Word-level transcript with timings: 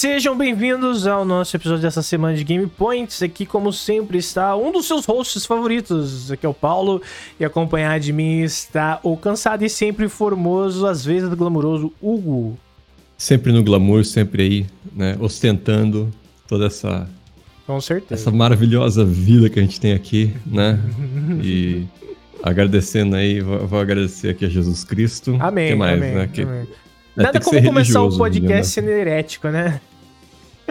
sejam 0.00 0.34
bem-vindos 0.34 1.06
ao 1.06 1.26
nosso 1.26 1.54
episódio 1.54 1.82
dessa 1.82 2.00
semana 2.00 2.34
de 2.34 2.42
Game 2.42 2.66
Points. 2.66 3.22
Aqui, 3.22 3.44
como 3.44 3.70
sempre, 3.70 4.16
está 4.16 4.56
um 4.56 4.72
dos 4.72 4.86
seus 4.86 5.04
hosts 5.04 5.44
favoritos. 5.44 6.32
Aqui 6.32 6.46
é 6.46 6.48
o 6.48 6.54
Paulo. 6.54 7.02
E 7.38 7.44
acompanhado 7.44 8.02
de 8.02 8.10
mim 8.10 8.40
está 8.40 8.98
o 9.02 9.14
cansado 9.14 9.62
e 9.62 9.68
sempre 9.68 10.08
formoso, 10.08 10.86
às 10.86 11.04
vezes 11.04 11.28
glamouroso, 11.34 11.92
Hugo. 12.00 12.58
Sempre 13.18 13.52
no 13.52 13.62
glamour, 13.62 14.02
sempre 14.06 14.42
aí, 14.42 14.66
né? 14.96 15.18
Ostentando 15.20 16.10
toda 16.48 16.64
essa. 16.64 17.06
Com 17.66 17.78
certeza. 17.78 18.14
Essa 18.14 18.30
maravilhosa 18.30 19.04
vida 19.04 19.50
que 19.50 19.58
a 19.58 19.62
gente 19.62 19.78
tem 19.78 19.92
aqui, 19.92 20.32
né? 20.46 20.80
e 21.44 21.84
agradecendo 22.42 23.16
aí, 23.16 23.42
vou, 23.42 23.66
vou, 23.66 23.78
agradecer 23.78 24.30
aqui 24.30 24.46
a 24.46 24.48
Jesus 24.48 24.82
Cristo. 24.82 25.36
Amém. 25.38 25.72
que 25.72 25.74
mais, 25.74 25.98
amém, 25.98 26.14
né? 26.14 26.30
Que, 26.32 26.40
amém. 26.40 26.66
Nada 27.14 27.38
como 27.38 27.62
começar 27.62 28.00
o 28.00 28.16
podcast 28.16 28.72
sendo 28.72 28.88
herético, 28.88 29.48
né? 29.48 29.78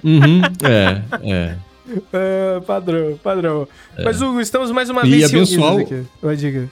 Uhum, 0.03 0.41
é, 0.63 1.01
é. 1.23 1.55
Uh, 1.89 2.61
padrão, 2.61 3.19
padrão. 3.21 3.67
É. 3.97 4.03
Mas, 4.03 4.21
Hugo, 4.21 4.39
estamos 4.39 4.71
mais 4.71 4.89
uma 4.89 5.05
e 5.05 5.09
vez 5.09 5.25
abençoar 5.25 5.79
aqui. 5.79 6.03
Vai, 6.21 6.35
diga. 6.35 6.69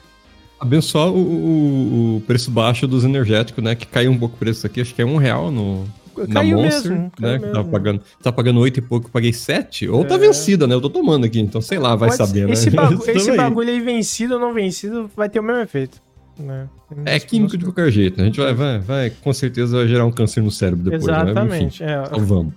Abençoar 0.59 1.07
o, 1.09 1.17
o, 1.17 2.15
o, 2.17 2.21
preço 2.21 2.49
baixo 2.49 2.87
dos 2.87 3.03
energéticos, 3.03 3.63
né? 3.63 3.75
Que 3.75 3.85
caiu 3.85 4.11
um 4.11 4.17
pouco 4.17 4.35
o 4.35 4.37
preço 4.37 4.65
aqui, 4.65 4.81
acho 4.81 4.93
que 4.93 5.01
é 5.01 5.05
um 5.05 5.17
real 5.17 5.51
no, 5.51 5.85
caiu 6.25 6.57
na 6.57 6.63
Monster, 6.63 6.91
mesmo, 6.91 7.11
né? 7.19 7.39
Que 7.39 7.47
tá 7.47 7.63
pagando, 7.63 8.01
tá 8.23 8.31
pagando 8.31 8.59
8 8.59 8.77
e 8.77 8.81
pouco, 8.81 9.07
eu 9.07 9.11
paguei 9.11 9.33
7. 9.33 9.87
Ou 9.89 10.03
tá 10.03 10.15
é. 10.15 10.17
vencida, 10.17 10.65
né? 10.65 10.73
Eu 10.73 10.81
tô 10.81 10.89
tomando 10.89 11.25
aqui, 11.25 11.39
então 11.39 11.61
sei 11.61 11.77
lá, 11.77 11.95
vai 11.95 12.09
Pode, 12.09 12.17
saber, 12.17 12.49
esse 12.49 12.69
né? 12.69 12.75
Bagu 12.75 13.03
esse 13.09 13.35
bagulho 13.35 13.69
aí, 13.69 13.79
vencido 13.79 14.35
ou 14.35 14.39
não 14.39 14.53
vencido, 14.53 15.09
vai 15.15 15.29
ter 15.29 15.39
o 15.39 15.43
mesmo 15.43 15.61
efeito. 15.61 16.01
Né? 16.39 16.67
É 17.05 17.19
químico 17.19 17.57
de 17.57 17.65
qualquer 17.65 17.91
jeito. 17.91 18.21
A 18.21 18.25
gente 18.25 18.39
vai, 18.39 18.53
vai, 18.53 18.79
vai, 18.79 19.09
com 19.09 19.33
certeza, 19.33 19.77
vai 19.77 19.87
gerar 19.87 20.05
um 20.05 20.11
câncer 20.11 20.41
no 20.41 20.51
cérebro 20.51 20.83
depois. 20.83 21.03
Exatamente. 21.03 21.83
Né? 21.83 21.91
Enfim, 21.91 22.01
é. 22.01 22.03
Então 22.05 22.25
vamos. 22.25 22.53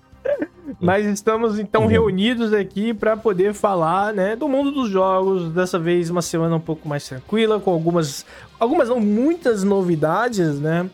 Mas 0.81 1.05
estamos 1.07 1.59
então 1.59 1.87
reunidos 1.87 2.53
aqui 2.53 2.95
para 2.95 3.17
poder 3.17 3.53
falar, 3.53 4.15
né, 4.15 4.35
do 4.35 4.49
mundo 4.49 4.71
dos 4.73 4.89
jogos. 4.89 5.53
Dessa 5.53 5.79
vez 5.79 6.09
uma 6.09 6.23
semana 6.23 6.57
um 6.57 6.61
pouco 6.61 6.89
mais 6.89 7.07
tranquila, 7.07 7.61
com 7.61 7.71
algumas, 7.71 8.25
algumas 8.59 8.89
não 8.89 8.99
muitas 8.99 9.63
novidades, 9.63 10.59
né? 10.59 10.89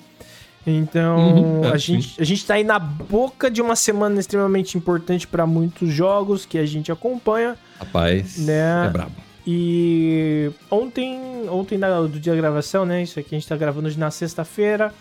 Então, 0.67 1.17
Uhum, 1.19 1.65
é, 1.65 1.69
a, 1.69 1.77
gente, 1.77 2.21
a 2.21 2.25
gente 2.25 2.45
tá 2.45 2.55
aí 2.55 2.65
na 2.65 2.79
boca 2.81 3.49
de 3.49 3.63
uma 3.63 3.77
semana 3.77 4.19
extremamente 4.19 4.77
importante 4.77 5.25
para 5.27 5.47
muitos 5.47 5.89
jogos 5.91 6.45
que 6.45 6.59
a 6.59 6.67
gente 6.67 6.91
acompanha. 6.91 7.57
Rapaz, 7.79 8.39
Né? 8.39 8.87
é 8.87 8.91
brabo. 8.91 9.13
E 9.47 10.51
ontem, 10.69 11.21
ontem 11.49 11.79
do 11.79 12.19
dia 12.19 12.33
da 12.35 12.41
gravação, 12.41 12.85
né? 12.85 13.05
Isso 13.05 13.21
aqui 13.21 13.37
a 13.37 13.39
gente 13.39 13.49
tá 13.49 13.57
gravando 13.57 13.87
hoje 13.87 13.97
na 13.97 14.11
sexta-feira. 14.11 14.93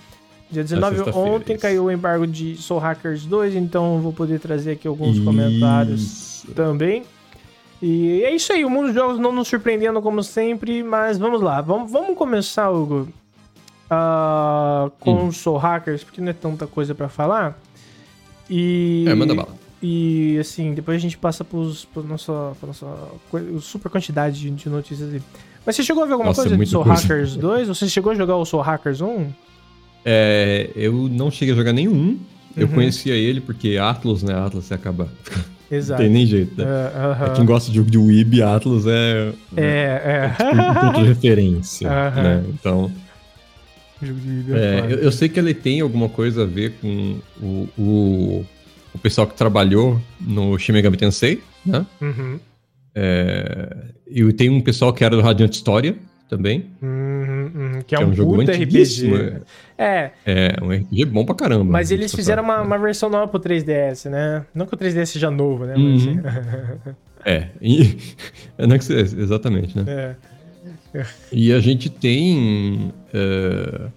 Dia 0.52 0.64
19, 0.64 0.98
sexta-feira, 0.98 1.30
ontem 1.30 1.54
isso. 1.54 1.62
caiu 1.62 1.86
o 1.86 1.92
embargo 1.92 2.28
de 2.28 2.56
Soul 2.58 2.80
Hackers 2.80 3.26
2, 3.26 3.56
então 3.56 4.00
vou 4.00 4.14
poder 4.14 4.40
trazer 4.40 4.72
aqui 4.74 4.88
alguns 4.88 5.16
Isso. 5.16 5.26
comentários 5.26 6.46
também. 6.56 7.04
E 7.82 8.22
é 8.24 8.34
isso 8.34 8.54
aí, 8.54 8.64
o 8.64 8.70
mundo 8.70 8.88
dos 8.88 8.96
jogos 8.96 9.20
não 9.20 9.32
nos 9.32 9.48
surpreendendo 9.48 10.02
como 10.02 10.24
sempre, 10.24 10.84
mas 10.84 11.18
vamos 11.18 11.42
lá. 11.42 11.62
Vamos, 11.62 11.92
vamos 11.92 12.18
começar, 12.18 12.70
Hugo, 12.70 13.10
ah, 13.90 14.90
com 15.00 15.26
Hum. 15.26 15.32
Soul 15.32 15.58
Hackers, 15.58 16.04
porque 16.04 16.22
não 16.22 16.30
é 16.30 16.34
tanta 16.34 16.68
coisa 16.68 16.94
pra 16.96 17.10
falar. 17.10 17.60
E... 18.50 19.06
É, 19.08 19.14
manda 19.16 19.34
bala. 19.34 19.50
E 19.82 20.38
assim, 20.40 20.74
depois 20.74 20.96
a 20.98 21.00
gente 21.00 21.18
passa 21.18 21.44
pros, 21.44 21.86
pro 21.86 22.02
nossa, 22.04 22.54
pra 22.60 22.68
nossa 22.68 22.88
super 23.62 23.90
quantidade 23.90 24.40
de, 24.40 24.50
de 24.52 24.70
notícias 24.70 25.10
ali. 25.10 25.22
Mas 25.66 25.76
você 25.76 25.84
chegou 25.84 26.04
a 26.04 26.06
ver 26.06 26.14
alguma 26.14 26.30
Nossa, 26.30 26.42
coisa 26.42 26.56
de 26.56 26.58
muita 26.58 26.72
Soul 26.72 26.86
coisa. 26.86 27.02
Hackers 27.02 27.36
2? 27.36 27.68
Você 27.68 27.90
chegou 27.90 28.12
a 28.12 28.16
jogar 28.16 28.36
o 28.38 28.46
Soul 28.46 28.64
Hackers 28.64 29.02
1? 29.02 29.30
É, 30.06 30.70
eu 30.76 31.10
não 31.10 31.32
cheguei 31.32 31.54
a 31.54 31.58
jogar 31.58 31.74
nenhum. 31.74 32.20
Eu 32.56 32.68
Uhum. 32.68 32.74
conhecia 32.74 33.16
ele 33.16 33.42
porque 33.42 33.76
Atlas, 33.78 34.24
né? 34.24 34.34
Atlas 34.34 34.66
você 34.66 34.74
acaba. 34.76 35.10
Não 35.68 35.78
Exato. 35.80 36.00
tem 36.04 36.12
nem 36.12 36.28
jeito, 36.28 36.56
né? 36.56 36.64
É, 36.64 36.98
aham. 36.98 37.16
Pra 37.26 37.30
Quem 37.36 37.44
gosta 37.46 37.72
de 37.72 37.78
jogo 37.78 37.90
de 37.90 37.98
Weeb, 37.98 38.40
Atlas 38.44 38.86
é, 38.86 39.34
É, 39.58 40.32
é. 40.40 40.46
um 40.54 40.74
ponto 40.76 41.02
de 41.02 41.08
referência, 41.08 41.90
Aham. 41.90 42.22
né? 42.24 42.44
Então, 42.50 42.92
Jogo 44.00 44.20
de 44.20 44.28
vídeo 44.28 44.56
é, 44.56 44.82
foda. 44.82 44.94
eu, 44.94 45.00
eu 45.00 45.12
sei 45.12 45.28
que 45.28 45.40
ele 45.40 45.56
tem 45.56 45.82
alguma 45.82 46.08
coisa 46.08 46.44
a 46.44 46.46
ver 46.46 46.74
com 46.80 47.18
o, 47.42 47.68
o, 47.78 48.46
o 48.94 48.98
pessoal 49.00 49.26
que 49.26 49.36
trabalhou 49.36 50.00
no 50.22 50.58
Shin 50.60 50.72
Megami 50.74 50.98
Tensei, 50.98 51.42
né? 51.66 51.84
Uhum. 52.00 52.40
É, 52.94 53.76
e 54.08 54.32
tem 54.34 54.50
um 54.50 54.62
pessoal 54.62 54.94
que 54.94 55.04
era 55.04 55.16
do 55.16 55.22
Radiant 55.24 55.52
História 55.54 55.96
também, 56.30 56.66
Uhum, 56.82 57.15
uhum, 57.54 57.82
que 57.86 57.96
é, 57.96 57.98
que 57.98 58.04
é 58.04 58.06
um, 58.06 58.10
um 58.10 58.14
jogo 58.14 58.36
puta 58.36 58.52
antiguíssimo. 58.52 59.16
RPG. 59.16 59.42
É, 59.78 60.12
É 60.26 60.56
um 60.62 60.70
RPG 60.72 61.06
bom 61.06 61.26
pra 61.26 61.36
caramba. 61.36 61.66
mas 61.72 61.92
eles 61.92 62.12
Você 62.12 62.18
fizeram 62.18 62.44
uma, 62.44 62.58
né? 62.58 62.64
uma 62.64 62.78
versão 62.78 63.10
nova 63.10 63.28
pro 63.28 63.40
3DS, 63.40 64.10
né? 64.10 64.46
Não 64.54 64.66
que 64.66 64.74
o 64.74 64.78
3DS 64.78 65.06
seja 65.08 65.30
novo, 65.32 65.66
né? 65.66 65.74
Mas, 65.78 66.06
Uhum. 66.06 66.22
É, 67.28 67.48
e, 67.60 67.98
é, 68.58 68.68
não 68.68 68.78
que 68.78 68.86
você- 68.86 69.00
exatamente, 69.00 69.76
né? 69.78 70.16
é. 70.94 71.06
E 71.32 71.52
a 71.52 71.60
gente 71.60 71.90
tem. 71.90 72.94
é, 73.14 73.88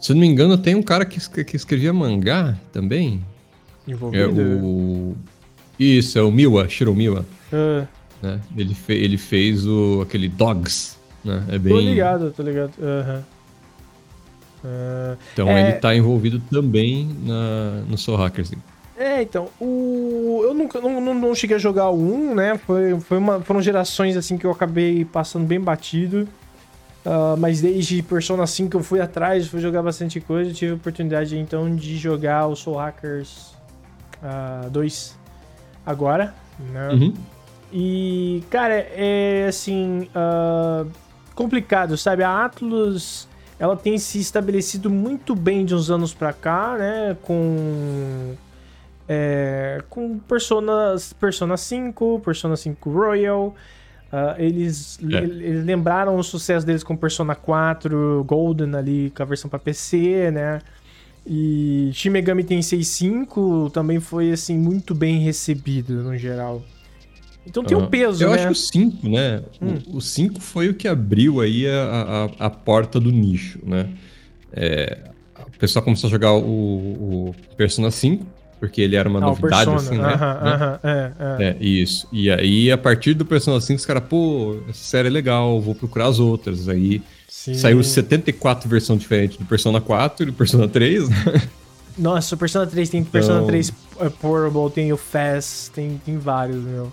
se 0.00 0.12
eu 0.12 0.14
não 0.16 0.20
me 0.20 0.26
engano, 0.26 0.58
tem 0.58 0.74
um 0.74 0.82
cara 0.82 1.04
que, 1.04 1.18
que 1.44 1.56
escrevia 1.56 1.92
mangá 1.92 2.56
também. 2.72 3.24
É 3.86 3.92
Envolvido. 3.92 4.40
o. 4.42 5.16
Isso, 5.78 6.18
é 6.18 6.22
o 6.22 6.30
Miwa, 6.30 6.68
Shiro 6.68 6.94
Miwa. 6.94 7.24
Ah, 7.52 7.86
Né? 8.22 8.40
Ele, 8.56 8.74
fe- 8.74 8.94
ele 8.98 9.16
fez 9.16 9.66
o, 9.66 10.02
aquele 10.02 10.28
Dogs. 10.28 10.96
Né? 11.24 11.44
É 11.48 11.52
tô 11.52 11.58
bem. 11.58 11.80
ligado, 11.84 12.30
tô 12.30 12.42
ligado. 12.42 12.72
Aham. 12.80 13.24
Ah, 14.64 15.16
Então 15.32 15.48
É. 15.48 15.60
ele 15.60 15.72
tá 15.74 15.94
envolvido 15.94 16.40
também 16.50 17.08
na, 17.24 17.82
no 17.88 17.96
Soul 17.96 18.18
Hackers. 18.18 18.52
É, 18.98 19.22
então, 19.22 19.48
o... 19.58 20.42
eu 20.44 20.52
nunca 20.52 20.78
não, 20.80 21.00
não, 21.00 21.14
não 21.14 21.34
cheguei 21.34 21.56
a 21.56 21.58
jogar 21.58 21.88
o 21.88 21.98
1, 21.98 22.34
né? 22.34 22.58
Foi, 22.58 23.00
foi 23.00 23.16
uma, 23.16 23.40
foram 23.40 23.62
gerações 23.62 24.14
assim 24.16 24.36
que 24.36 24.44
eu 24.46 24.50
acabei 24.50 25.04
passando 25.06 25.46
bem 25.46 25.58
batido. 25.60 26.28
Ah, 27.04 27.34
mas 27.38 27.62
desde 27.62 28.02
Persona 28.02 28.46
5 28.46 28.76
eu 28.76 28.82
fui 28.82 29.00
atrás, 29.00 29.46
fui 29.46 29.58
jogar 29.60 29.82
bastante 29.82 30.20
coisa. 30.20 30.52
Tive 30.52 30.72
a 30.72 30.74
oportunidade 30.74 31.36
então 31.38 31.74
de 31.74 31.96
jogar 31.96 32.46
o 32.46 32.54
Soul 32.54 32.76
Hackers 32.76 33.54
ah, 34.22 34.68
2 34.70 35.18
agora, 35.86 36.34
né? 36.70 36.90
Uhum. 36.92 37.14
E, 37.72 38.42
cara, 38.50 38.74
é 38.74 39.46
assim. 39.48 40.08
ah, 40.14 40.84
complicado, 41.34 41.96
sabe? 41.96 42.22
A 42.22 42.44
Atlus 42.44 43.28
ela 43.58 43.76
tem 43.76 43.98
se 43.98 44.18
estabelecido 44.18 44.88
muito 44.88 45.34
bem 45.36 45.64
de 45.66 45.74
uns 45.74 45.90
anos 45.90 46.14
pra 46.14 46.32
cá, 46.32 46.76
né? 46.78 47.16
Com. 47.22 48.34
é, 49.08 49.82
com 49.90 50.18
Persona, 50.20 50.96
Persona 51.18 51.56
5, 51.56 52.20
Persona 52.24 52.56
5 52.56 52.90
Royal. 52.90 53.54
Ah, 54.12 54.34
eles, 54.38 54.98
É. 55.12 55.18
eles 55.18 55.64
lembraram 55.64 56.16
o 56.16 56.22
sucesso 56.24 56.64
deles 56.66 56.82
com 56.82 56.96
Persona 56.96 57.34
4 57.34 58.24
Golden 58.26 58.74
ali, 58.74 59.12
com 59.14 59.22
a 59.22 59.26
versão 59.26 59.48
pra 59.50 59.58
PC, 59.58 60.30
né? 60.32 60.60
E 61.26 61.90
Shin 61.92 62.10
Megami 62.10 62.42
Tensei 62.42 62.82
5 62.82 63.70
também 63.70 64.00
foi, 64.00 64.32
assim, 64.32 64.58
muito 64.58 64.94
bem 64.94 65.18
recebido 65.20 66.02
no 66.02 66.16
geral. 66.16 66.62
Então 67.50 67.64
tem 67.64 67.76
um 67.76 67.86
peso, 67.86 68.22
Eu 68.22 68.28
né? 68.30 68.36
acho 68.36 68.46
que 68.46 68.52
o 68.52 68.54
5, 68.54 69.08
né? 69.08 69.42
O- 69.60 69.64
Hum. 69.66 69.78
O 69.94 70.00
5 70.00 70.40
foi 70.40 70.68
o 70.68 70.74
que 70.74 70.86
abriu 70.88 71.40
aí 71.40 71.66
a, 71.68 72.28
a, 72.40 72.46
a 72.46 72.50
porta 72.50 72.98
do 73.00 73.10
nicho, 73.10 73.58
né? 73.66 73.88
É, 74.52 74.98
o 75.54 75.58
pessoal 75.58 75.84
começou 75.84 76.08
a 76.08 76.10
jogar 76.10 76.32
o, 76.32 76.40
o 76.40 77.34
Persona 77.56 77.90
5, 77.90 78.24
porque 78.58 78.80
ele 78.80 78.94
era 78.96 79.08
uma 79.08 79.18
Ah, 79.18 79.22
novidade, 79.22 79.70
Persona. 79.70 79.76
assim, 79.76 79.98
né? 79.98 80.14
Aham, 80.14 80.44
né? 80.44 80.50
aham, 80.52 80.80
é, 80.82 81.12
é. 81.44 81.48
É, 81.50 81.56
isso. 81.64 82.06
E 82.12 82.30
aí, 82.30 82.70
a 82.70 82.78
partir 82.78 83.14
do 83.14 83.24
Persona 83.24 83.60
5, 83.60 83.78
os 83.80 83.86
caras, 83.86 84.04
pô, 84.08 84.58
essa 84.68 84.82
série 84.84 85.08
é 85.08 85.10
legal, 85.10 85.60
vou 85.60 85.74
procurar 85.74 86.06
as 86.06 86.18
outras. 86.18 86.68
Aí 86.68 87.02
Sim. 87.28 87.54
saiu 87.54 87.82
74 87.82 88.68
versões 88.68 89.00
diferentes 89.00 89.36
do 89.38 89.44
Persona 89.44 89.80
4 89.80 90.22
e 90.22 90.26
do 90.26 90.32
Persona 90.32 90.68
3, 90.68 91.08
né? 91.08 91.16
Nossa, 91.98 92.34
o 92.34 92.38
Persona 92.38 92.66
3 92.66 92.88
tem 92.88 93.02
Persona 93.04 93.38
Então- 93.38 93.46
3 93.48 93.72
é, 94.00 94.08
Portable, 94.08 94.70
tem 94.72 94.92
o 94.92 94.96
Fast, 94.96 95.70
tem, 95.72 96.00
tem 96.04 96.16
vários, 96.18 96.62
meu. 96.62 96.92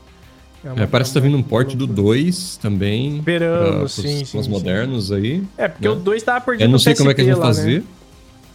Uma- 0.64 0.84
É, 0.84 0.88
parece 0.88 1.12
que 1.12 1.14
tá 1.16 1.20
vindo 1.20 1.38
um 1.38 1.44
port 1.44 1.74
do 1.76 1.86
loucura. 1.86 2.02
2 2.02 2.58
também. 2.58 3.18
Esperamos, 3.18 3.78
pra- 3.78 3.88
sim, 3.90 4.02
pros- 4.02 4.12
sim, 4.30 4.32
pros 4.32 4.46
sim. 4.46 4.52
modernos 4.52 5.12
aí. 5.12 5.44
É, 5.58 5.68
porque 5.68 5.88
né? 5.88 5.94
o 5.94 5.96
2 5.98 6.24
tava 6.24 6.42
perdido 6.42 6.64
Eu 6.64 6.68
não 6.68 6.74
no 6.74 6.80
sei 6.80 6.96
como 6.96 7.10
é 7.12 7.14
que 7.14 7.22
eles 7.22 7.32
vão 7.36 7.40
lá, 7.42 7.46
fazer. 7.48 7.80
né? 7.80 7.84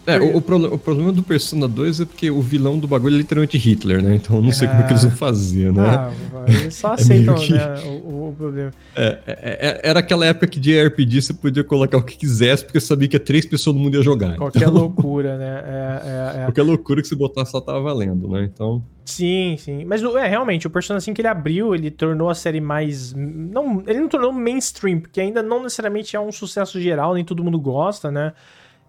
É, 0.06 0.18
o, 0.18 0.36
o 0.36 0.38
o 0.38 0.78
problema 0.78 1.12
do 1.12 1.22
Persona 1.22 1.68
2 1.68 2.00
é 2.00 2.04
porque 2.04 2.30
o 2.30 2.40
vilão 2.40 2.78
do 2.78 2.88
bagulho 2.88 3.14
é 3.14 3.18
literalmente 3.18 3.56
Hitler, 3.56 4.02
né? 4.02 4.16
Então 4.16 4.36
eu 4.36 4.42
não 4.42 4.50
sei 4.52 4.66
como 4.66 4.80
é 4.80 4.82
que 4.84 4.92
eles 4.92 5.02
vão 5.04 5.12
fazer, 5.12 5.72
né? 5.72 5.82
Ah, 5.86 6.10
eles 6.48 6.74
só 6.74 6.90
É 6.92 6.94
aceitam, 6.94 7.34
meio 7.34 7.46
que- 7.46 7.52
né, 7.52 7.82
o, 7.86 8.28
o- 8.28 8.34
problema. 8.36 8.72
É, 8.96 9.18
é, 9.26 9.34
é, 9.36 9.80
era 9.84 10.00
aquela 10.00 10.26
época 10.26 10.46
que 10.48 10.58
de 10.58 10.76
RPG 10.86 11.22
você 11.22 11.32
podia 11.34 11.62
colocar 11.62 11.98
o 11.98 12.02
que 12.02 12.16
quisesse, 12.16 12.64
porque 12.64 12.80
sabia 12.80 13.06
que 13.08 13.18
três 13.18 13.46
pessoas 13.46 13.76
no 13.76 13.82
mundo 13.82 13.96
ia 13.96 14.02
jogar. 14.02 14.36
Qualquer 14.36 14.68
loucura, 14.68 15.36
né? 15.38 15.62
É, 15.72 16.38
é, 16.38 16.40
é. 16.40 16.44
Qualquer 16.46 16.62
loucura 16.62 17.00
que 17.02 17.06
você 17.08 17.14
botar 17.14 17.44
só 17.44 17.60
tava 17.60 17.80
valendo, 17.80 18.26
né? 18.28 18.48
Então. 18.52 18.82
Sim, 19.04 19.56
sim. 19.58 19.84
Mas 19.84 20.02
é, 20.02 20.26
realmente, 20.28 20.66
o 20.66 20.70
Persona 20.70 21.00
5 21.00 21.20
ele 21.20 21.28
abriu, 21.28 21.74
ele 21.74 21.90
tornou 21.90 22.28
a 22.30 22.34
série 22.34 22.60
mais. 22.60 23.12
Não, 23.14 23.82
ele 23.86 24.00
não 24.00 24.08
tornou 24.08 24.32
mainstream, 24.32 25.00
porque 25.00 25.20
ainda 25.20 25.42
não 25.42 25.62
necessariamente 25.62 26.16
é 26.16 26.20
um 26.20 26.32
sucesso 26.32 26.80
geral, 26.80 27.14
nem 27.14 27.24
todo 27.24 27.42
mundo 27.44 27.58
gosta, 27.60 28.10
né? 28.10 28.32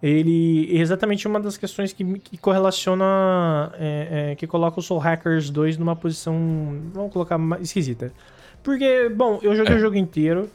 Ele 0.04 0.68
é 0.70 0.80
exatamente 0.82 1.26
uma 1.26 1.40
das 1.40 1.56
questões 1.56 1.94
que, 1.94 2.04
que 2.18 2.36
correlaciona, 2.36 3.72
é, 3.78 4.32
é, 4.32 4.34
que 4.34 4.46
coloca 4.46 4.78
o 4.78 4.82
Soul 4.82 5.00
Hackers 5.00 5.48
2 5.48 5.78
numa 5.78 5.96
posição, 5.96 6.36
vamos 6.92 7.10
colocar, 7.10 7.38
mais 7.38 7.62
esquisita. 7.62 8.12
Porque, 8.62 9.08
bom, 9.08 9.38
eu 9.42 9.56
joguei 9.56 9.72
é. 9.72 9.76
o 9.78 9.80
jogo 9.80 9.96
inteiro 9.96 10.50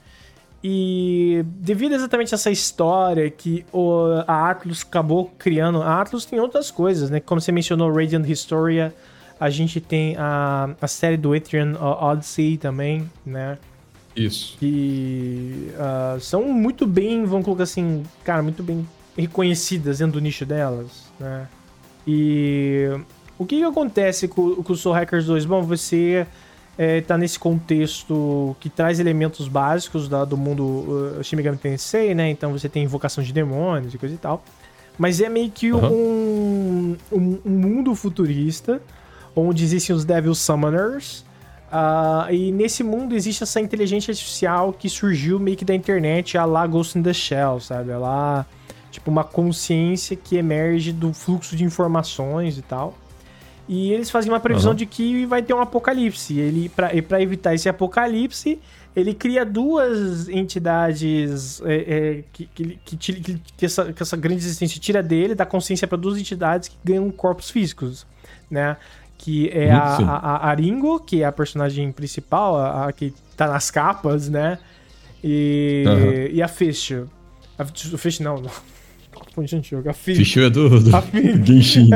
e 0.64 1.44
devido 1.46 1.96
exatamente 1.96 2.32
a 2.32 2.36
essa 2.36 2.52
história 2.52 3.28
que 3.32 3.66
o, 3.74 4.24
a 4.28 4.52
Atlus 4.52 4.84
acabou 4.84 5.34
criando, 5.40 5.82
a 5.82 6.00
Atlus 6.00 6.26
tem 6.26 6.40
outras 6.40 6.70
coisas, 6.70 7.10
né? 7.10 7.20
Como 7.20 7.42
você 7.42 7.52
mencionou, 7.52 7.92
Radiant 7.92 8.28
Historia, 8.30 8.94
a 9.40 9.50
gente 9.50 9.82
tem 9.82 10.16
a, 10.16 10.76
a 10.80 10.88
série 10.88 11.18
do 11.18 11.34
Etrian 11.34 11.76
Odyssey 11.80 12.56
também, 12.56 13.10
né? 13.26 13.58
Isso. 14.16 14.58
Que 14.60 15.72
uh, 15.74 16.20
são 16.20 16.44
muito 16.44 16.86
bem, 16.86 17.26
vamos 17.26 17.46
colocar 17.46 17.64
assim, 17.64 18.04
cara, 18.24 18.44
muito 18.44 18.62
bem 18.62 18.86
reconhecidas 19.20 20.00
dentro 20.00 20.14
do 20.14 20.22
nicho 20.22 20.46
delas, 20.46 21.12
né? 21.20 21.48
E 22.08 22.88
o 23.38 23.46
que, 23.46 23.58
que 23.58 23.64
acontece 23.64 24.28
com, 24.28 24.56
com 24.56 24.74
o 24.74 24.76
Soul 24.76 24.96
Hackers 24.96 25.26
2? 25.26 25.46
Bom, 25.46 25.62
você 25.62 26.26
é, 26.78 27.02
tá 27.02 27.18
nesse 27.18 27.38
contexto 27.38 28.56
que 28.60 28.70
traz 28.70 29.00
elementos 29.00 29.48
básicos 29.48 30.08
da, 30.08 30.26
do 30.26 30.38
mundo 30.38 30.64
uh, 31.20 31.24
Shin 31.24 31.36
Megami 31.36 31.58
Tensei, 31.58 32.16
né? 32.16 32.30
Então 32.30 32.52
você 32.52 32.70
tem 32.70 32.84
invocação 32.84 33.24
de 33.24 33.34
demônios 33.34 33.94
e 33.94 33.98
coisa 33.98 34.16
e 34.16 34.18
tal. 34.18 34.44
Mas 34.98 35.22
é 35.22 35.30
meio 35.30 35.52
que 35.52 35.72
uhum. 35.72 35.94
um, 35.94 36.98
um, 37.12 37.40
um 37.46 37.52
mundo 37.52 37.96
futurista 37.96 38.82
onde 39.36 39.64
existem 39.64 39.96
os 39.96 40.06
Devil 40.06 40.34
Summoners. 40.36 41.26
Uh, 41.72 42.34
e 42.34 42.52
nesse 42.52 42.84
mundo 42.84 43.16
existe 43.16 43.44
essa 43.44 43.62
inteligência 43.62 44.12
artificial 44.12 44.74
que 44.74 44.90
surgiu 44.90 45.40
meio 45.40 45.56
que 45.56 45.64
da 45.64 45.76
internet, 45.76 46.38
a 46.38 46.44
lá 46.44 46.66
Ghost 46.66 46.98
in 46.98 47.04
the 47.04 47.14
Shell, 47.14 47.60
sabe? 47.60 47.92
Ela, 47.92 48.46
tipo, 48.92 49.10
uma 49.10 49.24
consciência 49.24 50.16
que 50.16 50.36
emerge 50.36 50.92
do 50.92 51.14
fluxo 51.14 51.56
de 51.56 51.64
informações 51.64 52.58
e 52.58 52.62
tal. 52.62 52.98
E 53.68 53.92
eles 53.94 54.10
fazem 54.10 54.32
uma 54.32 54.40
previsão 54.40 54.72
uhum. 54.72 54.78
de 54.78 54.86
que 54.86 55.26
vai 55.28 55.44
ter 55.44 55.54
um 55.54 55.62
apocalipse. 55.62 56.40
Ele, 56.40 56.70
para 56.70 57.22
evitar 57.22 57.54
esse 57.54 57.70
apocalipse, 57.70 58.60
ele 58.96 59.14
cria 59.14 59.46
duas 59.46 60.28
entidades 60.28 61.62
é, 61.62 61.76
é, 61.76 62.24
que, 62.34 62.48
que, 62.48 62.98
que, 62.98 63.42
que, 63.56 63.66
essa, 63.66 63.94
que 63.94 64.02
essa 64.02 64.18
grande 64.18 64.44
existência 64.44 64.80
tira 64.82 65.04
dele, 65.04 65.36
dá 65.36 65.46
consciência 65.46 65.88
para 65.88 66.00
duas 66.00 66.18
entidades 66.18 66.68
que 66.68 66.78
ganham 66.84 67.12
corpos 67.12 67.52
físicos, 67.52 68.08
né? 68.50 68.76
que 69.20 69.50
é 69.50 69.70
a, 69.70 69.98
a, 69.98 70.18
a, 70.18 70.50
Aringo, 70.50 70.98
que 71.02 71.22
é 71.22 71.26
a 71.26 71.32
personagem 71.32 71.92
principal, 71.92 72.58
a, 72.58 72.88
a 72.88 72.94
que 72.94 73.14
tá 73.36 73.48
nas 73.48 73.70
capas, 73.70 74.30
né? 74.30 74.58
E, 75.22 75.84
uhum. 75.86 76.36
e 76.36 76.42
a 76.42 76.48
Fish. 76.48 76.94
A, 77.58 77.64
o 77.64 77.98
Fish 77.98 78.22
não, 78.22 78.38
não. 78.38 78.50
Gente, 79.46 79.76
a 79.88 79.94
Fish. 79.94 80.18
Fish 80.20 80.38
é 80.38 80.50
do, 80.50 80.70
do, 80.70 80.80
do 80.80 81.46
Genshin. 81.46 81.90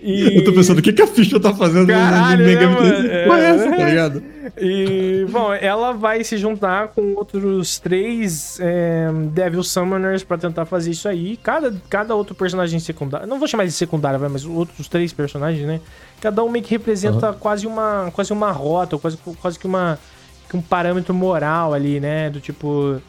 E... 0.00 0.38
Eu 0.38 0.44
tô 0.44 0.52
pensando, 0.52 0.78
o 0.78 0.82
que, 0.82 0.92
que 0.92 1.02
a 1.02 1.06
Fish 1.06 1.30
tá 1.40 1.52
fazendo 1.52 1.86
Caralho, 1.86 2.38
no 2.38 2.44
Mega 2.44 2.68
né, 2.68 3.06
é, 3.08 3.28
é 3.28 3.44
essa, 3.44 3.70
tá 3.70 3.84
ligado? 3.84 4.22
E, 4.56 5.26
bom, 5.30 5.52
ela 5.52 5.92
vai 5.92 6.22
se 6.24 6.36
juntar 6.36 6.88
com 6.88 7.14
outros 7.14 7.78
três 7.78 8.58
é, 8.60 9.08
Devil 9.32 9.62
Summoners 9.62 10.24
pra 10.24 10.38
tentar 10.38 10.64
fazer 10.66 10.90
isso 10.90 11.08
aí. 11.08 11.36
Cada, 11.36 11.74
cada 11.90 12.14
outro 12.14 12.34
personagem 12.34 12.78
secundário, 12.78 13.26
não 13.26 13.38
vou 13.38 13.48
chamar 13.48 13.66
de 13.66 13.72
secundário, 13.72 14.18
mas 14.30 14.44
outros 14.44 14.88
três 14.88 15.12
personagens, 15.12 15.66
né? 15.66 15.80
Cada 16.20 16.42
um 16.42 16.48
meio 16.48 16.64
que 16.64 16.70
representa 16.70 17.30
uhum. 17.30 17.38
quase, 17.38 17.66
uma, 17.66 18.10
quase 18.12 18.32
uma 18.32 18.50
rota, 18.50 18.98
quase, 18.98 19.18
quase 19.40 19.58
que, 19.58 19.66
uma, 19.66 19.98
que 20.48 20.56
um 20.56 20.62
parâmetro 20.62 21.14
moral 21.14 21.74
ali, 21.74 22.00
né? 22.00 22.30
Do 22.30 22.40
tipo. 22.40 23.00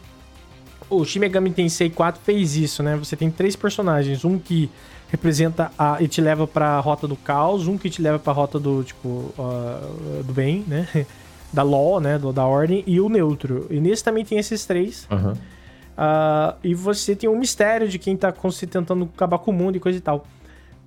O 0.90 1.06
Shin 1.06 1.20
Megami 1.20 1.52
Tensei 1.52 1.90
4 1.90 2.22
fez 2.24 2.56
isso, 2.56 2.82
né? 2.82 2.96
Você 2.98 3.16
tem 3.16 3.30
três 3.30 3.56
personagens. 3.56 4.26
Um 4.26 4.40
que 4.40 4.70
representa 5.10 5.72
a. 5.78 6.02
e 6.02 6.08
te 6.08 6.22
leva 6.22 6.48
pra 6.48 6.80
rota 6.80 7.08
do 7.08 7.16
caos, 7.16 7.68
um 7.68 7.78
que 7.78 7.90
te 7.90 8.02
leva 8.02 8.20
pra 8.20 8.34
rota 8.34 8.60
do, 8.60 8.84
tipo, 8.84 9.34
uh, 9.38 10.24
do 10.24 10.34
bem, 10.34 10.64
né? 10.68 10.88
da 11.52 11.64
law, 11.64 12.00
né? 12.00 12.18
Do, 12.18 12.32
da 12.32 12.46
ordem, 12.46 12.84
e 12.86 13.00
o 13.00 13.10
neutro. 13.10 13.68
E 13.70 13.80
nesse 13.80 14.04
também 14.04 14.24
tem 14.24 14.38
esses 14.38 14.66
três. 14.66 15.08
Uhum. 15.12 15.34
Uh, 15.34 16.56
e 16.64 16.74
você 16.74 17.16
tem 17.16 17.30
um 17.30 17.38
mistério 17.38 17.88
de 17.88 18.00
quem 18.00 18.16
tá 18.16 18.34
tentando 18.72 19.10
acabar 19.14 19.40
com 19.40 19.52
o 19.52 19.54
mundo 19.54 19.76
e 19.76 19.80
coisa 19.80 19.98
e 19.98 20.02
tal. 20.02 20.26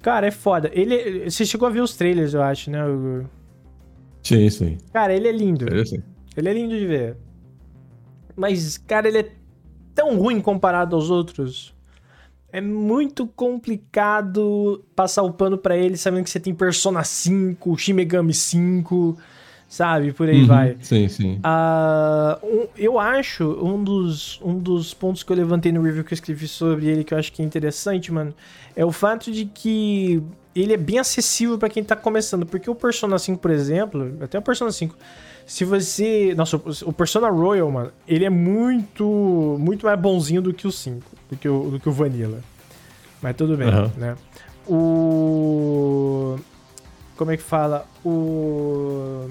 Cara, 0.00 0.26
é 0.26 0.30
foda. 0.30 0.70
Ele. 0.72 1.30
Você 1.30 1.44
chegou 1.44 1.68
a 1.68 1.70
ver 1.70 1.80
os 1.80 1.94
trailers, 1.94 2.34
eu 2.34 2.42
acho, 2.42 2.70
né? 2.70 2.80
Sim, 4.22 4.48
sim. 4.50 4.78
Cara, 4.92 5.14
ele 5.14 5.28
é 5.28 5.32
lindo. 5.32 5.72
É, 5.72 5.84
sim. 5.84 6.02
Ele 6.36 6.48
é 6.48 6.52
lindo 6.52 6.76
de 6.76 6.86
ver. 6.86 7.16
Mas, 8.34 8.78
cara, 8.78 9.08
ele 9.08 9.18
é 9.18 9.30
tão 9.94 10.16
ruim 10.18 10.40
comparado 10.40 10.96
aos 10.96 11.10
outros. 11.10 11.74
É 12.52 12.60
muito 12.60 13.26
complicado 13.26 14.84
passar 14.94 15.22
o 15.22 15.32
pano 15.32 15.56
para 15.56 15.76
ele 15.76 15.96
sabendo 15.96 16.24
que 16.24 16.30
você 16.30 16.40
tem 16.40 16.54
Persona 16.54 17.02
5, 17.02 17.78
Shin 17.78 17.94
Megami 17.94 18.34
5, 18.34 19.16
sabe? 19.72 20.12
Por 20.12 20.28
aí 20.28 20.42
uhum, 20.42 20.46
vai. 20.46 20.76
Sim, 20.82 21.08
sim. 21.08 21.36
Uh, 21.36 22.46
um, 22.46 22.66
eu 22.76 22.98
acho, 22.98 23.44
um 23.64 23.82
dos, 23.82 24.38
um 24.42 24.58
dos 24.58 24.92
pontos 24.92 25.22
que 25.22 25.32
eu 25.32 25.36
levantei 25.36 25.72
no 25.72 25.80
review 25.80 26.04
que 26.04 26.12
eu 26.12 26.16
escrevi 26.16 26.46
sobre 26.46 26.88
ele, 26.88 27.04
que 27.04 27.14
eu 27.14 27.18
acho 27.18 27.32
que 27.32 27.40
é 27.40 27.44
interessante, 27.44 28.12
mano, 28.12 28.34
é 28.76 28.84
o 28.84 28.92
fato 28.92 29.32
de 29.32 29.46
que 29.46 30.22
ele 30.54 30.74
é 30.74 30.76
bem 30.76 30.98
acessível 30.98 31.56
para 31.56 31.70
quem 31.70 31.82
tá 31.82 31.96
começando. 31.96 32.44
Porque 32.44 32.68
o 32.68 32.74
Persona 32.74 33.18
5, 33.18 33.40
por 33.40 33.50
exemplo, 33.50 34.18
até 34.20 34.38
o 34.38 34.42
Persona 34.42 34.70
5, 34.70 34.94
se 35.46 35.64
você. 35.64 36.34
Nossa, 36.36 36.56
o 36.56 36.92
Persona 36.92 37.28
Royal, 37.28 37.70
mano, 37.70 37.92
ele 38.06 38.24
é 38.24 38.30
muito. 38.30 39.56
Muito 39.58 39.86
mais 39.86 39.98
bonzinho 39.98 40.42
do 40.42 40.52
que 40.52 40.66
o 40.66 40.72
5, 40.72 41.04
do 41.30 41.36
que 41.36 41.48
o, 41.48 41.70
do 41.70 41.80
que 41.80 41.88
o 41.88 41.92
Vanilla. 41.92 42.40
Mas 43.20 43.36
tudo 43.36 43.56
bem, 43.56 43.68
uhum. 43.68 43.90
né? 43.96 44.16
O. 44.66 46.36
Como 47.16 47.30
é 47.30 47.36
que 47.36 47.42
fala? 47.42 47.86
O 48.04 49.28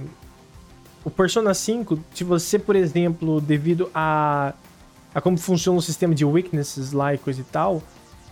o 1.04 1.10
Persona 1.10 1.54
5, 1.54 2.00
se 2.14 2.24
você, 2.24 2.60
por 2.60 2.76
exemplo, 2.76 3.42
devido 3.42 3.90
a, 3.94 4.54
a 5.14 5.22
como 5.22 5.38
funciona 5.38 5.80
o 5.80 5.82
sistema 5.82 6.14
de 6.14 6.24
weaknesses 6.24 6.92
lá 6.92 7.14
e 7.14 7.18
coisa 7.18 7.42
e 7.42 7.44
tal, 7.44 7.82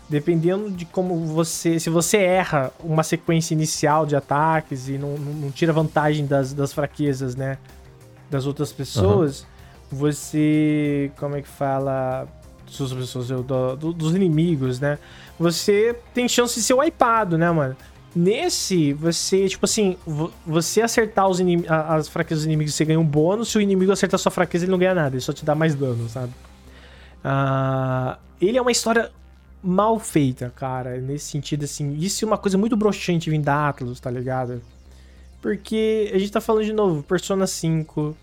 dependendo 0.09 0.71
de 0.71 0.85
como 0.85 1.15
você. 1.25 1.79
Se 1.79 1.89
você 1.89 2.17
erra 2.17 2.71
uma 2.83 3.03
sequência 3.03 3.53
inicial 3.53 4.05
de 4.05 4.15
ataques 4.15 4.89
e 4.89 4.97
não, 4.97 5.15
não, 5.17 5.51
tira 5.51 5.71
vantagem 5.71 6.25
das, 6.25 6.51
das 6.51 6.73
fraquezas, 6.73 7.35
né? 7.35 7.57
Das 8.29 8.45
outras 8.45 8.71
pessoas, 8.71 9.41
uhum. 9.41 9.97
você. 9.97 11.11
Como 11.17 11.35
é 11.35 11.41
que 11.41 11.47
fala? 11.47 12.27
Das 12.65 12.93
pessoas, 12.93 13.27
do, 13.29 13.75
do, 13.75 13.93
dos 13.93 14.15
inimigos, 14.15 14.79
né? 14.79 14.97
Você 15.39 15.95
tem 16.13 16.27
chance 16.27 16.55
de 16.55 16.61
ser 16.61 16.73
wipeado, 16.73 17.37
né, 17.37 17.49
mano? 17.49 17.75
Nesse, 18.15 18.93
você, 18.93 19.47
tipo 19.47 19.65
assim, 19.65 19.95
você 20.45 20.81
acertar 20.81 21.27
os 21.27 21.39
as 21.67 22.07
fraquezas 22.07 22.43
dos 22.43 22.45
inimigos, 22.45 22.73
você 22.73 22.83
ganha 22.83 22.99
um 22.99 23.05
bônus. 23.05 23.49
Se 23.49 23.57
o 23.57 23.61
inimigo 23.61 23.91
acertar 23.91 24.19
sua 24.19 24.31
fraqueza, 24.31 24.65
ele 24.65 24.71
não 24.71 24.79
ganha 24.79 24.95
nada, 24.95 25.15
ele 25.15 25.21
só 25.21 25.31
te 25.31 25.45
dá 25.45 25.53
mais 25.53 25.75
dano, 25.75 26.09
sabe? 26.09 26.31
Uh, 27.23 28.17
ele 28.41 28.57
é 28.57 28.61
uma 28.61 28.71
história 28.71 29.11
mal 29.61 29.99
feita, 29.99 30.51
cara, 30.55 30.97
nesse 30.97 31.25
sentido, 31.25 31.65
assim. 31.65 31.95
Isso 31.97 32.23
é 32.23 32.27
uma 32.27 32.37
coisa 32.37 32.57
muito 32.57 32.75
broxante 32.77 33.29
vindo 33.29 33.43
da 33.43 33.69
Atlas, 33.69 33.99
tá 33.99 34.09
ligado? 34.09 34.61
Porque 35.41 36.11
a 36.13 36.17
gente 36.17 36.31
tá 36.31 36.41
falando 36.41 36.65
de 36.65 36.73
novo, 36.73 37.03
Persona 37.03 37.47
5. 37.47 38.15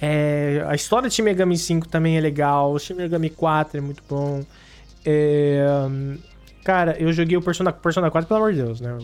É, 0.00 0.64
a 0.66 0.74
história 0.74 1.08
de 1.08 1.14
Shin 1.14 1.22
Megami 1.22 1.56
5 1.56 1.88
também 1.88 2.16
é 2.16 2.20
legal. 2.20 2.72
O 2.72 2.78
Shin 2.78 2.94
Megami 2.94 3.30
4 3.30 3.78
é 3.78 3.80
muito 3.80 4.02
bom. 4.08 4.44
É, 5.04 5.64
cara, 6.64 6.96
eu 6.98 7.12
joguei 7.12 7.36
o 7.36 7.42
Persona, 7.42 7.72
Persona 7.72 8.10
4, 8.10 8.28
pelo 8.28 8.38
amor 8.40 8.52
de 8.52 8.62
Deus, 8.62 8.80
né? 8.80 8.98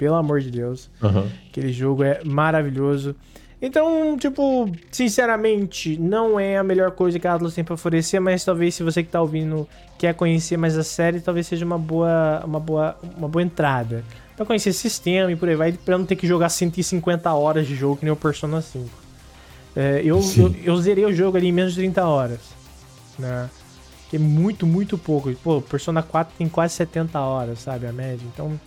pelo 0.00 0.14
amor 0.14 0.40
de 0.40 0.50
Deus. 0.50 0.88
Uhum. 1.02 1.28
Aquele 1.50 1.70
jogo 1.74 2.02
é 2.02 2.24
maravilhoso. 2.24 3.14
Então, 3.62 4.16
tipo, 4.16 4.70
sinceramente, 4.90 5.98
não 5.98 6.40
é 6.40 6.56
a 6.56 6.64
melhor 6.64 6.92
coisa 6.92 7.18
que 7.18 7.26
a 7.26 7.34
Atlas 7.34 7.54
tem 7.54 7.62
pra 7.62 7.74
oferecer, 7.74 8.18
mas 8.18 8.42
talvez 8.42 8.74
se 8.74 8.82
você 8.82 9.02
que 9.02 9.10
tá 9.10 9.20
ouvindo 9.20 9.68
quer 9.98 10.14
conhecer 10.14 10.56
mais 10.56 10.78
a 10.78 10.82
série, 10.82 11.20
talvez 11.20 11.46
seja 11.46 11.64
uma 11.64 11.76
boa, 11.76 12.42
uma 12.44 12.58
boa, 12.58 12.96
uma 13.18 13.28
boa 13.28 13.42
entrada. 13.42 14.02
Pra 14.34 14.46
conhecer 14.46 14.72
sistema 14.72 15.30
e 15.30 15.36
por 15.36 15.46
aí 15.46 15.56
vai, 15.56 15.72
pra 15.72 15.98
não 15.98 16.06
ter 16.06 16.16
que 16.16 16.26
jogar 16.26 16.48
150 16.48 17.30
horas 17.34 17.66
de 17.66 17.74
jogo 17.74 17.98
que 17.98 18.04
nem 18.04 18.12
o 18.12 18.16
Persona 18.16 18.62
5. 18.62 18.88
É, 19.76 20.00
eu, 20.02 20.18
eu, 20.36 20.54
eu, 20.64 20.76
zerei 20.78 21.04
o 21.04 21.12
jogo 21.12 21.36
ali 21.36 21.48
em 21.48 21.52
menos 21.52 21.74
de 21.74 21.80
30 21.80 22.04
horas, 22.06 22.40
né? 23.18 23.50
Que 24.08 24.16
é 24.16 24.18
muito, 24.18 24.66
muito 24.66 24.96
pouco. 24.96 25.32
Pô, 25.34 25.60
Persona 25.60 26.02
4 26.02 26.34
tem 26.38 26.48
quase 26.48 26.74
70 26.74 27.20
horas, 27.20 27.60
sabe, 27.60 27.86
a 27.86 27.92
média. 27.92 28.26
Então, 28.32 28.58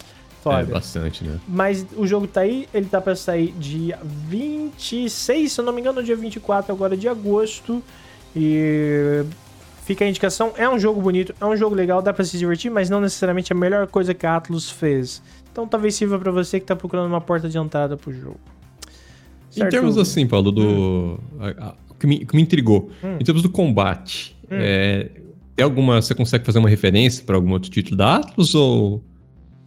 É 0.52 0.64
bastante, 0.66 1.24
né? 1.24 1.40
Mas 1.48 1.86
o 1.96 2.06
jogo 2.06 2.28
tá 2.28 2.42
aí, 2.42 2.68
ele 2.74 2.88
tá 2.88 3.00
pra 3.00 3.16
sair 3.16 3.54
dia 3.54 4.00
26, 4.28 5.52
se 5.52 5.62
eu 5.62 5.66
não 5.66 5.74
me 5.74 5.82
engano, 5.82 6.04
dia 6.04 6.16
24 6.16 6.72
agora 6.74 6.98
de 6.98 7.08
agosto. 7.08 7.82
E 8.36 9.24
fica 9.86 10.06
a 10.06 10.08
indicação, 10.08 10.54
é 10.58 10.68
um 10.68 10.80
jogo 10.80 11.02
bonito, 11.02 11.36
é 11.40 11.46
um 11.46 11.56
jogo 11.56 11.76
legal, 11.76 12.02
dá 12.02 12.14
pra 12.14 12.26
se 12.26 12.38
divertir, 12.38 12.72
mas 12.72 12.90
não 12.90 13.00
necessariamente 13.00 13.52
a 13.54 13.56
melhor 13.56 13.88
coisa 13.88 14.14
que 14.14 14.26
a 14.26 14.36
Atlus 14.36 14.70
fez. 14.70 15.22
Então 15.52 15.68
talvez 15.68 15.96
sirva 15.96 16.18
para 16.18 16.32
você 16.32 16.60
que 16.60 16.66
tá 16.66 16.76
procurando 16.76 17.08
uma 17.08 17.22
porta 17.22 17.48
de 17.48 17.58
entrada 17.58 17.96
pro 17.96 18.12
jogo. 18.12 18.40
Certo? 19.54 19.68
Em 19.68 19.70
termos 19.70 19.98
assim, 20.00 20.26
Paulo, 20.26 20.52
do. 20.52 20.64
Hum. 20.64 21.18
A, 21.40 21.68
a, 21.68 21.76
que, 22.00 22.08
me, 22.08 22.26
que 22.26 22.36
me 22.36 22.42
intrigou. 22.42 22.90
Hum. 23.04 23.18
Em 23.20 23.24
termos 23.24 23.44
do 23.44 23.50
combate. 23.50 24.36
Hum. 24.46 24.58
É, 24.60 25.12
tem 25.56 25.64
alguma. 25.64 26.02
Você 26.02 26.16
consegue 26.16 26.44
fazer 26.44 26.58
uma 26.58 26.70
referência 26.70 27.24
para 27.24 27.36
algum 27.36 27.52
outro 27.52 27.70
título 27.70 27.96
da 27.96 28.16
Atlas 28.16 28.56
ou. 28.56 29.04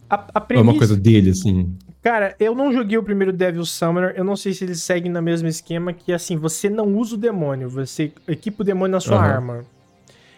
A, 0.09 0.15
a 0.39 0.45
É 0.49 0.59
uma 0.59 0.77
coisa 0.77 0.95
dele, 0.95 1.31
assim. 1.31 1.75
Cara, 2.01 2.35
eu 2.39 2.55
não 2.55 2.71
joguei 2.71 2.97
o 2.97 3.03
primeiro 3.03 3.33
Devil 3.33 3.65
Summoner, 3.65 4.13
eu 4.15 4.23
não 4.23 4.35
sei 4.35 4.53
se 4.53 4.63
eles 4.63 4.81
seguem 4.81 5.11
no 5.11 5.21
mesmo 5.21 5.47
esquema 5.47 5.91
que, 5.91 6.13
assim, 6.13 6.37
você 6.37 6.69
não 6.69 6.95
usa 6.95 7.15
o 7.15 7.17
demônio, 7.17 7.69
você 7.69 8.11
equipa 8.27 8.63
o 8.63 8.65
demônio 8.65 8.93
na 8.93 8.99
sua 8.99 9.17
Aham. 9.17 9.25
arma. 9.25 9.65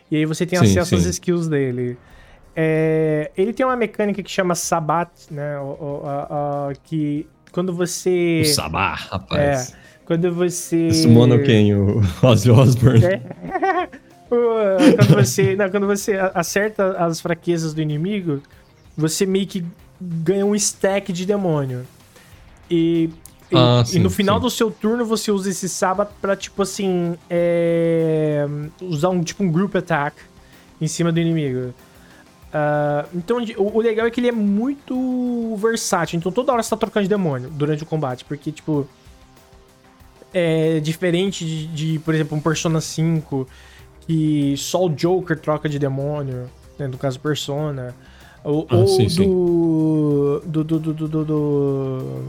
E 0.09 0.15
aí 0.17 0.25
você 0.25 0.45
tem 0.45 0.57
Sim, 0.57 0.65
acesso 0.65 0.95
às 0.95 1.03
sim. 1.03 1.09
skills 1.09 1.47
dele. 1.47 1.95
É, 2.55 3.29
ele 3.37 3.53
tem 3.53 3.63
uma 3.65 3.75
mecânica 3.75 4.23
que 4.23 4.31
chama 4.31 4.55
Sabat, 4.55 5.11
né? 5.31 5.59
o- 5.59 5.63
o- 5.63 6.01
a- 6.07 6.69
a- 6.69 6.73
que 6.83 7.27
quando 7.51 7.71
você... 7.73 8.41
O 8.41 8.45
Sabá, 8.45 8.95
rapaz. 8.95 9.75
Quando 10.05 10.33
você... 10.33 10.87
Esse 10.87 11.07
mono 11.07 11.37
quem? 11.43 11.75
O 11.75 12.01
Ozzy 12.23 12.49
Osbourne. 12.49 13.05
É. 13.05 13.21
Quando 14.29 15.15
você, 15.25 15.55
não, 15.55 15.69
quando 15.71 15.87
você 15.87 16.13
acerta 16.35 16.91
as 17.03 17.19
fraquezas 17.19 17.73
do 17.73 17.81
inimigo, 17.81 18.41
você 18.99 19.25
meio 19.25 19.47
que 19.47 19.65
ganha 19.99 20.45
um 20.45 20.55
stack 20.55 21.11
de 21.13 21.25
demônio. 21.25 21.85
E, 22.69 23.09
e- 23.51 23.55
Ah, 23.57 23.81
e 23.83 23.89
sim, 23.89 23.99
no 23.99 24.09
final 24.09 24.35
sim. 24.37 24.41
do 24.43 24.49
seu 24.49 24.69
turno 24.71 25.03
você 25.05 25.31
usa 25.31 25.49
esse 25.49 25.67
sábado 25.67 26.11
pra, 26.21 26.35
tipo 26.35 26.61
assim, 26.61 27.15
é, 27.29 28.45
usar 28.81 29.09
um 29.09 29.23
tipo 29.23 29.43
um 29.43 29.51
group 29.51 29.75
attack 29.75 30.15
em 30.79 30.87
cima 30.87 31.11
do 31.11 31.19
inimigo. 31.19 31.73
Ah, 32.53 33.05
então, 33.13 33.37
o, 33.57 33.77
o 33.77 33.81
legal 33.81 34.05
é 34.07 34.11
que 34.11 34.19
ele 34.19 34.27
é 34.29 34.31
muito 34.31 35.55
versátil. 35.57 36.17
Então, 36.17 36.31
toda 36.31 36.51
hora 36.51 36.63
você 36.63 36.69
tá 36.71 36.77
trocando 36.77 37.03
de 37.03 37.09
demônio 37.09 37.49
durante 37.49 37.83
o 37.83 37.85
combate. 37.85 38.23
Porque, 38.25 38.51
tipo, 38.51 38.87
é 40.33 40.79
diferente 40.79 41.45
de, 41.45 41.67
de, 41.67 41.99
por 41.99 42.13
exemplo, 42.13 42.37
um 42.37 42.41
Persona 42.41 42.79
5, 42.81 43.47
que 44.01 44.55
só 44.57 44.85
o 44.85 44.89
Joker 44.89 45.37
troca 45.39 45.67
de 45.67 45.77
demônio, 45.79 46.49
né, 46.77 46.87
no 46.87 46.97
caso 46.97 47.19
Persona. 47.19 47.95
Ou, 48.43 48.65
Ah, 48.69 48.75
ou 48.77 48.87
sim, 48.87 49.03
do, 49.05 49.09
sim. 49.09 49.25
do, 49.27 50.63
do, 50.63 50.79
do, 50.79 50.93
do, 50.93 51.25
do, 51.25 52.23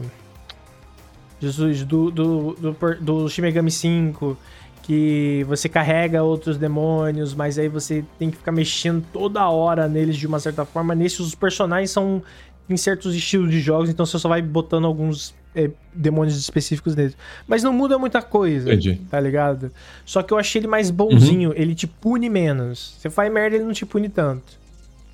Jesus, 1.41 1.83
do, 1.83 2.11
do, 2.11 2.53
do, 2.53 2.75
do 3.01 3.29
Shin 3.29 3.41
Megami 3.41 3.71
5, 3.71 4.37
que 4.83 5.43
você 5.47 5.67
carrega 5.67 6.21
outros 6.23 6.57
demônios, 6.57 7.33
mas 7.33 7.57
aí 7.57 7.67
você 7.67 8.03
tem 8.19 8.29
que 8.29 8.37
ficar 8.37 8.51
mexendo 8.51 9.03
toda 9.11 9.47
hora 9.49 9.87
neles 9.87 10.17
de 10.17 10.27
uma 10.27 10.39
certa 10.39 10.65
forma. 10.65 10.93
Nesses, 10.93 11.19
os 11.19 11.35
personagens 11.35 11.89
são 11.91 12.21
em 12.69 12.77
certos 12.77 13.15
estilos 13.15 13.49
de 13.51 13.59
jogos, 13.59 13.89
então 13.89 14.05
você 14.05 14.19
só 14.19 14.29
vai 14.29 14.41
botando 14.41 14.85
alguns 14.85 15.33
é, 15.55 15.69
demônios 15.93 16.37
específicos 16.37 16.95
neles. 16.95 17.17
Mas 17.47 17.63
não 17.63 17.73
muda 17.73 17.97
muita 17.97 18.21
coisa, 18.21 18.69
Entendi. 18.71 19.01
tá 19.09 19.19
ligado? 19.19 19.71
Só 20.05 20.21
que 20.21 20.31
eu 20.33 20.37
achei 20.37 20.59
ele 20.59 20.67
mais 20.67 20.91
bonzinho, 20.91 21.49
Uhum. 21.49 21.55
ele 21.57 21.73
te 21.73 21.87
pune 21.87 22.29
menos. 22.29 22.95
Você 22.99 23.09
faz 23.09 23.31
merda, 23.33 23.55
ele 23.55 23.65
não 23.65 23.73
te 23.73 23.85
pune 23.85 24.07
tanto, 24.09 24.43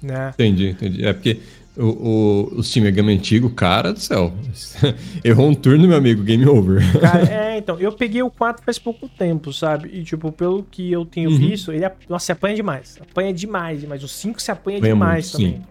né? 0.02 0.32
Entendi, 0.34 0.70
entendi. 0.70 1.06
É 1.06 1.14
porque 1.14 1.40
o, 1.76 1.86
o, 1.86 2.54
o 2.60 2.64
Steam 2.64 2.84
Megami 2.86 3.14
antigo, 3.14 3.50
cara 3.50 3.94
do 3.94 4.00
céu. 4.00 4.34
Errou 5.24 5.50
um 5.50 5.54
turno, 5.54 5.88
meu 5.88 5.98
amigo, 5.98 6.24
game 6.24 6.46
over. 6.48 6.82
Cara, 7.00 7.24
é, 7.32 7.58
então, 7.58 7.80
eu 7.80 7.92
peguei 7.92 8.22
o 8.24 8.30
4 8.32 8.64
faz 8.64 8.80
pouco 8.80 9.08
tempo, 9.10 9.54
sabe? 9.54 9.90
E, 9.94 10.04
tipo, 10.04 10.32
pelo 10.32 10.64
que 10.64 10.92
eu 10.92 11.06
tenho 11.06 11.30
Uhum. 11.30 11.38
visto, 11.38 11.72
ele, 11.72 11.86
nossa, 12.10 12.26
se 12.28 12.32
apanha 12.32 12.56
demais. 12.56 12.98
Apanha 13.02 13.34
demais, 13.34 13.82
demais. 13.82 14.04
O 14.04 14.08
5 14.08 14.42
se 14.42 14.52
apanha 14.52 14.82
demais 14.82 15.34
muito, 15.34 15.54
também. 15.54 15.68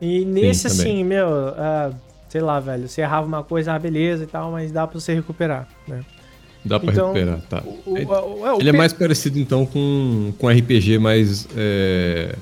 E 0.00 0.24
nesse, 0.24 0.68
também. 0.68 0.80
assim, 0.92 1.04
meu, 1.04 1.28
ah, 1.56 1.90
sei 2.28 2.40
lá, 2.40 2.58
velho, 2.58 2.88
você 2.88 3.02
errava 3.02 3.26
uma 3.26 3.42
coisa, 3.44 3.72
ah, 3.74 3.78
beleza 3.78 4.24
e 4.24 4.26
tal, 4.26 4.50
mas 4.52 4.72
dá 4.72 4.86
pra 4.86 4.98
você 4.98 5.14
recuperar, 5.14 5.68
né? 5.86 6.00
Dá 6.64 6.78
pra 6.80 6.92
Então, 6.92 7.12
recuperar, 7.12 7.40
tá. 7.48 7.62
O- 7.64 7.92
o- 7.92 7.96
É- 7.98 8.02
é, 8.02 8.60
Ele 8.60 8.68
é 8.70 8.72
mais 8.72 8.92
parecido, 8.92 9.38
então, 9.38 9.66
com, 9.66 10.32
com 10.38 10.48
RPG 10.48 10.98
mais. 10.98 11.46
é, 11.56 12.34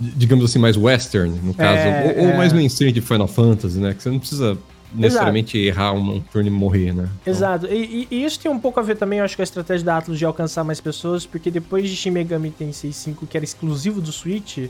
digamos 0.00 0.44
assim, 0.44 0.58
mais 0.58 0.76
western, 0.76 1.38
no 1.42 1.54
caso. 1.54 1.78
É, 1.78 2.14
ou, 2.16 2.24
ou 2.24 2.30
é. 2.30 2.36
mais 2.36 2.52
mainstream 2.52 2.92
de 2.92 3.00
Final 3.00 3.28
Fantasy, 3.28 3.78
né? 3.78 3.94
Que 3.94 4.02
você 4.02 4.10
não 4.10 4.18
precisa 4.18 4.58
necessariamente 4.94 5.58
errar 5.58 5.92
um, 5.92 6.16
um 6.16 6.20
turno 6.20 6.48
e 6.48 6.50
morrer, 6.50 6.92
né? 6.92 7.08
Então, 7.22 7.32
Exato. 7.32 7.66
E, 7.66 8.06
e- 8.10 8.24
isso 8.24 8.38
tem 8.38 8.50
um 8.50 8.58
pouco 8.58 8.78
a 8.78 8.82
ver 8.82 8.96
também, 8.96 9.18
eu 9.18 9.24
acho, 9.24 9.36
com 9.36 9.42
a 9.42 9.44
estratégia 9.44 9.84
da 9.84 9.96
Atlus 9.98 10.18
de 10.18 10.24
alcançar 10.24 10.62
mais 10.64 10.80
pessoas, 10.80 11.26
porque 11.26 11.50
depois 11.50 11.88
de 11.88 11.96
Shin 11.96 12.10
Megami 12.10 12.50
Tensei 12.50 12.92
5, 12.92 13.26
que 13.26 13.36
era 13.36 13.44
exclusivo 13.44 14.00
do 14.00 14.12
Switch, 14.12 14.68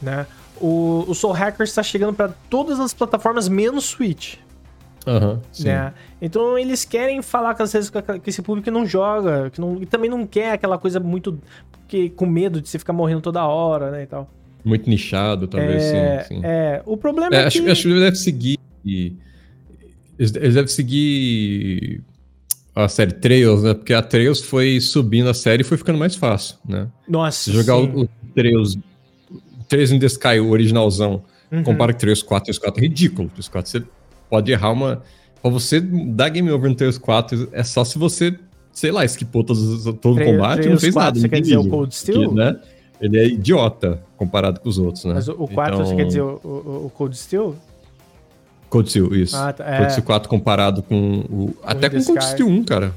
né? 0.00 0.26
O, 0.60 1.04
o 1.08 1.14
Soul 1.14 1.32
Hackers 1.32 1.70
está 1.70 1.82
chegando 1.82 2.14
pra 2.14 2.28
todas 2.48 2.78
as 2.78 2.94
plataformas 2.94 3.48
menos 3.48 3.84
Switch. 3.84 4.36
Sim. 5.52 5.64
né? 5.64 5.92
Então 6.20 6.56
eles 6.56 6.84
querem 6.84 7.20
falar 7.20 7.54
com, 7.54 7.62
às 7.62 7.72
vezes, 7.72 7.90
com 7.90 8.00
esse 8.26 8.40
público 8.40 8.64
que 8.64 8.70
não 8.70 8.86
joga, 8.86 9.50
que 9.50 9.60
não, 9.60 9.82
e 9.82 9.86
também 9.86 10.08
não 10.08 10.26
quer 10.26 10.52
aquela 10.52 10.78
coisa 10.78 10.98
muito 10.98 11.38
que, 11.86 12.08
com 12.10 12.24
medo 12.24 12.60
de 12.60 12.68
você 12.68 12.78
ficar 12.78 12.92
morrendo 12.92 13.20
toda 13.20 13.44
hora, 13.44 13.90
né, 13.90 14.04
e 14.04 14.06
tal. 14.06 14.30
Muito 14.64 14.88
nichado, 14.88 15.46
talvez, 15.46 15.82
é, 15.82 16.22
sim. 16.22 16.36
sim. 16.36 16.40
é, 16.42 16.82
o 16.86 16.96
problema 16.96 17.34
É, 17.34 17.40
é, 17.40 17.44
acho, 17.44 17.62
que... 17.62 17.70
acho 17.70 17.82
que 17.82 17.88
ele 17.88 18.00
deve 18.00 18.16
seguir. 18.16 18.58
Eles 20.18 20.30
devem 20.30 20.66
seguir 20.68 22.02
a 22.74 22.88
série 22.88 23.12
Trails, 23.12 23.62
né? 23.62 23.74
Porque 23.74 23.92
a 23.92 24.00
Trails 24.02 24.40
foi 24.40 24.80
subindo 24.80 25.28
a 25.28 25.34
série 25.34 25.62
e 25.62 25.64
foi 25.64 25.76
ficando 25.76 25.98
mais 25.98 26.14
fácil, 26.16 26.56
né? 26.66 26.88
Nossa, 27.08 27.52
jogar 27.52 27.76
sim. 27.76 27.92
o, 27.94 28.02
o 28.02 28.08
Trails, 28.34 28.76
Trails 29.68 29.90
in 29.92 29.98
the 29.98 30.06
Sky, 30.06 30.40
o 30.40 30.50
originalzão, 30.50 31.22
Uhum. 31.54 31.62
compara 31.62 31.92
com 31.92 31.98
Trails 32.00 32.22
4, 32.22 32.44
Trails 32.46 32.58
4 32.58 32.80
é 32.80 32.86
ridículo. 32.88 33.28
Trails 33.28 33.48
4 33.48 33.70
você 33.70 33.82
pode 34.28 34.50
errar 34.50 34.72
uma. 34.72 35.02
Pra 35.40 35.50
você 35.50 35.80
dar 35.80 36.30
game 36.30 36.50
over 36.50 36.68
no 36.68 36.74
Trails 36.74 36.98
4 36.98 37.50
é 37.52 37.62
só 37.62 37.84
se 37.84 37.98
você, 37.98 38.36
sei 38.72 38.90
lá, 38.90 39.04
esquipou 39.04 39.44
todos, 39.44 39.84
todo 40.00 40.20
o 40.20 40.24
combate 40.24 40.66
e 40.66 40.70
não 40.70 40.78
fez 40.78 40.92
4, 40.94 41.00
nada. 41.06 41.18
você 41.18 41.22
não 41.22 41.30
quer 41.30 41.40
dizer 41.40 41.56
o. 41.58 41.68
Cold 41.68 41.94
Steel? 41.94 42.22
Porque, 42.30 42.34
né? 42.34 42.56
Ele 43.04 43.18
é 43.18 43.26
idiota 43.26 44.02
comparado 44.16 44.60
com 44.60 44.68
os 44.68 44.78
outros, 44.78 45.04
né? 45.04 45.14
Mas 45.14 45.28
o, 45.28 45.32
o 45.32 45.46
4, 45.48 45.76
você 45.76 45.82
Então- 45.84 45.96
quer 45.96 46.04
dizer 46.06 46.22
o, 46.22 46.40
o, 46.42 46.86
o 46.86 46.90
Cold 46.94 47.14
Steel? 47.16 47.54
Cold 48.70 48.88
Steel, 48.88 49.14
isso. 49.14 49.36
Ah, 49.36 49.52
tá, 49.52 49.64
é. 49.68 49.76
Cold 49.78 49.92
Steel 49.92 50.06
4 50.06 50.28
comparado 50.28 50.82
com 50.82 51.18
o. 51.30 51.54
até 51.62 51.90
com 51.90 51.98
o 51.98 52.04
Cold 52.04 52.20
Sky. 52.20 52.32
Steel 52.32 52.48
1, 52.48 52.64
cara. 52.64 52.92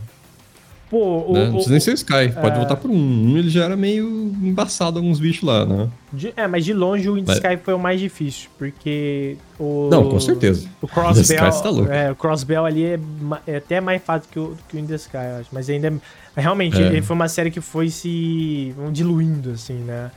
Pô, 0.89 1.25
o, 1.27 1.33
né? 1.33 1.41
o- 1.41 1.45
Não 1.45 1.51
precisa 1.53 1.71
nem 1.71 1.79
ser 1.81 1.93
Sky. 1.95 2.31
Pode 2.39 2.55
é. 2.55 2.57
voltar 2.59 2.77
por 2.77 2.89
um. 2.89 2.95
Um 2.95 3.37
ele 3.37 3.49
já 3.49 3.65
era 3.65 3.75
meio 3.75 4.07
embaçado 4.41 4.97
alguns 4.97 5.19
bichos 5.19 5.43
lá, 5.43 5.65
né? 5.65 5.89
de- 6.13 6.33
é, 6.37 6.47
mas 6.47 6.63
de 6.63 6.73
longe 6.73 7.09
o 7.09 7.17
In 7.17 7.23
the 7.25 7.33
Mas- 7.33 7.37
Sky 7.43 7.57
foi 7.63 7.73
o 7.73 7.79
mais 7.79 7.99
difícil, 7.99 8.49
porque 8.57 9.35
o... 9.59 9.89
Não, 9.91 10.07
com 10.09 10.19
certeza. 10.19 10.67
O 10.81 10.87
Crossbell, 10.87 11.23
Sky 11.49 11.63
tá 11.63 11.69
louco. 11.69 11.91
é, 11.91 12.09
o 12.11 12.15
Crossbell 12.15 12.63
ali 12.65 12.85
é, 12.85 12.99
é 13.45 13.57
até 13.57 13.81
mais 13.81 14.01
fácil 14.01 14.29
que 14.31 14.39
o, 14.39 14.55
que 14.69 14.77
o 14.77 14.79
In 14.79 14.85
the 14.85 14.95
Sky, 14.95 15.17
eu 15.17 15.37
acho. 15.41 15.49
Mas 15.51 15.69
ainda, 15.69 15.87
é- 16.35 16.41
realmente, 16.41 16.81
É. 16.81 16.87
ele 16.87 17.01
foi 17.01 17.15
uma 17.15 17.27
série 17.27 17.51
que 17.51 17.59
foi 17.59 17.89
se 17.89 18.73
diluindo, 18.93 19.51
assim, 19.51 19.73
né? 19.73 20.09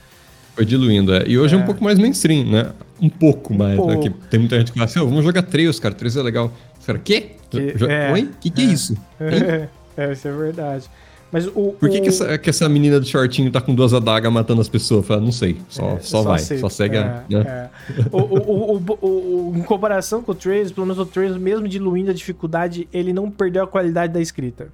Foi 0.55 0.65
diluindo, 0.65 1.13
é. 1.15 1.25
E 1.27 1.37
hoje 1.39 1.55
é, 1.57 1.59
É. 1.59 1.61
um 1.61 1.65
pouco 1.65 1.83
mais 1.83 1.99
mainstream, 1.99 2.45
né? 2.49 2.71
Um 3.01 3.09
pouco 3.09 3.53
mais, 3.55 3.73
né? 3.73 3.77
pouco. 3.77 4.03
Que 4.03 4.11
tem 4.29 4.39
muita 4.39 4.57
gente 4.59 4.71
que 4.73 4.79
fala 4.79 4.89
assim, 4.89 5.01
"Ô, 5.01 5.07
vamos 5.07 5.25
jogar 5.25 5.43
Trails, 5.43 5.81
cara. 5.81 5.95
Trails 5.95 6.17
é 6.17 6.23
legal. 6.23 6.53
Os 6.79 6.87
caras, 6.87 7.01
quê? 7.05 7.33
Que- 7.51 7.75
é. 7.89 8.13
Oi? 8.13 8.29
Que 8.41 8.51
que 8.51 8.63
é, 8.63 8.65
isso? 8.67 8.97
É, 10.03 10.13
isso 10.13 10.27
é 10.29 10.33
verdade. 10.33 10.91
Mas 11.33 11.47
o. 11.47 11.73
Por 11.79 11.89
que, 11.89 11.99
o- 11.99 12.03
que, 12.03 12.09
essa, 12.09 12.39
que 12.39 12.51
essa 12.51 12.69
menina 12.69 12.99
do 12.99 13.07
shortinho 13.07 13.51
tá 13.53 13.61
com 13.61 13.75
duas 13.75 13.95
adagas 13.95 14.33
matando 14.33 14.61
as 14.61 14.69
pessoas? 14.69 15.07
Fala, 15.07 15.21
não 15.21 15.31
sei. 15.31 15.59
Só, 15.69 15.91
é, 15.91 16.01
só, 16.01 16.23
vai. 16.23 16.37
aceito. 16.37 16.61
Só 16.61 16.69
segue 16.69 16.97
a. 16.97 17.25
É, 17.31 17.35
né? 17.35 17.41
é. 17.47 17.71
O, 18.11 18.77
o, 19.07 19.53
em 19.57 19.63
comparação 19.63 20.23
com 20.23 20.33
o 20.33 20.35
Trails, 20.35 20.73
pelo 20.73 20.87
menos 20.87 20.99
o 21.01 21.07
Trails, 21.07 21.37
mesmo 21.37 21.69
diluindo 21.69 22.11
a 22.11 22.15
dificuldade, 22.15 22.89
ele 22.93 23.13
não 23.13 23.31
perdeu 23.31 23.63
a 23.63 23.67
qualidade 23.67 24.13
da 24.13 24.21
escrita. 24.21 24.69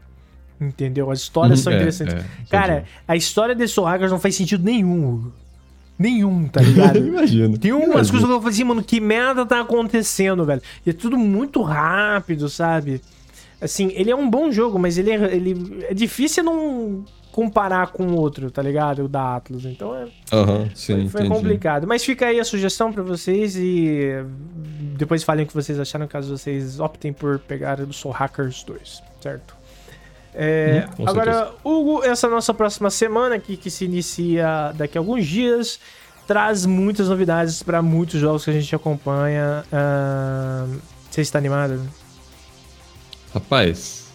Entendeu? 0.59 1.11
As 1.11 1.21
histórias 1.21 1.59
Uhum, 1.59 1.65
são 1.65 1.73
é, 1.73 1.77
interessantes. 1.77 2.15
é, 2.15 2.25
Cara, 2.49 2.85
a 3.07 3.15
história 3.15 3.55
de 3.55 3.65
Hackers 3.67 4.11
não 4.11 4.19
faz 4.19 4.35
sentido 4.35 4.65
nenhum. 4.65 5.31
Nenhum, 5.99 6.47
tá 6.49 6.61
ligado? 6.63 6.97
Imagino. 7.07 7.59
Tem 7.59 7.73
umas 7.73 7.85
imagino. 7.89 8.11
coisas 8.11 8.27
que 8.29 8.33
eu 8.35 8.39
falei 8.41 8.55
assim, 8.55 8.65
mano, 8.65 8.83
que 8.83 9.01
merda 9.01 9.45
tá 9.45 9.61
acontecendo, 9.61 10.45
velho? 10.45 10.63
E 10.87 10.91
é 10.91 10.93
tudo 10.93 11.19
muito 11.19 11.61
rápido, 11.63 12.49
sabe? 12.49 13.03
Assim, 13.61 13.91
ele 13.95 14.11
é 14.11 14.17
um 14.17 14.29
bom 14.29 14.51
jogo, 14.51 14.79
mas 14.79 14.99
ele 14.99 15.11
é, 15.11 15.35
ele 15.35 15.85
é 15.89 15.95
difícil 15.95 16.45
não 16.45 17.05
comparar 17.33 17.89
com 17.89 18.05
o 18.05 18.17
outro, 18.17 18.51
tá 18.51 18.63
ligado? 18.63 19.05
O 19.05 19.09
da 19.09 19.37
Atlas. 19.37 19.65
Então 19.65 19.95
é, 19.95 20.07
Aham, 20.33 20.71
sim, 20.75 21.09
foi, 21.09 21.23
foi 21.23 21.29
complicado. 21.29 21.87
Mas 21.87 22.05
fica 22.05 22.27
aí 22.27 22.41
a 22.41 22.45
sugestão 22.45 22.93
pra 22.93 23.03
vocês 23.03 23.57
e 23.57 24.25
depois 24.97 25.23
falem 25.23 25.45
o 25.45 25.49
que 25.49 25.55
vocês 25.55 25.79
acharam 25.79 26.07
caso 26.07 26.37
vocês 26.37 26.81
optem 26.81 27.13
por 27.13 27.39
pegar 27.39 27.81
o 27.81 27.93
Soul 27.93 28.15
Hackers 28.15 28.63
2, 28.65 29.03
certo? 29.21 29.55
É, 30.35 30.87
Hum, 30.99 31.07
agora, 31.07 31.51
Hugo, 31.65 32.05
essa 32.05 32.29
nossa 32.29 32.53
próxima 32.53 32.91
semana 32.91 33.37
aqui, 33.37 33.57
que 33.57 33.71
se 33.71 33.87
inicia 33.87 34.73
daqui 34.75 34.99
a 34.99 35.01
alguns 35.01 35.27
dias, 35.27 35.81
traz 36.27 36.67
muitas 36.67 37.09
novidades 37.09 37.63
pra 37.63 37.81
muitos 37.81 38.21
jogos 38.21 38.45
que 38.45 38.51
a 38.51 38.53
gente 38.53 38.75
acompanha. 38.75 39.65
Ah, 39.73 40.67
você 41.11 41.23
está 41.23 41.39
animado? 41.39 41.81
Rapaz, 43.37 44.07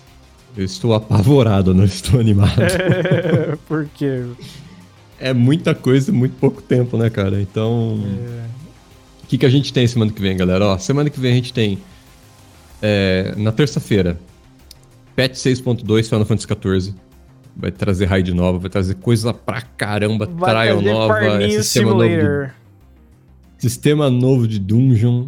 eu 0.57 0.65
estou 0.65 0.95
apavorado, 0.95 1.75
não 1.75 1.83
estou 1.83 2.19
animado. 2.19 2.55
Por 3.69 3.87
quê? 3.93 4.23
É 5.19 5.31
muita 5.31 5.75
coisa 5.75 6.11
muito 6.11 6.35
pouco 6.37 6.59
tempo, 6.59 6.97
né, 6.97 7.07
cara? 7.07 7.39
Então. 7.39 7.99
O 9.23 9.27
que, 9.27 9.37
que 9.37 9.45
a 9.45 9.49
gente 9.49 9.71
tem 9.71 9.85
semana 9.85 10.11
que 10.11 10.19
vem, 10.19 10.35
galera? 10.35 10.65
Ó, 10.65 10.77
semana 10.79 11.07
que 11.07 11.19
vem 11.19 11.33
a 11.33 11.35
gente 11.35 11.53
tem. 11.53 11.77
é, 12.81 13.35
na 13.37 13.51
terça-feira, 13.51 14.19
patch 15.15 15.33
6.2 15.33 16.05
Final 16.05 16.25
Fantasy 16.25 16.47
XIV. 16.47 16.95
vai 17.55 17.71
trazer 17.71 18.05
raid 18.07 18.33
nova, 18.33 18.57
vai 18.57 18.71
trazer 18.71 18.95
coisa 18.95 19.31
pra 19.35 19.61
caramba, 19.61 20.25
Vai 20.25 20.49
trial 20.49 20.81
nova, 20.81 21.43
é 21.43 21.47
sistema 21.61 21.91
novo, 21.91 22.03
de, 22.07 22.51
sistema 23.59 24.09
novo 24.09 24.47
de 24.47 24.57
dungeon. 24.57 25.27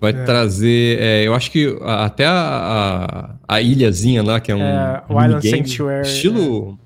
Vai 0.00 0.12
É. 0.12 0.24
trazer, 0.24 0.98
é, 0.98 1.26
eu 1.26 1.34
acho 1.34 1.50
que 1.50 1.76
até 1.82 2.24
a, 2.24 3.34
a, 3.48 3.56
a 3.56 3.60
ilhazinha 3.60 4.22
lá, 4.22 4.40
que 4.40 4.50
é 4.50 4.54
um 4.56 4.62
É, 4.62 5.02
o 5.08 5.22
Island 5.22 5.48
Sanctuary, 5.50 6.06
estilo, 6.08 6.78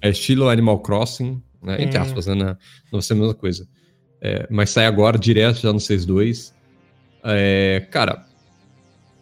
é. 0.00 0.10
estilo 0.10 0.48
Animal 0.48 0.78
Crossing, 0.78 1.42
né? 1.62 1.82
Entre 1.82 1.98
Hum. 1.98 2.02
aspas, 2.02 2.26
né? 2.26 2.34
Não 2.36 2.56
vai 2.92 3.02
ser 3.02 3.14
a 3.14 3.16
mesma 3.16 3.34
coisa. 3.34 3.66
É, 4.22 4.46
mas 4.50 4.70
sai 4.70 4.86
agora, 4.86 5.18
direto, 5.18 5.60
já 5.60 5.72
no 5.72 5.80
6.2. 5.80 6.52
É, 7.24 7.86
cara, 7.90 8.24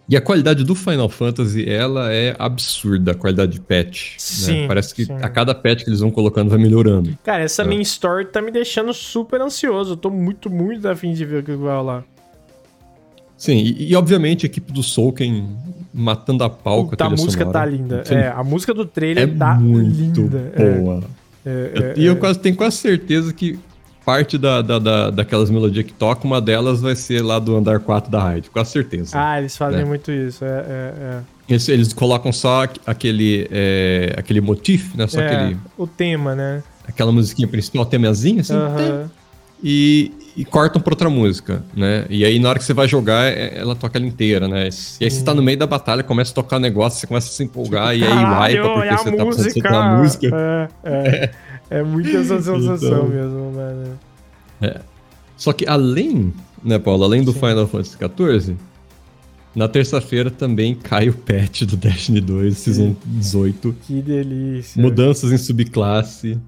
e 0.09 0.17
a 0.17 0.21
qualidade 0.21 0.65
do 0.65 0.75
Final 0.75 1.09
Fantasy, 1.09 1.69
ela 1.69 2.13
é 2.13 2.35
absurda, 2.39 3.13
a 3.13 3.15
qualidade 3.15 3.53
de 3.53 3.61
patch. 3.61 4.13
né? 4.13 4.17
Sim, 4.19 4.65
Parece 4.69 4.95
que 4.95 5.05
sim. 5.05 5.13
a 5.15 5.29
cada 5.29 5.55
patch 5.55 5.85
que 5.85 5.91
eles 5.91 6.01
vão 6.01 6.11
colocando 6.11 6.49
vai 6.51 6.59
melhorando. 6.59 7.17
Cara, 7.25 7.43
essa 7.45 7.63
É. 7.63 7.67
main 7.67 7.81
story 7.81 8.27
tá 8.27 8.41
me 8.43 8.51
deixando 8.51 8.93
super 8.93 9.41
ansioso. 9.41 9.93
Eu 9.93 9.97
tô 9.97 10.11
muito, 10.11 10.49
muito 10.51 10.87
afim 10.89 11.13
de 11.13 11.25
ver 11.25 11.41
o 11.41 11.43
que 11.43 11.53
vai 11.55 11.77
rolar. 11.77 12.05
Sim, 13.39 13.57
e, 13.57 13.93
e, 13.93 13.97
obviamente 13.97 14.45
a 14.45 14.49
equipe 14.49 14.73
do 14.73 14.83
Soulken 14.83 15.57
matando 15.95 16.43
a 16.45 16.51
pau 16.51 16.87
com 16.89 16.97
a 17.03 17.07
a 17.07 17.11
música 17.11 17.45
sonora. 17.45 17.53
tá 17.61 17.65
linda. 17.65 18.03
Sim. 18.05 18.15
É, 18.17 18.29
a 18.29 18.43
música 18.43 18.75
do 18.75 18.85
trailer 18.85 19.25
É 19.25 19.27
tá 19.29 19.55
muito 19.55 20.23
linda. 20.23 20.53
É, 20.57 20.73
boa. 20.79 21.05
é, 21.47 21.51
é, 21.51 21.95
e 21.97 22.05
eu 22.05 22.15
é. 22.15 22.17
quase, 22.17 22.39
tenho 22.41 22.57
quase 22.57 22.77
certeza 22.79 23.33
que 23.33 23.59
parte 24.05 24.37
da, 24.39 24.61
da, 24.61 24.79
da- 24.79 25.11
daquelas 25.11 25.51
melodias 25.51 25.85
que 25.87 25.93
toca, 25.93 26.27
uma 26.27 26.41
delas 26.41 26.81
vai 26.81 26.97
ser 26.97 27.23
lá 27.23 27.39
do 27.39 27.55
andar 27.57 27.79
4 27.79 28.11
da 28.11 28.21
Raid, 28.23 28.51
quase 28.51 28.73
certeza. 28.73 29.11
Ah, 29.15 29.39
eles 29.39 29.57
fazem 29.57 29.81
né? 29.81 29.85
muito 29.85 30.11
isso. 30.11 30.45
É, 30.45 30.49
é, 30.49 30.95
é. 30.99 31.21
Eles, 31.49 31.69
eles 31.69 31.93
colocam 31.93 32.33
só 32.33 32.65
aqu- 32.65 32.81
aquele, 32.87 33.47
é, 33.53 34.15
aquele 34.17 34.41
motif, 34.41 34.95
né? 34.97 35.07
Só 35.07 35.21
É, 35.21 35.27
aquele, 35.27 35.57
O 35.77 35.87
tema, 35.87 36.35
né? 36.35 36.63
aquela 36.87 37.13
musiquinha 37.13 37.47
principal, 37.47 37.85
temazinho, 37.87 38.41
assim, 38.41 38.55
Aham. 38.55 39.11
e, 39.63 40.11
e 40.39 40.45
cortam 40.45 40.81
pra 40.81 40.93
outra 40.93 41.11
música, 41.11 41.63
né? 41.77 42.07
E 42.09 42.25
aí 42.25 42.39
na 42.39 42.49
hora 42.51 42.59
que 42.59 42.65
você 42.65 42.73
vai 42.73 42.87
jogar, 42.87 43.25
é- 43.27 43.59
ela 43.59 43.75
toca 43.75 43.99
ela 43.99 44.07
inteira, 44.07 44.47
né? 44.47 44.69
E 45.01 45.05
aí 45.05 45.11
você 45.11 45.23
tá 45.25 45.35
no 45.35 45.43
meio 45.43 45.59
da 45.59 45.67
batalha, 45.67 46.03
começa 46.03 46.31
a 46.31 46.35
tocar 46.35 46.59
negócio, 46.61 47.01
você 47.01 47.07
começa 47.07 47.27
a 47.29 47.31
se 47.33 47.43
empolgar, 47.43 47.97
e 47.97 48.05
aí 48.05 48.09
Caralho, 48.09 48.63
wipa 48.63 48.75
porque 48.75 48.89
é 48.89 48.97
você 48.97 49.17
tá 49.17 49.25
música. 49.25 49.51
soltar 49.51 49.75
a 49.75 49.99
música. 49.99 50.29
É, 50.85 50.91
é. 50.91 51.31
é 51.81 51.83
muito 51.83 52.09
essa 52.17 52.41
sensação 52.41 52.77
Então. 52.77 53.09
mesmo, 53.09 53.53
mano. 53.53 53.99
Só 55.37 55.53
que 55.53 55.67
além, 55.67 56.33
né, 56.65 56.79
Paulo, 56.79 57.05
além 57.05 57.23
do 57.23 57.33
Sim. 57.33 57.41
Final 57.41 57.67
Fantasy 57.67 57.97
XIV, 57.97 58.57
na 59.55 59.67
terça-feira 59.69 60.31
também 60.31 60.75
cai 60.75 61.09
o 61.09 61.15
patch 61.15 61.63
do 61.63 61.77
Destiny 61.77 62.21
2, 62.21 62.57
Season 62.57 62.95
18. 63.05 63.75
Que 63.83 64.01
delícia. 64.03 64.81
Mudanças 64.81 65.33
em 65.33 65.37
subclasse. 65.37 66.39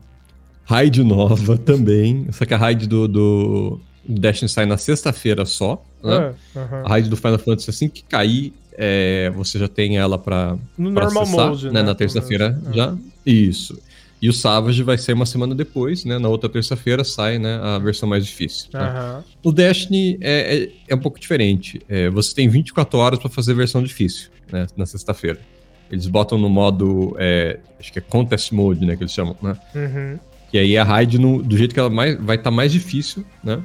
Raid 0.70 1.02
nova 1.02 1.58
também. 1.58 2.26
Só 2.32 2.44
que 2.44 2.54
a 2.54 2.56
raid 2.56 2.86
do, 2.86 3.08
do 3.08 3.80
Destiny 4.08 4.48
sai 4.48 4.66
na 4.66 4.76
sexta-feira 4.76 5.44
só. 5.44 5.84
Né? 6.02 6.32
Aham. 6.56 6.82
A 6.84 6.88
raid 6.88 7.08
do 7.08 7.16
Final 7.16 7.38
Fantasy, 7.38 7.70
assim 7.70 7.88
que 7.88 8.02
cair, 8.04 8.52
é, 8.78 9.30
você 9.34 9.58
já 9.58 9.68
tem 9.68 9.98
ela 9.98 10.16
pra, 10.18 10.56
No 10.78 10.92
pra 10.92 11.04
normal 11.04 11.22
acessar, 11.24 11.48
mode, 11.48 11.66
né? 11.66 11.72
né? 11.72 11.82
Na 11.82 11.94
terça-feira 11.94 12.58
já. 12.72 12.94
Isso. 13.26 13.78
E 14.22 14.28
o 14.28 14.32
Savage 14.32 14.82
vai 14.82 14.98
ser 14.98 15.14
uma 15.14 15.24
semana 15.26 15.54
depois, 15.54 16.04
né? 16.04 16.18
Na 16.18 16.28
outra 16.28 16.48
terça-feira 16.48 17.02
sai 17.04 17.38
né, 17.38 17.58
a 17.62 17.78
versão 17.78 18.06
mais 18.08 18.24
difícil. 18.26 18.68
né? 18.72 18.80
Aham. 18.80 19.24
O 19.42 19.50
Destiny 19.50 20.18
é, 20.20 20.56
é, 20.64 20.68
é 20.88 20.94
um 20.94 20.98
pouco 20.98 21.18
diferente. 21.18 21.80
É, 21.88 22.08
você 22.10 22.34
tem 22.34 22.46
24 22.48 22.98
horas 22.98 23.18
pra 23.18 23.28
fazer 23.30 23.52
a 23.52 23.54
versão 23.56 23.82
difícil, 23.82 24.28
né? 24.52 24.66
Na 24.76 24.84
sexta-feira. 24.86 25.38
Eles 25.90 26.06
botam 26.06 26.38
no 26.38 26.48
modo. 26.48 27.16
é, 27.18 27.58
acho 27.80 27.92
que 27.92 27.98
é 27.98 28.02
Contest 28.02 28.52
Mode, 28.52 28.84
né? 28.86 28.94
Que 28.94 29.02
eles 29.02 29.12
chamam, 29.12 29.34
né? 29.42 29.56
Uhum. 29.74 30.18
E 30.52 30.58
aí 30.58 30.76
a 30.76 30.84
raid, 30.84 31.18
no- 31.18 31.42
do 31.42 31.56
jeito 31.56 31.72
que 31.74 31.80
ela 31.80 31.90
mais, 31.90 32.16
vai 32.20 32.36
estar 32.36 32.50
mais 32.50 32.72
difícil, 32.72 33.24
né? 33.42 33.60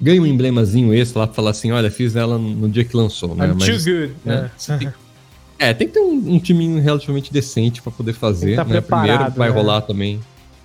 Ganha 0.00 0.20
um 0.20 0.26
emblemazinho 0.26 0.92
extra 0.92 1.20
lá 1.20 1.26
pra 1.26 1.34
falar 1.34 1.50
assim: 1.50 1.70
olha, 1.70 1.90
fiz 1.90 2.16
ela 2.16 2.36
no 2.38 2.68
dia 2.68 2.84
que 2.84 2.96
lançou, 2.96 3.34
né? 3.36 3.46
I'm 3.46 3.50
too 3.56 3.58
Mas, 3.68 3.84
good. 3.84 4.12
né, 4.24 4.50
É. 5.58 5.68
é, 5.70 5.74
tem 5.74 5.86
que 5.86 5.94
ter 5.94 6.00
um, 6.00 6.34
um 6.34 6.38
timinho 6.40 6.80
relativamente 6.82 7.32
decente 7.32 7.80
pra 7.80 7.92
poder 7.92 8.12
fazer. 8.14 8.56
tá 8.56 8.64
né? 8.64 8.80
Primeiro 8.80 9.30
vai 9.30 9.48
né? 9.48 9.54
rolar 9.54 9.82
também 9.82 10.18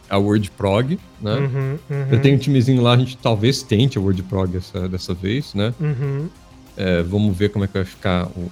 a 0.10 0.18
Word 0.18 0.50
Prog, 0.52 0.98
né? 1.22 1.36
Uhum, 1.36 1.78
uhum, 1.90 2.08
Eu 2.12 2.22
tenho 2.22 2.36
um 2.36 2.40
timezinho 2.40 2.82
lá, 2.82 2.94
a 2.94 2.98
gente 2.98 3.16
talvez 3.18 3.62
tente 3.62 3.98
a 3.98 4.02
Word 4.02 4.24
Prog 4.24 4.50
dessa, 4.50 4.88
dessa 4.90 5.14
vez, 5.14 5.54
né? 5.54 5.72
uhum. 5.80 6.28
É, 6.76 7.02
vamos 7.04 7.36
ver 7.36 7.50
como 7.50 7.66
é 7.66 7.68
que 7.68 7.74
vai 7.74 7.84
ficar 7.86 8.28
o, 8.36 8.50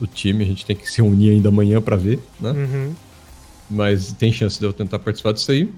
o- 0.00 0.06
time. 0.06 0.42
A 0.44 0.46
gente 0.46 0.66
tem 0.66 0.74
que 0.76 0.90
se 0.90 1.00
reunir 1.00 1.30
ainda 1.30 1.48
amanhã 1.50 1.80
pra 1.80 1.94
ver, 1.96 2.18
né? 2.40 2.50
Uhum. 2.50 2.92
Mas 3.70 4.12
tem 4.12 4.32
chance 4.32 4.58
de 4.58 4.64
eu 4.66 4.72
tentar 4.72 4.98
participar 4.98 5.32
disso 5.32 5.50
aí. 5.52 5.70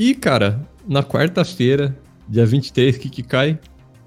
E, 0.00 0.14
cara, 0.14 0.58
na 0.88 1.02
quarta-feira, 1.02 1.94
dia 2.26 2.46
23, 2.46 2.96
o 2.96 3.00
que 3.00 3.10
que 3.10 3.22
cai? 3.22 3.58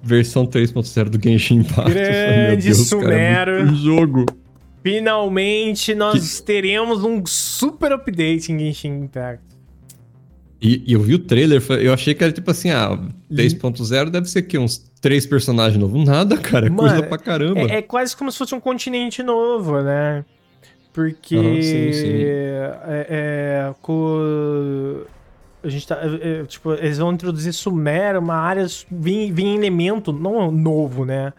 Versão 0.02 0.44
3.0 0.44 1.04
do 1.08 1.22
Genshin 1.22 1.60
Impact. 1.60 1.92
Eu 1.96 1.96
falei, 1.96 2.46
Grande 2.48 2.74
Sumero. 2.74 3.12
Cara, 3.12 3.72
é 3.72 3.76
jogo. 3.76 4.26
Finalmente 4.82 5.94
nós 5.94 6.42
teremos 6.42 7.04
um 7.04 7.24
super 7.28 7.92
update 7.92 8.52
em 8.52 8.58
Genshin 8.58 9.04
Impact. 9.04 9.44
E, 10.60 10.82
e 10.88 10.94
eu 10.94 11.02
vi 11.02 11.14
o 11.14 11.20
trailer, 11.20 11.62
eu 11.82 11.94
achei 11.94 12.16
que 12.16 12.24
era 12.24 12.32
tipo 12.34 12.50
assim, 12.50 12.72
ah, 12.72 12.98
3.0 13.32 14.10
deve 14.10 14.28
ser 14.30 14.42
que 14.44 14.58
uns 14.58 14.78
três 15.00 15.28
personagens 15.28 15.78
novos. 15.80 16.04
Nada, 16.08 16.38
cara, 16.38 16.68
é 16.68 16.70
coisa 16.70 17.04
pra 17.04 17.18
caramba. 17.20 17.60
É, 17.60 17.76
é 17.78 17.82
quase 17.84 18.16
como 18.18 18.32
se 18.32 18.38
fosse 18.40 18.56
um 18.56 18.60
continente 18.62 19.22
novo, 19.22 19.80
né? 19.82 20.26
Porque. 20.92 21.36
Aham, 21.36 21.62
sim, 21.62 21.94
sim. 21.94 22.14
É, 22.24 23.08
é, 23.10 23.74
co- 23.82 25.06
A 25.64 25.70
gente 25.70 25.88
tá. 25.88 25.98
é, 26.04 26.42
é, 26.42 26.46
tipo, 26.46 26.74
eles 26.74 26.98
vão 26.98 27.14
introduzir 27.14 27.54
Sumera, 27.54 28.20
uma 28.20 28.36
área. 28.36 28.66
Vem, 28.92 29.32
vem 29.32 29.56
elemento, 29.56 30.12
não 30.12 30.52
novo, 30.52 31.06
né? 31.06 31.32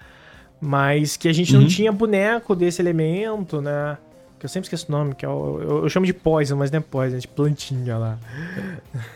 Mas 0.60 1.16
que 1.16 1.28
a 1.28 1.32
gente 1.32 1.52
não 1.52 1.62
Uhum. 1.62 1.66
tinha 1.66 1.92
boneco 1.92 2.54
desse 2.56 2.80
elemento, 2.80 3.60
né? 3.60 3.98
Que 4.44 4.46
eu 4.46 4.50
sempre 4.50 4.66
esqueço 4.66 4.84
o 4.90 4.92
nome, 4.92 5.14
que 5.14 5.24
é 5.24 5.28
o, 5.28 5.58
eu, 5.58 5.82
eu 5.84 5.88
chamo 5.88 6.04
de 6.04 6.12
Poison, 6.12 6.54
mas 6.54 6.70
não 6.70 6.78
é 6.78 6.82
Poison, 6.82 7.16
é 7.16 7.18
de 7.18 7.26
plantinha 7.26 7.96
lá. 7.96 8.18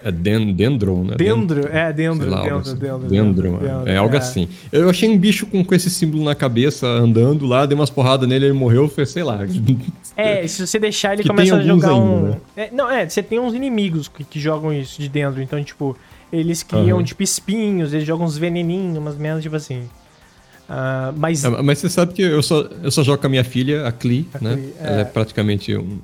É 0.02 0.10
den, 0.10 0.54
Dendron, 0.54 1.04
né? 1.04 1.16
Dendro, 1.18 1.68
é, 1.70 1.92
Dendro, 1.92 2.30
lá, 2.30 2.40
Dendro, 2.40 2.56
assim. 2.56 2.76
Dendro, 2.76 3.08
Dendro, 3.08 3.50
Dendro, 3.52 3.86
é, 3.86 3.92
é 3.92 3.96
algo 3.98 4.16
assim. 4.16 4.48
Eu 4.72 4.88
achei 4.88 5.06
um 5.06 5.18
bicho 5.18 5.44
com, 5.44 5.62
com 5.62 5.74
esse 5.74 5.90
símbolo 5.90 6.24
na 6.24 6.34
cabeça, 6.34 6.86
andando 6.86 7.44
lá, 7.44 7.66
dei 7.66 7.74
umas 7.74 7.90
porradas 7.90 8.26
nele, 8.26 8.46
ele 8.46 8.54
morreu, 8.54 8.88
foi, 8.88 9.04
sei 9.04 9.22
lá. 9.22 9.40
É, 10.16 10.44
se 10.48 10.66
você 10.66 10.80
deixar 10.80 11.12
ele 11.12 11.22
Que 11.22 11.28
começa 11.28 11.54
a 11.54 11.62
jogar 11.62 11.94
um. 11.94 12.16
ainda, 12.16 12.28
né? 12.30 12.40
É, 12.56 12.70
não, 12.72 12.90
é, 12.90 13.08
você 13.08 13.22
tem 13.22 13.38
uns 13.38 13.54
inimigos 13.54 14.08
que, 14.08 14.24
que 14.24 14.40
jogam 14.40 14.72
isso 14.72 15.00
de 15.00 15.08
dentro. 15.08 15.40
Então, 15.40 15.62
tipo, 15.62 15.96
eles 16.32 16.64
criam, 16.64 16.96
Aham. 16.96 17.04
tipo, 17.04 17.22
espinhos, 17.22 17.92
eles 17.92 18.04
jogam 18.04 18.26
uns 18.26 18.36
veneninhos, 18.36 18.98
umas 18.98 19.16
merdas, 19.16 19.44
tipo 19.44 19.54
assim. 19.54 19.88
Ah, 20.70 21.14
mas. 21.16 21.44
É, 21.44 21.62
Mas 21.62 21.78
você 21.78 21.88
sabe 21.88 22.12
que 22.12 22.20
eu 22.20 22.42
só, 22.42 22.60
eu 22.82 22.90
só 22.90 23.02
jogo 23.02 23.18
com 23.18 23.26
a 23.26 23.30
minha 23.30 23.42
filha, 23.44 23.86
a 23.86 23.92
Cli, 23.92 24.28
A 24.34 24.44
né? 24.44 24.54
Cli, 24.56 24.74
é. 24.80 24.86
Ela 24.86 25.00
é 25.00 25.04
praticamente. 25.04 25.74
Um, 25.74 25.98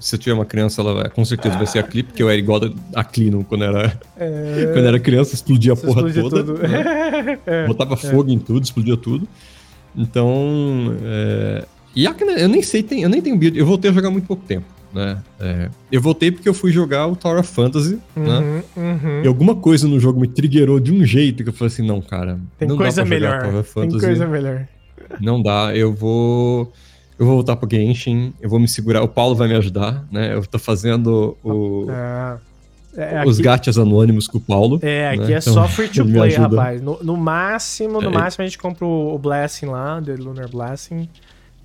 se 0.00 0.14
eu 0.14 0.18
tiver 0.18 0.32
uma 0.32 0.46
criança, 0.46 0.80
ela 0.80 0.94
vai- 0.94 1.10
com 1.10 1.24
certeza 1.26 1.56
vai 1.58 1.66
ser 1.66 1.80
a 1.80 1.82
Cli, 1.82 2.02
porque 2.04 2.22
eu 2.22 2.30
era 2.30 2.38
igual 2.38 2.58
a 2.94 3.04
Cli 3.04 3.30
no- 3.30 3.44
quando 3.44 3.64
era, 3.64 4.00
é, 4.16 4.70
quando 4.72 4.86
era 4.86 4.98
criança, 4.98 5.34
explodia 5.34 5.74
a 5.74 5.76
porra 5.76 6.10
toda. 6.12 6.42
né? 6.54 7.38
É, 7.46 7.66
Botava 7.66 7.96
fogo 7.96 8.30
em 8.30 8.38
tudo, 8.38 8.62
explodia 8.64 8.96
tudo. 8.96 9.28
Então. 9.96 10.94
É... 11.04 11.64
E 11.94 12.06
a, 12.06 12.14
eu 12.38 12.48
nem 12.48 12.62
sei, 12.62 12.82
tem, 12.82 13.02
eu 13.02 13.08
nem 13.08 13.20
tenho 13.20 13.36
build. 13.36 13.58
Eu 13.58 13.66
voltei 13.66 13.90
a 13.90 13.94
jogar 13.94 14.08
há 14.08 14.10
muito 14.10 14.26
pouco 14.26 14.42
tempo, 14.46 14.64
né? 14.92 15.18
É, 15.40 15.68
eu 15.92 16.00
voltei 16.00 16.30
porque 16.32 16.48
eu 16.48 16.54
fui 16.54 16.70
jogar 16.72 17.06
o 17.06 17.14
Tower 17.16 17.38
of 17.40 17.52
Fantasy, 17.52 17.98
né? 18.16 18.62
Uhum, 18.76 18.82
uhum. 18.82 19.22
E 19.24 19.28
alguma 19.28 19.54
coisa 19.54 19.86
no 19.86 19.98
jogo 20.00 20.20
me 20.20 20.28
triggerou 20.28 20.80
de 20.80 20.92
um 20.92 21.04
jeito 21.04 21.42
que 21.42 21.48
eu 21.50 21.52
falei 21.52 21.72
assim: 21.72 21.86
não, 21.86 22.00
cara. 22.00 22.38
Tem 22.58 22.66
não 22.68 22.76
coisa 22.76 23.02
dá 23.02 23.06
pra 23.08 23.16
jogar 23.18 23.30
melhor. 23.30 23.42
Tower 23.46 23.60
of 23.60 23.74
Tem 23.74 23.82
Fantasy. 23.84 24.06
coisa 24.06 24.26
melhor. 24.26 24.68
Não 25.20 25.42
dá, 25.42 25.72
eu 25.74 25.92
vou. 25.94 26.72
Eu 27.18 27.26
vou 27.26 27.34
voltar 27.34 27.56
pro 27.56 27.68
Genshin, 27.68 28.32
eu 28.40 28.48
vou 28.48 28.60
me 28.60 28.68
segurar. 28.68 29.02
O 29.02 29.08
Paulo 29.08 29.34
vai 29.34 29.48
me 29.48 29.54
ajudar, 29.56 30.04
né? 30.12 30.34
Eu 30.34 30.46
tô 30.46 30.56
fazendo 30.56 31.36
o- 31.42 31.86
Ah, 31.90 32.36
é, 32.96 33.24
os 33.26 33.36
aqui- 33.38 33.42
gatos 33.42 33.76
anônimos 33.76 34.28
com 34.28 34.38
o 34.38 34.40
Paulo. 34.40 34.78
É, 34.82 35.08
aqui 35.08 35.18
né? 35.22 35.32
é 35.32 35.38
Então, 35.38 35.52
só 35.52 35.66
free 35.66 35.88
to 35.88 36.04
play, 36.06 36.32
rapaz. 36.34 36.80
No, 36.80 36.96
no 37.02 37.16
máximo, 37.16 38.00
no 38.00 38.08
É. 38.08 38.12
máximo 38.12 38.44
a 38.44 38.46
gente 38.46 38.56
compra 38.58 38.86
o, 38.86 39.14
o 39.14 39.18
Blessing 39.18 39.66
lá, 39.66 40.00
The 40.00 40.14
Lunar 40.14 40.48
Blessing. 40.48 41.08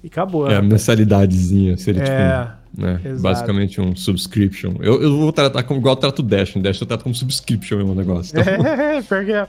E 0.04 0.08
acabou. 0.08 0.46
É, 0.48 0.52
a 0.52 0.56
rapaz. 0.56 0.72
mensalidadezinha, 0.72 1.78
seria 1.78 2.04
É, 2.04 2.44
tipo. 2.46 2.63
Né? 2.76 3.00
Basicamente 3.20 3.80
um 3.80 3.96
subscription. 3.96 4.74
Eu, 4.80 5.02
eu 5.02 5.18
vou 5.18 5.32
tratar 5.32 5.62
como 5.63 5.80
igual 5.80 5.94
eu 5.94 6.00
trato 6.00 6.20
o 6.20 6.24
Dash. 6.24 6.54
Dash 6.56 6.82
eu 6.82 6.88
trato 6.88 7.04
como 7.04 7.13
subscription 7.16 7.78
mesmo 7.78 7.92
o 7.92 7.96
negócio. 7.96 8.34
Então, 8.38 8.66
É, 8.66 9.02
pior 9.04 9.24
que 9.26 9.32
é. 9.32 9.48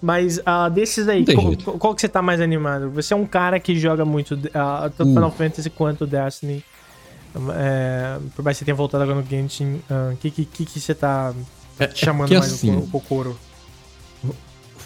Mas 0.00 0.38
ah, 0.44 0.68
desses 0.68 1.08
aí, 1.08 1.24
qual, 1.24 1.78
qual 1.78 1.94
que 1.94 2.02
você 2.02 2.08
tá 2.08 2.20
mais 2.20 2.38
animado? 2.40 2.90
Você 2.90 3.14
é 3.14 3.16
um 3.16 3.24
cara 3.26 3.58
que 3.58 3.74
joga 3.78 4.04
muito 4.04 4.38
ah, 4.54 4.90
tanto 4.96 5.10
Uh. 5.10 5.14
Final 5.14 5.30
Fantasy 5.32 5.70
quanto 5.70 6.06
Destiny. 6.06 6.62
É, 7.54 8.18
por 8.34 8.44
mais 8.44 8.56
que 8.56 8.60
você 8.60 8.64
tenha 8.66 8.74
voltado 8.74 9.02
agora 9.04 9.18
no 9.20 9.26
Genshin, 9.26 9.80
o 10.12 10.16
que, 10.16 10.30
que, 10.30 10.44
que, 10.44 10.64
que 10.64 10.80
você 10.80 10.94
tá 10.94 11.34
É- 11.78 11.90
chamando 11.94 12.28
que 12.28 12.38
mais 12.38 12.52
assim- 12.52 12.74
o, 12.74 12.80
o 12.80 12.88
Kokoro? 12.88 13.36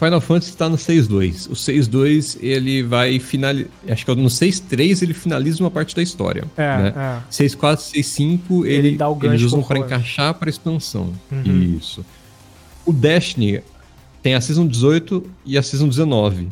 Final 0.01 0.21
Fantasy 0.23 0.57
tá 0.57 0.67
no 0.67 0.79
6.2. 0.79 1.51
O 1.51 1.53
6.2, 1.53 2.39
ele 2.41 2.83
vai 2.83 3.19
finalizar. 3.19 3.71
Acho 3.87 4.07
que 4.07 4.15
no 4.15 4.29
6.3 4.29 5.03
ele 5.03 5.13
finaliza 5.13 5.63
uma 5.63 5.71
parte 5.71 5.95
da 5.95 6.01
história. 6.01 6.45
É, 6.57 6.77
né? 6.79 6.95
é. 6.97 7.31
6.4, 7.31 7.93
6.5, 7.93 8.65
Ele 8.65 8.89
ele, 8.89 8.97
dá 8.97 9.11
o 9.11 9.15
gancho 9.15 9.35
eles 9.35 9.43
usam 9.43 9.61
Horus. 9.61 9.85
encaixar 9.85 10.33
pra 10.33 10.49
expansão. 10.49 11.13
Uhum. 11.31 11.77
Isso. 11.77 12.03
O 12.87 12.95
Destiny 12.95 13.61
tem 14.23 14.35
a 14.35 14.41
Season 14.41 14.67
18 14.67 15.23
e 15.45 15.59
a 15.59 15.63
Season 15.63 15.87
19. 15.87 16.49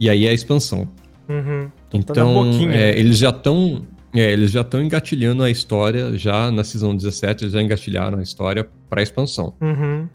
E 0.00 0.10
aí 0.10 0.26
é 0.26 0.30
a 0.30 0.34
expansão. 0.34 0.88
Uhum. 1.28 1.70
Então, 1.94 2.34
boquinha, 2.34 2.74
é, 2.74 2.92
né? 2.92 2.98
eles 2.98 3.18
já 3.18 3.30
estão. 3.30 3.86
eles 4.12 4.50
já 4.50 4.62
estão 4.62 4.82
engatilhando 4.82 5.44
a 5.44 5.50
história, 5.50 6.18
já 6.18 6.50
na 6.50 6.64
Season 6.64 6.96
17, 6.96 7.44
eles 7.44 7.52
já 7.52 7.62
engatilharam 7.62 8.18
a 8.18 8.22
história 8.22 8.68
pra 8.90 9.00
expansão. 9.00 9.54
Uhum. 9.60 10.08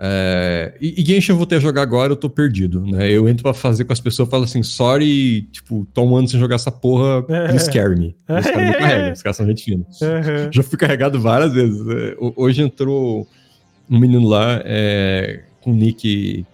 É, 0.00 0.74
e, 0.80 1.02
e 1.02 1.04
Genshin 1.04 1.32
eu 1.32 1.36
vou 1.36 1.46
ter 1.46 1.56
a 1.56 1.60
jogar 1.60 1.82
agora, 1.82 2.12
eu 2.12 2.16
tô 2.16 2.30
perdido, 2.30 2.80
né? 2.86 3.10
Eu 3.10 3.28
entro 3.28 3.42
pra 3.42 3.52
fazer 3.52 3.84
com 3.84 3.92
as 3.92 4.00
pessoas 4.00 4.28
falo 4.28 4.44
assim, 4.44 4.62
sorry, 4.62 5.42
tipo, 5.50 5.86
tô 5.92 6.02
um 6.04 6.16
ano 6.16 6.28
sem 6.28 6.38
jogar 6.38 6.54
essa 6.56 6.70
porra, 6.70 7.22
please 7.48 7.70
carry 7.72 7.96
me. 7.98 8.16
Os 8.28 8.46
caras 8.46 8.68
me 8.68 8.74
carregam, 8.76 9.12
os 9.12 9.22
caras 9.22 9.36
são 9.36 9.46
gente 9.46 9.64
fina. 9.64 9.84
Uhum. 10.00 10.52
Já 10.52 10.62
fui 10.62 10.78
carregado 10.78 11.20
várias 11.20 11.52
vezes. 11.52 11.80
É, 11.88 12.16
ho- 12.20 12.32
Hoje 12.36 12.62
entrou 12.62 13.26
um 13.90 13.98
menino 13.98 14.28
lá 14.28 14.60
é, 14.64 15.42
com 15.60 15.72
nick, 15.72 16.46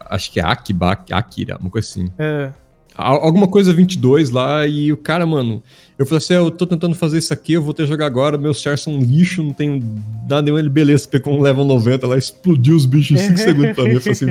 acho 0.00 0.30
que 0.30 0.38
é 0.38 0.44
Akiba, 0.44 0.92
Akira, 1.10 1.56
uma 1.58 1.70
coisa 1.70 1.88
assim. 1.88 2.08
É. 2.18 2.52
Alguma 2.96 3.48
coisa 3.48 3.72
22 3.72 4.30
lá, 4.30 4.66
e 4.66 4.92
o 4.92 4.96
cara, 4.96 5.26
mano, 5.26 5.60
eu 5.98 6.06
falei 6.06 6.18
assim: 6.18 6.34
"É, 6.34 6.38
eu 6.38 6.50
tô 6.50 6.64
tentando 6.66 6.94
fazer 6.94 7.18
isso 7.18 7.32
aqui, 7.32 7.54
eu 7.54 7.62
vou 7.62 7.74
ter 7.74 7.82
que 7.84 7.88
jogar 7.88 8.06
agora, 8.06 8.38
meus 8.38 8.60
chars 8.60 8.82
são 8.82 8.94
um 8.94 9.00
lixo, 9.00 9.42
não 9.42 9.52
tenho 9.52 9.82
nada 10.28 10.42
nenhum. 10.42 10.58
Ele, 10.58 10.68
beleza, 10.68 11.08
pegou 11.08 11.34
um 11.36 11.40
level 11.40 11.64
90 11.64 12.06
lá, 12.06 12.16
explodiu 12.16 12.76
os 12.76 12.86
bichos 12.86 13.20
em 13.20 13.36
5 13.36 13.38
segundos 13.42 13.74
pra 13.74 13.84
mim. 13.84 13.90
Eu 13.94 14.00
falei 14.00 14.12
assim, 14.12 14.26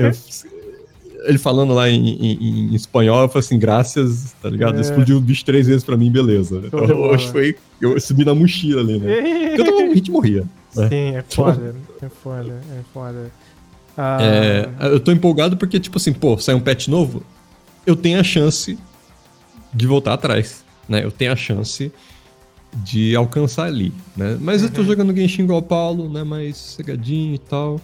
eu- 0.00 0.62
ele 1.24 1.38
falando 1.38 1.72
lá 1.72 1.88
em, 1.88 2.08
em- 2.08 2.70
em 2.72 2.74
espanhol, 2.74 3.22
eu 3.22 3.28
falei 3.28 3.40
assim, 3.46 3.58
graças, 3.58 4.34
tá 4.42 4.48
ligado? 4.50 4.78
É. 4.78 4.80
Explodiu 4.80 5.18
o 5.18 5.20
bicho 5.20 5.44
três 5.44 5.66
vezes 5.68 5.84
pra 5.84 5.96
mim, 5.96 6.10
beleza. 6.10 6.62
Então, 6.64 6.84
de 6.84 6.92
bola. 6.92 7.12
hoje 7.14 7.28
foi, 7.30 7.56
eu 7.80 8.00
subi 8.00 8.24
na 8.24 8.34
mochila 8.34 8.80
ali, 8.80 8.98
né? 8.98 9.16
Porque 9.52 9.60
eu 9.60 9.64
tava 9.66 9.76
morrendo 9.76 10.00
de 10.00 10.10
morria. 10.10 10.44
né? 10.74 10.88
Sim, 10.88 11.16
é 11.16 11.24
foda. 11.28 11.76
É 12.02 12.08
foda, 12.08 12.60
é 12.76 12.80
foda. 12.92 13.30
Ah, 13.96 14.18
É, 14.20 14.68
eu 14.86 15.00
tô 15.00 15.12
empolgado 15.12 15.56
porque, 15.56 15.78
tipo 15.78 15.98
assim, 15.98 16.12
pô, 16.12 16.36
sai 16.38 16.54
um 16.54 16.60
patch 16.60 16.88
novo, 16.88 17.22
eu 17.86 17.94
tenho 17.96 18.18
a 18.18 18.22
chance 18.24 18.78
de 19.72 19.86
voltar 19.86 20.14
atrás, 20.14 20.64
né? 20.88 21.04
Eu 21.04 21.10
tenho 21.10 21.32
a 21.32 21.36
chance 21.36 21.92
de 22.74 23.14
alcançar 23.14 23.64
ali, 23.64 23.92
né? 24.16 24.38
Mas 24.40 24.62
eu 24.62 24.68
Uhum. 24.68 24.74
tô 24.74 24.84
jogando 24.84 25.14
Genshin 25.14 25.42
igual 25.42 25.60
Paulo, 25.62 26.08
né? 26.10 26.24
Mais 26.24 26.56
cegadinho 26.56 27.34
e 27.34 27.38
tal. 27.38 27.80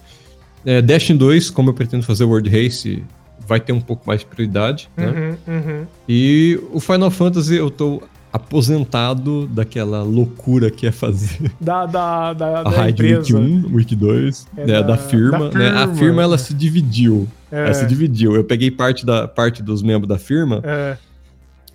É, 0.64 0.80
Destiny 0.80 1.18
2, 1.18 1.50
como 1.50 1.70
eu 1.70 1.74
pretendo 1.74 2.02
fazer 2.02 2.24
World 2.24 2.48
Race, 2.48 3.02
vai 3.46 3.60
ter 3.60 3.72
um 3.72 3.80
pouco 3.80 4.04
mais 4.06 4.20
de 4.20 4.26
prioridade, 4.26 4.88
né? 4.96 5.36
Uhum, 5.46 5.54
uhum. 5.54 5.86
E 6.08 6.58
o 6.72 6.80
Final 6.80 7.10
Fantasy, 7.10 7.54
eu 7.56 7.70
tô 7.70 8.02
aposentado 8.32 9.46
daquela 9.46 10.02
loucura 10.02 10.70
que 10.70 10.86
é 10.86 10.92
fazer 10.92 11.50
Da, 11.60 11.86
da, 11.86 12.32
da, 12.32 12.60
a 12.66 12.70
Raid 12.70 13.02
Week 13.02 13.14
empresa. 13.30 13.38
1, 13.38 13.74
Week 13.74 13.94
2, 13.96 14.46
É 14.56 14.60
né, 14.60 14.72
da- 14.74 14.82
da, 14.82 14.96
firma, 14.96 15.48
da 15.50 15.58
né? 15.58 15.68
A 15.70 15.78
firma. 15.80 15.94
firma, 15.96 16.22
ela 16.22 16.38
se 16.38 16.52
dividiu. 16.54 17.26
É. 17.50 17.64
Ela 17.64 17.74
se 17.74 17.86
dividiu. 17.86 18.34
Eu 18.34 18.44
peguei 18.44 18.70
parte, 18.70 19.04
da, 19.06 19.26
parte 19.26 19.62
dos 19.62 19.82
membros 19.82 20.08
da 20.08 20.18
firma, 20.18 20.60
É, 20.64 20.96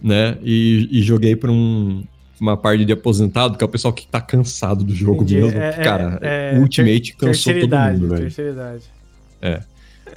né? 0.02 0.38
E, 0.44 0.88
e 0.92 1.02
joguei 1.02 1.36
pra 1.36 1.52
um, 1.52 2.04
uma 2.40 2.56
parte 2.56 2.86
de 2.86 2.92
aposentado, 2.94 3.58
que 3.58 3.64
é 3.64 3.66
o 3.66 3.70
pessoal 3.70 3.94
que 3.94 4.06
tá 4.08 4.22
cansado 4.22 4.84
do 4.84 4.94
jogo 4.94 5.24
entendi. 5.24 5.42
mesmo. 5.42 5.58
É, 5.60 5.72
que, 5.74 5.80
é, 5.80 5.84
cara, 5.84 6.20
é, 6.22 6.54
o 6.58 6.62
Ultimate 6.62 7.16
cansou 7.16 7.54
todo 7.54 7.76
mundo, 7.78 8.08
velho. 8.10 8.28
Idade. 8.52 8.84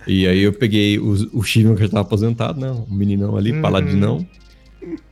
E 0.07 0.27
aí 0.27 0.41
eu 0.43 0.53
peguei 0.53 0.99
o, 0.99 1.11
o 1.33 1.43
Steven 1.43 1.75
que 1.75 1.83
já 1.83 1.89
tava 1.89 2.03
aposentado, 2.03 2.61
né? 2.61 2.71
O 2.71 2.93
meninão 2.95 3.37
ali, 3.37 3.53
Uhum. 3.53 3.63
paladinão. 3.63 4.27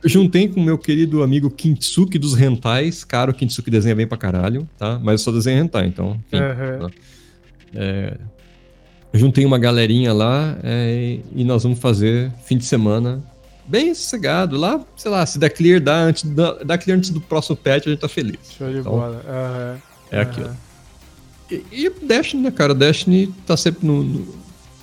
Eu 0.03 0.09
juntei 0.09 0.47
com 0.47 0.59
o 0.59 0.63
meu 0.63 0.77
querido 0.77 1.21
amigo 1.23 1.49
Kintsuki 1.49 2.17
dos 2.17 2.33
Rentais. 2.33 3.03
Cara, 3.03 3.31
o 3.31 3.33
Kintsuki 3.33 3.69
desenha 3.69 3.95
bem 3.95 4.07
pra 4.07 4.17
caralho, 4.17 4.67
tá? 4.77 4.99
Mas 5.03 5.21
eu 5.21 5.25
só 5.25 5.31
desenho 5.31 5.63
hentai, 5.63 5.87
então, 5.87 6.19
enfim. 6.27 6.37
Aham. 6.43 6.89
Eu 9.13 9.19
juntei 9.19 9.45
uma 9.45 9.57
galerinha 9.57 10.11
lá 10.13 10.57
é, 10.63 11.19
e 11.33 11.43
nós 11.43 11.63
vamos 11.63 11.79
fazer 11.79 12.31
fim 12.43 12.57
de 12.57 12.65
semana 12.65 13.23
bem 13.65 13.93
sossegado. 13.93 14.57
Lá, 14.57 14.83
sei 14.95 15.09
lá, 15.09 15.25
se 15.25 15.39
der 15.39 15.49
clear, 15.49 15.79
dá, 15.79 15.95
antes, 16.03 16.23
dá, 16.23 16.53
dá 16.63 16.77
clear 16.77 16.97
antes 16.97 17.09
do 17.09 17.21
próximo 17.21 17.55
patch, 17.55 17.87
a 17.87 17.89
gente 17.91 17.99
tá 17.99 18.09
feliz. 18.09 18.37
Show 18.57 18.69
de 18.69 18.79
Então, 18.79 18.91
bola. 18.91 19.21
Aham. 19.27 19.77
É 20.11 20.21
aquilo. 20.21 20.49
E, 21.49 21.63
e 21.71 21.89
Destiny, 21.89 22.43
né, 22.43 22.51
cara? 22.51 22.73
Destiny 22.73 23.33
tá 23.45 23.55
sempre 23.55 23.85
no, 23.85 24.03
no, 24.03 24.35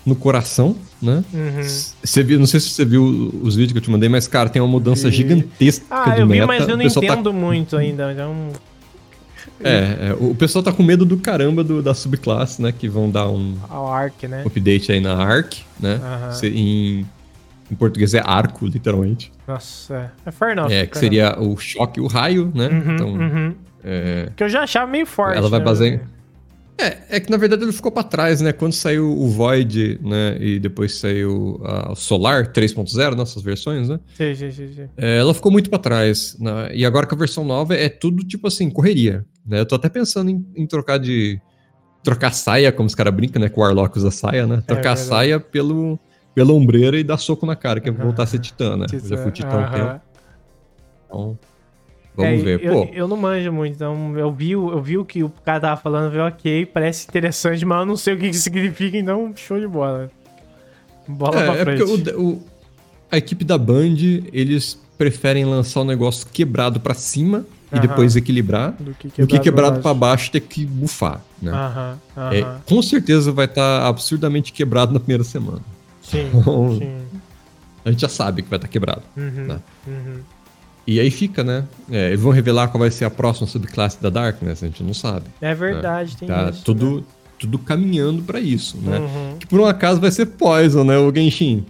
no 0.06 0.16
coração, 0.16 0.76
né? 1.02 1.24
Uhum. 1.34 1.62
Você 2.02 2.22
viu, 2.22 2.38
não 2.38 2.46
sei 2.46 2.60
se 2.60 2.70
você 2.70 2.84
viu 2.84 3.02
os 3.42 3.56
vídeos 3.56 3.72
que 3.72 3.78
eu 3.78 3.82
te 3.82 3.90
mandei, 3.90 4.08
mas, 4.08 4.26
cara, 4.28 4.48
tem 4.48 4.62
uma 4.62 4.68
mudança 4.68 5.10
Vi. 5.10 5.16
gigantesca 5.16 5.84
Ah, 5.90 6.10
de 6.10 6.20
eu 6.20 6.26
vi, 6.26 6.32
meta. 6.34 6.46
mas 6.46 6.68
eu 6.68 6.76
não 6.76 6.88
tá- 6.88 7.00
entendo 7.04 7.32
muito 7.32 7.76
ainda. 7.76 8.12
Então, 8.12 8.48
é, 9.64 10.08
é, 10.10 10.16
o 10.18 10.34
pessoal 10.34 10.62
tá 10.62 10.72
com 10.72 10.82
medo 10.82 11.04
do 11.04 11.16
caramba 11.18 11.62
do- 11.64 11.82
da 11.82 11.94
subclasse, 11.94 12.60
né? 12.62 12.72
Que 12.72 12.88
vão 12.88 13.10
dar 13.10 13.28
um 13.28 13.56
Ark, 13.92 14.26
né? 14.28 14.42
update 14.46 14.90
aí 14.92 15.00
na 15.00 15.14
Arc, 15.16 15.58
né? 15.80 16.00
Aham. 16.02 16.32
Se- 16.32 16.48
Em, 16.48 17.06
em 17.70 17.74
português 17.74 18.12
é 18.14 18.22
arco, 18.24 18.66
literalmente. 18.66 19.32
Nossa, 19.46 19.94
é. 20.26 20.28
É 20.28 20.30
fair 20.30 20.52
enough. 20.52 20.70
é, 20.70 20.86
que 20.86 20.98
seria 20.98 21.36
o 21.40 21.56
choque 21.56 21.98
e 22.00 22.02
o 22.02 22.06
raio, 22.06 22.50
né? 22.54 22.66
enough. 22.66 22.86
Uhum, 22.86 22.94
então, 22.94 23.08
uhum. 23.08 23.54
é, 23.84 24.28
Que 24.36 24.44
eu 24.44 24.48
já 24.48 24.62
achava 24.62 24.90
meio 24.90 25.06
forte. 25.06 25.36
Ela 25.38 25.48
vai 25.48 25.58
né? 25.58 25.64
basear 25.64 26.00
É, 26.78 27.16
é 27.16 27.20
que 27.20 27.30
na 27.30 27.36
verdade 27.36 27.62
ele 27.62 27.72
ficou 27.72 27.92
pra 27.92 28.02
trás, 28.02 28.40
né? 28.40 28.52
Quando 28.52 28.72
saiu 28.72 29.08
o 29.10 29.28
Void, 29.28 29.98
né? 30.02 30.36
E 30.40 30.58
depois 30.58 30.94
saiu 30.96 31.60
a- 31.64 31.92
o 31.92 31.94
Solar 31.96 32.50
3.0, 32.52 33.14
nossas 33.14 33.42
versões, 33.42 33.88
né? 33.88 34.00
Sim, 34.14 34.34
sim, 34.34 34.50
sim, 34.50 34.72
sim. 34.72 34.88
é, 34.96 35.18
ela 35.18 35.32
ficou 35.34 35.52
muito 35.52 35.68
pra 35.70 35.78
trás. 35.78 36.36
né? 36.40 36.74
E 36.74 36.84
agora 36.84 37.06
com 37.06 37.14
a 37.14 37.18
versão 37.18 37.44
nova 37.44 37.74
é 37.74 37.88
tudo 37.88 38.24
tipo 38.26 38.48
assim, 38.48 38.68
correria. 38.70 39.24
Né? 39.46 39.60
Eu 39.60 39.66
tô 39.66 39.74
até 39.76 39.88
pensando 39.88 40.30
em, 40.30 40.44
em 40.56 40.66
trocar 40.66 40.98
de. 40.98 41.40
Trocar 42.02 42.32
saia, 42.32 42.72
como 42.72 42.88
os 42.88 42.96
caras 42.96 43.14
brincam, 43.14 43.40
né? 43.40 43.48
Com 43.48 43.60
o 43.60 43.64
Warlock 43.64 43.96
usa 43.96 44.10
saia, 44.10 44.44
né? 44.46 44.56
Trocar 44.66 44.92
a 44.92 44.94
verdade. 44.96 45.08
saia 45.08 45.38
pelo, 45.38 46.00
pela 46.34 46.52
ombreira 46.52 46.98
e 46.98 47.04
dar 47.04 47.16
soco 47.18 47.46
na 47.46 47.54
cara, 47.54 47.80
que 47.80 47.88
é 47.88 47.92
voltar 47.92 48.24
a 48.24 48.26
ser 48.26 48.40
titã, 48.40 48.76
né? 48.76 48.86
Eu 48.92 49.08
já 49.08 49.16
fui 49.18 49.30
titã 49.30 49.56
há 49.56 49.60
um 49.60 49.62
Aham. 49.62 49.72
tempo. 49.72 50.00
Então, 51.04 51.38
vamos 52.16 52.40
É, 52.40 52.44
ver. 52.44 52.60
Eu, 52.64 52.72
Pô, 52.74 52.90
eu 52.92 53.08
não 53.08 53.16
manjo 53.16 53.52
muito, 53.52 53.74
então 53.74 54.18
eu 54.18 54.30
vi, 54.32 54.54
o- 54.56 54.70
eu 54.70 54.82
vi 54.82 54.98
o 54.98 55.04
que 55.04 55.22
o 55.22 55.30
cara 55.44 55.60
tava 55.60 55.80
falando, 55.80 56.10
falei, 56.12 56.26
ok, 56.26 56.66
parece 56.66 57.06
interessante, 57.08 57.64
mas 57.64 57.78
eu 57.80 57.86
não 57.86 57.96
sei 57.96 58.14
o 58.14 58.18
que, 58.18 58.28
que 58.30 58.36
significa, 58.36 58.96
então 58.96 59.32
show 59.36 59.58
de 59.58 59.66
bola. 59.68 60.10
Bola 61.08 61.40
É, 61.40 61.44
pra 61.44 61.54
é 61.56 61.64
frente. 61.64 61.84
porque 61.84 62.10
o- 62.12 62.20
o- 62.20 62.42
a 63.10 63.16
equipe 63.18 63.44
da 63.44 63.58
Band, 63.58 63.96
eles 64.32 64.80
preferem 64.96 65.44
lançar 65.44 65.80
o 65.80 65.84
negócio 65.84 66.26
quebrado 66.32 66.78
pra 66.78 66.94
cima 66.94 67.44
e 67.72 67.76
Aham. 67.76 67.86
depois 67.88 68.14
equibrar, 68.14 68.72
Do 68.78 68.94
que 68.94 69.08
do 69.08 69.26
que 69.26 69.38
quebrado 69.40 69.80
pra 69.80 69.92
baixo. 69.92 70.30
ter 70.30 70.40
que 70.40 70.64
bufar, 70.64 71.20
né? 71.40 71.50
Aham, 71.50 71.98
aham. 72.16 72.32
É, 72.34 72.46
com 72.66 72.80
certeza 72.82 73.32
vai 73.32 73.46
estar 73.46 73.86
absurdamente 73.86 74.52
quebrado 74.52 74.92
na 74.92 75.00
primeira 75.00 75.24
semana. 75.24 75.60
Sim, 76.02 76.30
Então, 76.34 76.78
sim. 76.78 76.92
A 77.84 77.90
gente 77.90 78.00
já 78.00 78.08
sabe 78.08 78.42
que 78.42 78.48
vai 78.48 78.58
estar 78.58 78.68
quebrado. 78.68 79.02
Uhum, 79.16 79.46
Tá. 79.48 79.60
uhum. 79.88 80.20
E 80.86 80.98
aí 80.98 81.10
fica, 81.10 81.44
né? 81.44 81.64
É, 81.90 82.08
eles 82.08 82.20
vão 82.20 82.32
revelar 82.32 82.68
qual 82.68 82.80
vai 82.80 82.90
ser 82.90 83.04
a 83.04 83.10
próxima 83.10 83.46
subclasse 83.46 84.02
da 84.02 84.10
Darkness, 84.10 84.62
a 84.62 84.66
gente 84.66 84.82
não 84.82 84.94
sabe. 84.94 85.26
É 85.40 85.54
verdade, 85.54 86.16
tem 86.16 86.26
Tá 86.28 86.50
isso. 86.50 86.64
tudo, 86.64 86.96
né? 86.96 87.02
tudo 87.38 87.58
caminhando 87.58 88.22
pra 88.22 88.40
isso, 88.40 88.76
né? 88.78 88.98
Uhum. 88.98 89.36
Que 89.38 89.46
por 89.46 89.60
um 89.60 89.66
acaso 89.66 90.00
vai 90.00 90.10
ser 90.10 90.26
Poison, 90.26 90.82
né? 90.84 90.98
O 90.98 91.14
Genshin. 91.14 91.64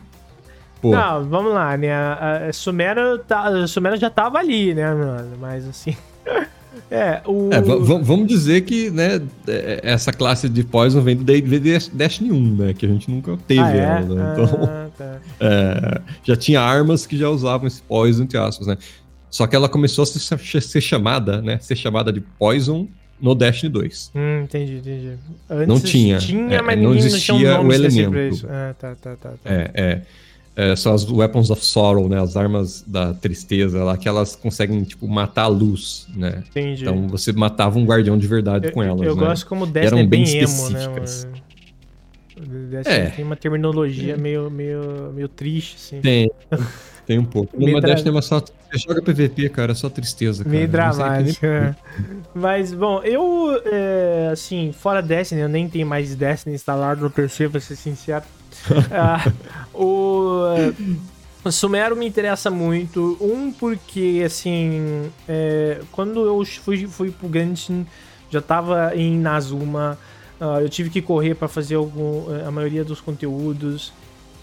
Pô, 0.80 0.90
Não, 0.96 1.24
vamos 1.28 1.52
lá, 1.54 1.76
né? 1.76 1.92
A, 1.92 2.46
a 2.48 2.52
Sumera, 2.52 3.18
tá, 3.18 3.44
a 3.48 3.66
Sumera 3.66 3.96
já 3.96 4.10
tava 4.10 4.38
ali, 4.38 4.74
né, 4.74 4.92
mano? 4.92 5.36
Mas 5.40 5.68
assim. 5.68 5.94
é, 6.90 7.20
o. 7.24 7.50
É, 7.52 7.60
va- 7.60 7.76
va- 7.76 7.98
vamos 8.02 8.26
dizer 8.26 8.62
que, 8.62 8.90
né, 8.90 9.20
é, 9.46 9.80
essa 9.84 10.12
classe 10.12 10.48
de 10.48 10.64
Poison 10.64 11.00
vem 11.00 11.16
do 11.16 11.22
Destiny 11.24 12.32
1, 12.32 12.56
né? 12.56 12.74
Que 12.74 12.84
a 12.86 12.88
gente 12.88 13.10
nunca 13.10 13.38
teve 13.46 13.60
Ah, 13.60 13.76
é? 13.76 13.78
ela, 14.02 14.14
né? 14.14 14.32
Então, 14.32 14.60
Ah, 14.64 14.86
tá. 14.98 15.16
é, 15.40 16.00
já 16.24 16.34
tinha 16.36 16.60
armas 16.60 17.06
que 17.06 17.16
já 17.16 17.28
usavam 17.28 17.66
esse 17.68 17.80
Poison, 17.82 18.24
entre 18.24 18.36
aspas, 18.38 18.66
né? 18.66 18.76
Só 19.32 19.46
que 19.46 19.56
ela 19.56 19.66
começou 19.66 20.02
a 20.02 20.06
ser, 20.06 20.60
ser 20.60 20.80
chamada, 20.82 21.40
né? 21.40 21.58
Ser 21.58 21.74
chamada 21.74 22.12
de 22.12 22.20
Poison 22.20 22.86
no 23.18 23.34
Destiny 23.34 23.72
2. 23.72 24.12
Hum, 24.14 24.42
entendi, 24.42 24.74
entendi. 24.74 25.12
Antes 25.48 25.68
Não 25.68 25.80
tinha, 25.80 26.18
Tinha, 26.18 26.56
é, 26.56 26.60
mas 26.60 26.78
não 26.78 26.94
existia 26.94 27.34
um 27.34 27.64
o 27.64 27.66
pra 27.66 27.74
elemento. 27.74 28.46
Ah, 28.46 28.74
tá, 28.78 28.94
tá, 28.94 29.16
tá. 29.16 29.30
tá. 29.30 29.50
É, 29.50 29.70
é. 29.74 30.02
É, 30.54 30.76
são 30.76 30.92
as 30.92 31.10
Weapons 31.10 31.48
of 31.48 31.64
Sorrow, 31.64 32.10
né? 32.10 32.20
As 32.20 32.36
armas 32.36 32.84
da 32.86 33.14
tristeza 33.14 33.82
lá, 33.82 33.96
que 33.96 34.06
elas 34.06 34.36
conseguem, 34.36 34.84
tipo, 34.84 35.08
matar 35.08 35.44
a 35.44 35.46
luz, 35.46 36.06
né? 36.14 36.44
Entendi. 36.50 36.82
Então 36.82 37.08
você 37.08 37.32
matava 37.32 37.78
um 37.78 37.86
guardião 37.86 38.18
de 38.18 38.26
verdade 38.26 38.66
eu, 38.66 38.72
com 38.72 38.82
elas, 38.82 39.00
eu 39.00 39.16
né? 39.16 39.24
gosto 39.28 39.46
como 39.46 39.64
Destiny 39.66 39.86
eram 39.86 39.98
é 40.00 40.06
bem 40.06 40.24
bem 40.24 40.36
emo, 40.40 40.68
né, 40.68 40.88
mano? 40.88 41.00
Destiny 42.68 42.96
É. 42.96 43.08
tem 43.08 43.24
uma 43.24 43.36
terminologia 43.36 44.14
meio, 44.18 44.50
meio, 44.50 45.10
meio 45.14 45.28
triste, 45.28 45.76
assim. 45.76 46.02
Tem. 46.02 46.30
Tem 47.06 47.18
um 47.18 47.24
pouco. 47.24 47.56
Dra- 47.80 47.90
Destiny 47.90 48.08
é 48.08 48.12
uma 48.12 48.22
só. 48.22 48.38
Você 48.40 48.78
joga 48.78 49.02
PVP, 49.02 49.48
cara, 49.48 49.72
é 49.72 49.74
só 49.74 49.88
tristeza, 49.90 50.44
cara. 50.44 50.54
Meio 50.56 50.68
eles- 51.20 51.42
é. 51.42 51.74
Mas, 52.34 52.72
bom, 52.72 53.02
eu, 53.02 53.60
é, 53.66 54.30
assim, 54.32 54.72
fora 54.72 55.02
Destiny, 55.02 55.40
eu 55.42 55.48
nem 55.48 55.68
tenho 55.68 55.86
mais 55.86 56.14
Destiny 56.14 56.54
instalado 56.54 57.02
no 57.02 57.10
PC, 57.10 57.48
pra 57.48 57.60
ser 57.60 57.76
sincero. 57.76 58.24
Ah, 58.92 59.32
o, 59.74 60.44
o 61.44 61.50
Sumero 61.50 61.96
me 61.96 62.06
interessa 62.06 62.50
muito. 62.50 63.16
Um, 63.20 63.50
porque, 63.52 64.22
assim, 64.24 65.10
é, 65.28 65.80
quando 65.90 66.24
eu 66.24 66.44
fui, 66.62 66.86
fui 66.86 67.10
pro 67.10 67.30
Genshin, 67.32 67.86
já 68.30 68.40
tava 68.40 68.92
em 68.94 69.18
Nazuma, 69.18 69.98
ah, 70.40 70.60
eu 70.60 70.68
tive 70.68 70.88
que 70.90 71.02
correr 71.02 71.34
pra 71.34 71.48
fazer 71.48 71.74
algum, 71.74 72.24
a 72.46 72.50
maioria 72.50 72.84
dos 72.84 73.00
conteúdos. 73.00 73.92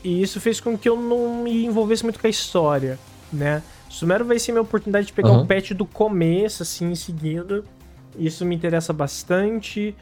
E 0.03 0.21
isso 0.21 0.39
fez 0.39 0.59
com 0.59 0.77
que 0.77 0.87
eu 0.87 0.95
não 0.95 1.43
me 1.43 1.65
envolvesse 1.65 2.03
muito 2.03 2.19
com 2.19 2.27
a 2.27 2.29
história, 2.29 2.97
né? 3.31 3.61
Sumero 3.89 4.23
vai 4.23 4.37
ser 4.39 4.51
minha 4.51 4.61
oportunidade 4.61 5.07
de 5.07 5.13
pegar 5.13 5.29
Aham. 5.29 5.41
um 5.41 5.45
patch 5.47 5.71
do 5.71 5.85
começo, 5.85 6.63
assim, 6.63 6.93
seguindo. 6.95 7.63
Isso 8.17 8.45
me 8.45 8.55
interessa 8.55 8.93
bastante. 8.93 9.95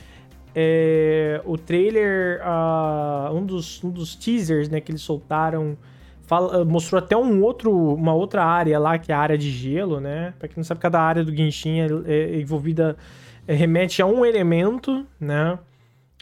É, 0.54 1.42
o 1.46 1.58
trailer, 1.58 2.42
ah, 2.44 3.30
um, 3.34 3.46
dos, 3.46 3.84
um 3.84 3.90
dos 3.90 4.16
teasers 4.16 4.70
né, 4.70 4.82
que 4.82 4.92
eles 4.92 5.02
soltaram, 5.02 5.78
fala- 6.24 6.66
mostrou 6.66 7.00
até 7.00 7.16
um 7.16 7.42
outro, 7.44 7.72
uma 7.94 8.14
outra 8.14 8.44
área 8.44 8.78
lá, 8.80 8.98
que 8.98 9.12
é 9.12 9.16
a 9.16 9.20
área 9.20 9.38
de 9.38 9.50
gelo, 9.52 10.00
né? 10.00 10.34
Pra 10.40 10.48
quem 10.48 10.58
não 10.58 10.64
sabe, 10.64 10.80
cada 10.82 11.00
área 11.00 11.24
do 11.24 11.36
Genshin 11.36 11.80
é, 11.80 11.86
é 12.08 12.40
envolvida, 12.40 12.98
é, 13.48 13.54
remete 13.54 14.02
a 14.02 14.06
um 14.06 14.26
elemento, 14.26 15.06
né? 15.20 15.58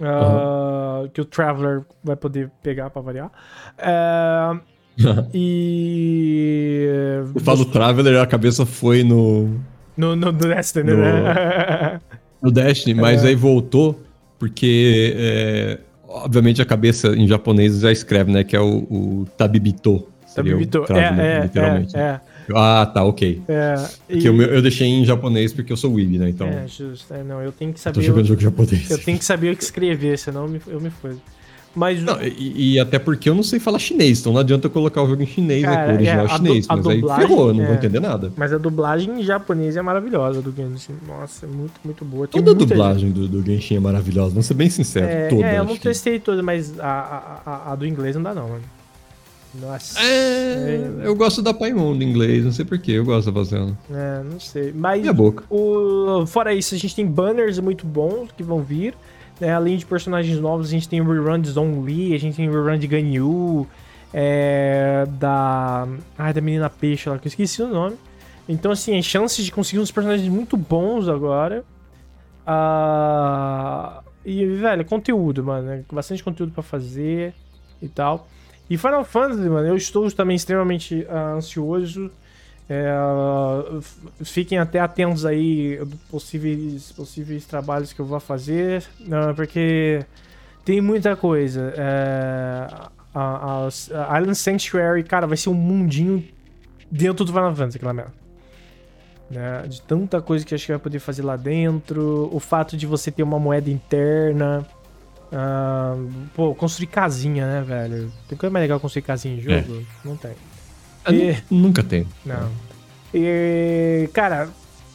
Ah, 0.01 1.03
Que 1.13 1.21
o 1.21 1.25
Traveler 1.25 1.83
vai 2.03 2.15
poder 2.15 2.49
pegar 2.61 2.89
pra 2.89 3.01
variar. 3.01 3.31
É, 3.77 4.57
e. 5.33 6.87
Eu 7.33 7.41
falo 7.41 7.65
Traveler, 7.65 8.21
a 8.21 8.25
cabeça 8.27 8.65
foi 8.65 9.03
no, 9.03 9.59
No, 9.97 10.15
no 10.15 10.31
Destiny, 10.31 10.91
No- 10.91 10.97
né? 10.97 12.01
no 12.41 12.51
Destiny, 12.51 12.93
mas 12.99 13.23
É. 13.23 13.29
aí 13.29 13.35
voltou, 13.35 14.01
porque, 14.37 15.13
é, 15.17 15.79
obviamente, 16.07 16.61
a 16.61 16.65
cabeça 16.65 17.09
em 17.15 17.27
japonês 17.27 17.79
já 17.79 17.91
escreve, 17.91 18.31
né? 18.31 18.43
Que 18.43 18.55
é 18.55 18.59
o, 18.59 18.79
o 18.89 19.27
Tabibito. 19.37 20.07
Tabibito. 20.35 20.85
É, 20.91 21.37
é, 21.37 21.39
literalmente. 21.43 21.95
é, 21.95 21.99
é, 22.01 22.21
Ah, 22.53 22.85
tá, 22.91 23.03
ok. 23.03 23.41
é. 23.47 23.75
Porque 24.07 24.27
E- 24.27 24.29
o 24.29 24.33
meu- 24.33 24.47
eu 24.49 24.61
deixei 24.61 24.87
em 24.87 25.05
japonês 25.05 25.53
porque 25.53 25.71
eu 25.73 25.77
sou 25.77 25.93
Weeb, 25.93 26.17
né? 26.17 26.29
Então, 26.29 26.47
É, 26.47 26.67
justo. 26.67 27.13
É, 27.13 27.23
não, 27.23 27.41
eu 27.41 27.51
tenho 27.51 27.71
que 27.73 27.79
tô 27.79 27.83
saber. 27.83 28.01
jogando 28.01 28.25
Eu, 28.25 28.27
jogo 28.29 28.41
japonês. 28.41 28.89
eu 28.91 28.97
tenho 28.99 29.17
que 29.17 29.25
saber 29.25 29.53
o 29.53 29.57
que 29.57 29.63
escrever, 29.63 30.17
senão 30.19 30.43
eu 30.43 30.49
me, 30.49 30.61
eu 30.67 30.79
me 30.81 30.89
fodo. 30.89 31.21
Mas. 31.77 32.01
Não, 32.01 32.21
e, 32.21 32.73
e 32.75 32.79
até 32.79 32.97
porque 32.97 33.29
eu 33.29 33.35
não 33.35 33.43
sei 33.43 33.59
falar 33.59 33.79
chinês, 33.79 34.21
então 34.21 34.31
não 34.31 34.39
adianta 34.39 34.67
eu 34.67 34.71
colocar 34.71 35.01
o 35.03 35.09
jogo 35.09 35.21
em 35.21 35.25
chinês, 35.27 35.61
Cara, 35.63 35.87
né? 35.87 35.91
O 35.91 35.95
original 35.95 36.19
é, 36.19 36.21
é 36.21 36.31
a 36.31 36.37
chinês, 36.37 36.67
du- 36.67 36.71
a 36.71 36.75
mas 36.77 36.87
aí 36.87 36.95
dublagem, 37.01 37.27
ferrou, 37.27 37.47
eu 37.49 37.53
não 37.53 37.63
é. 37.63 37.65
vou 37.65 37.75
entender 37.75 37.99
nada. 37.99 38.31
Mas 38.37 38.53
a 38.53 38.57
dublagem 38.57 39.19
em 39.19 39.23
japonês 39.23 39.75
é 39.75 39.81
maravilhosa 39.81 40.41
do 40.41 40.53
Genshin. 40.55 40.93
Nossa, 41.05 41.45
é 41.45 41.49
muito, 41.49 41.73
muito 41.83 42.05
boa. 42.05 42.27
Tem 42.29 42.41
Toda 42.41 42.55
muita 42.55 42.73
dublagem 42.73 43.11
do, 43.11 43.27
do 43.27 43.43
Genshin 43.45 43.75
é 43.75 43.79
maravilhosa, 43.81 44.29
vamos 44.29 44.45
ser 44.45 44.53
bem 44.53 44.69
sinceros. 44.69 45.09
É, 45.09 45.27
toda. 45.27 45.45
é, 45.45 45.59
eu 45.59 45.65
não 45.65 45.73
que- 45.75 45.81
testei 45.81 46.17
toda, 46.17 46.41
mas 46.41 46.79
a, 46.79 46.85
a, 46.85 47.41
a, 47.51 47.71
a 47.73 47.75
do 47.75 47.85
inglês 47.85 48.15
não 48.15 48.23
dá 48.23 48.33
não, 48.33 48.47
mano. 48.47 48.61
Nossa. 49.61 49.99
É, 50.01 51.01
eu 51.03 51.15
gosto 51.15 51.41
da 51.41 51.53
Paimon 51.53 51.97
do 51.97 52.03
inglês, 52.03 52.43
não 52.43 52.51
sei 52.51 52.65
porquê, 52.65 52.93
eu 52.93 53.05
gosto 53.05 53.27
da 53.27 53.31
voz 53.31 53.49
dela. 53.49 53.77
É, 53.91 54.23
não 54.23 54.39
sei. 54.39 54.71
Mas 54.73 55.05
E 55.05 55.09
a 55.09 55.13
boca? 55.13 55.43
o, 55.49 56.25
fora 56.27 56.53
isso, 56.53 56.75
a 56.75 56.77
gente 56.77 56.95
tem 56.95 57.05
banners 57.05 57.57
muito 57.59 57.85
bons 57.85 58.31
que 58.31 58.43
vão 58.43 58.61
vir. 58.61 58.93
né? 59.39 59.53
Além 59.53 59.77
de 59.77 59.85
personagens 59.85 60.39
novos, 60.39 60.67
a 60.67 60.71
gente 60.71 60.89
tem 60.89 61.01
o 61.01 61.05
rerun 61.07 61.39
de 61.39 61.49
Zhongli, 61.51 62.13
a 62.13 62.19
gente 62.19 62.35
tem 62.35 62.49
o 62.49 62.51
rerun 62.51 62.77
de 62.77 62.87
Ganyu, 62.87 63.67
é, 64.13 65.05
da. 65.19 65.87
Ai, 66.17 66.33
da 66.33 66.41
menina 66.41 66.69
peixe 66.69 67.09
lá, 67.09 67.17
que 67.17 67.27
eu 67.27 67.29
esqueci 67.29 67.61
o 67.61 67.67
nome. 67.67 67.95
Então, 68.47 68.71
assim, 68.71 68.97
as 68.97 69.05
chances 69.05 69.43
de 69.43 69.51
conseguir 69.51 69.81
uns 69.81 69.91
personagens 69.91 70.27
muito 70.29 70.55
bons 70.55 71.07
agora. 71.09 71.63
Ah, 72.45 74.01
e, 74.23 74.45
velho, 74.45 74.85
conteúdo, 74.85 75.43
mano. 75.43 75.67
né? 75.67 75.83
Bastante 75.91 76.23
conteúdo 76.23 76.51
pra 76.51 76.63
fazer 76.63 77.33
e 77.81 77.87
tal. 77.87 78.27
E 78.69 78.77
Final 78.77 79.03
Fantasy, 79.05 79.47
mano, 79.49 79.67
eu 79.67 79.75
estou 79.75 80.09
também 80.11 80.35
extremamente 80.35 81.05
ah, 81.09 81.33
ansioso. 81.33 82.09
É, 82.67 82.91
f- 83.77 83.99
fiquem 84.25 84.57
até 84.57 84.79
atentos 84.79 85.23
aí 85.23 85.79
possíveis, 86.09 86.91
possíveis 86.93 87.45
trabalhos 87.45 87.93
que 87.93 87.99
eu 87.99 88.05
vou 88.05 88.19
fazer, 88.19 88.83
né, 88.99 89.33
porque 89.35 90.03
tem 90.63 90.81
muita 90.81 91.15
coisa. 91.15 91.71
É, 91.77 92.67
a- 93.13 93.67
a 94.09 94.19
Island 94.19 94.35
Sanctuary, 94.35 95.03
cara, 95.03 95.27
vai 95.27 95.37
ser 95.37 95.49
um 95.49 95.53
mundinho 95.53 96.23
dentro 96.89 97.23
do 97.23 97.31
Final 97.31 97.55
Fantasy, 97.55 97.77
aquela 97.77 97.93
merda. 97.93 98.13
Né, 99.29 99.63
de 99.67 99.81
tanta 99.81 100.19
coisa 100.21 100.43
que 100.45 100.53
acho 100.55 100.65
que 100.65 100.71
vai 100.71 100.79
poder 100.79 100.99
fazer 100.99 101.21
lá 101.23 101.35
dentro. 101.35 102.29
O 102.31 102.39
fato 102.39 102.75
de 102.77 102.85
você 102.87 103.11
ter 103.11 103.21
uma 103.23 103.39
moeda 103.39 103.69
interna. 103.69 104.65
Ah, 105.35 105.95
pô, 106.33 106.55
construir 106.55 106.87
casinha, 106.87 107.45
né, 107.45 107.61
velho? 107.61 108.11
Tem 108.27 108.37
coisa 108.37 108.51
mais 108.51 108.63
legal 108.63 108.79
construir 108.79 109.03
casinha 109.03 109.35
em 109.35 109.41
jogo? 109.41 109.85
Não 110.03 110.15
tem. 110.17 110.31
Ah, 111.03 111.11
E- 111.11 111.37
Nunca 111.51 111.83
tem. 111.83 112.07
não. 112.25 112.49
E, 113.13 114.09
cara, 114.13 114.49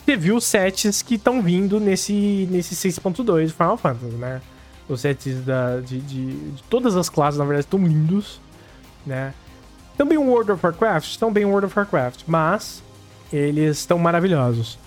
você 0.04 0.16
viu 0.16 0.36
os 0.36 0.44
sets 0.44 1.02
que 1.02 1.14
estão 1.14 1.40
vindo 1.42 1.78
nesse, 1.80 2.48
nesse 2.50 2.74
6.2 2.74 3.46
do 3.46 3.52
Final 3.52 3.76
Fantasy, 3.76 4.14
né? 4.16 4.40
Os 4.88 5.00
sets 5.02 5.44
da, 5.44 5.80
de, 5.80 6.00
de, 6.00 6.32
de 6.50 6.62
todas 6.64 6.96
as 6.96 7.08
classes, 7.08 7.38
na 7.38 7.44
verdade, 7.44 7.64
estão 7.66 7.78
lindos, 7.86 8.40
né? 9.06 9.32
Também 9.96 10.18
o 10.18 10.22
World 10.26 10.52
of 10.52 10.64
Warcraft, 10.66 11.16
também 11.16 11.44
o 11.44 11.48
World 11.50 11.66
of 11.66 11.78
Warcraft, 11.78 12.22
mas 12.26 12.82
eles 13.32 13.78
estão 13.78 13.98
maravilhosos. 13.98 14.78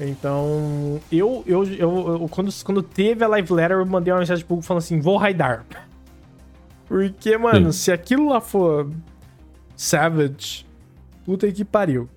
Então, 0.00 0.98
eu, 1.12 1.42
eu, 1.46 1.64
eu, 1.64 2.08
eu- 2.22 2.28
quando, 2.30 2.50
quando 2.64 2.82
teve 2.82 3.22
a 3.22 3.28
live 3.28 3.52
letter, 3.52 3.76
eu 3.78 3.86
mandei 3.86 4.12
uma 4.12 4.20
mensagem 4.20 4.44
pro 4.44 4.56
Google 4.56 4.66
falando 4.66 4.82
assim: 4.82 4.98
vou 5.00 5.16
raidar. 5.16 5.64
Porque, 6.88 7.36
mano, 7.36 7.72
Sim. 7.72 7.78
se 7.78 7.92
aquilo 7.92 8.28
lá 8.28 8.40
for 8.40 8.90
Savage, 9.76 10.66
puta 11.24 11.50
que 11.52 11.64
pariu. 11.64 12.08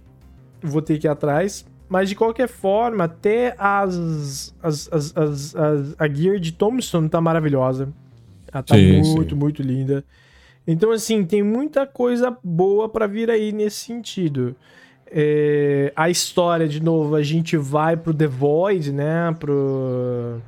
Vou 0.61 0.81
ter 0.81 0.97
que 0.97 1.07
ir 1.07 1.09
atrás. 1.09 1.65
Mas 1.89 2.09
de 2.09 2.15
qualquer 2.15 2.47
forma, 2.47 3.03
até 3.03 3.53
as, 3.57 4.53
as, 4.63 4.89
as, 4.91 5.13
as- 5.17 5.55
as- 5.55 5.95
a 5.99 6.07
gear 6.07 6.39
de 6.39 6.51
Tombstone 6.53 7.07
tá 7.09 7.21
maravilhosa. 7.21 7.93
Ela 8.51 8.63
tá 8.63 8.75
Sim, 8.75 9.01
muito, 9.03 9.29
sim. 9.35 9.39
muito 9.39 9.61
linda. 9.61 10.03
Então, 10.65 10.91
assim, 10.91 11.23
tem 11.25 11.43
muita 11.43 11.85
coisa 11.85 12.35
boa 12.43 12.87
pra 12.89 13.05
vir 13.05 13.29
aí 13.29 13.51
nesse 13.51 13.79
sentido. 13.81 14.55
É, 15.15 15.93
a 15.95 16.09
história, 16.09 16.67
de 16.67 16.81
novo, 16.81 17.15
a 17.15 17.21
gente 17.21 17.55
vai 17.55 17.95
pro 17.95 18.13
The 18.13 18.25
Void, 18.27 18.91
né? 18.91 19.35
Pro. 19.39 20.41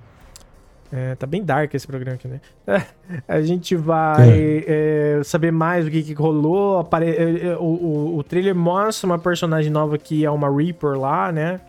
É, 0.91 1.13
tá 1.15 1.27
bem 1.27 1.43
dark 1.43 1.73
esse 1.73 1.85
programa 1.85 2.15
aqui, 2.15 2.27
né? 2.27 2.39
A 3.27 3.41
gente 3.41 3.75
vai 3.75 4.63
é, 4.65 5.19
saber 5.23 5.51
mais 5.51 5.85
do 5.85 5.91
que, 5.91 6.01
que 6.03 6.13
rolou. 6.13 6.79
Apare- 6.79 7.09
é, 7.09 7.47
é, 7.47 7.55
o, 7.57 7.63
o, 7.63 8.17
o 8.17 8.23
trailer 8.23 8.55
mostra 8.55 9.05
uma 9.05 9.19
personagem 9.19 9.71
nova 9.71 9.97
que 9.97 10.23
é 10.23 10.31
uma 10.31 10.49
Reaper 10.49 10.97
lá, 10.97 11.31
né? 11.31 11.59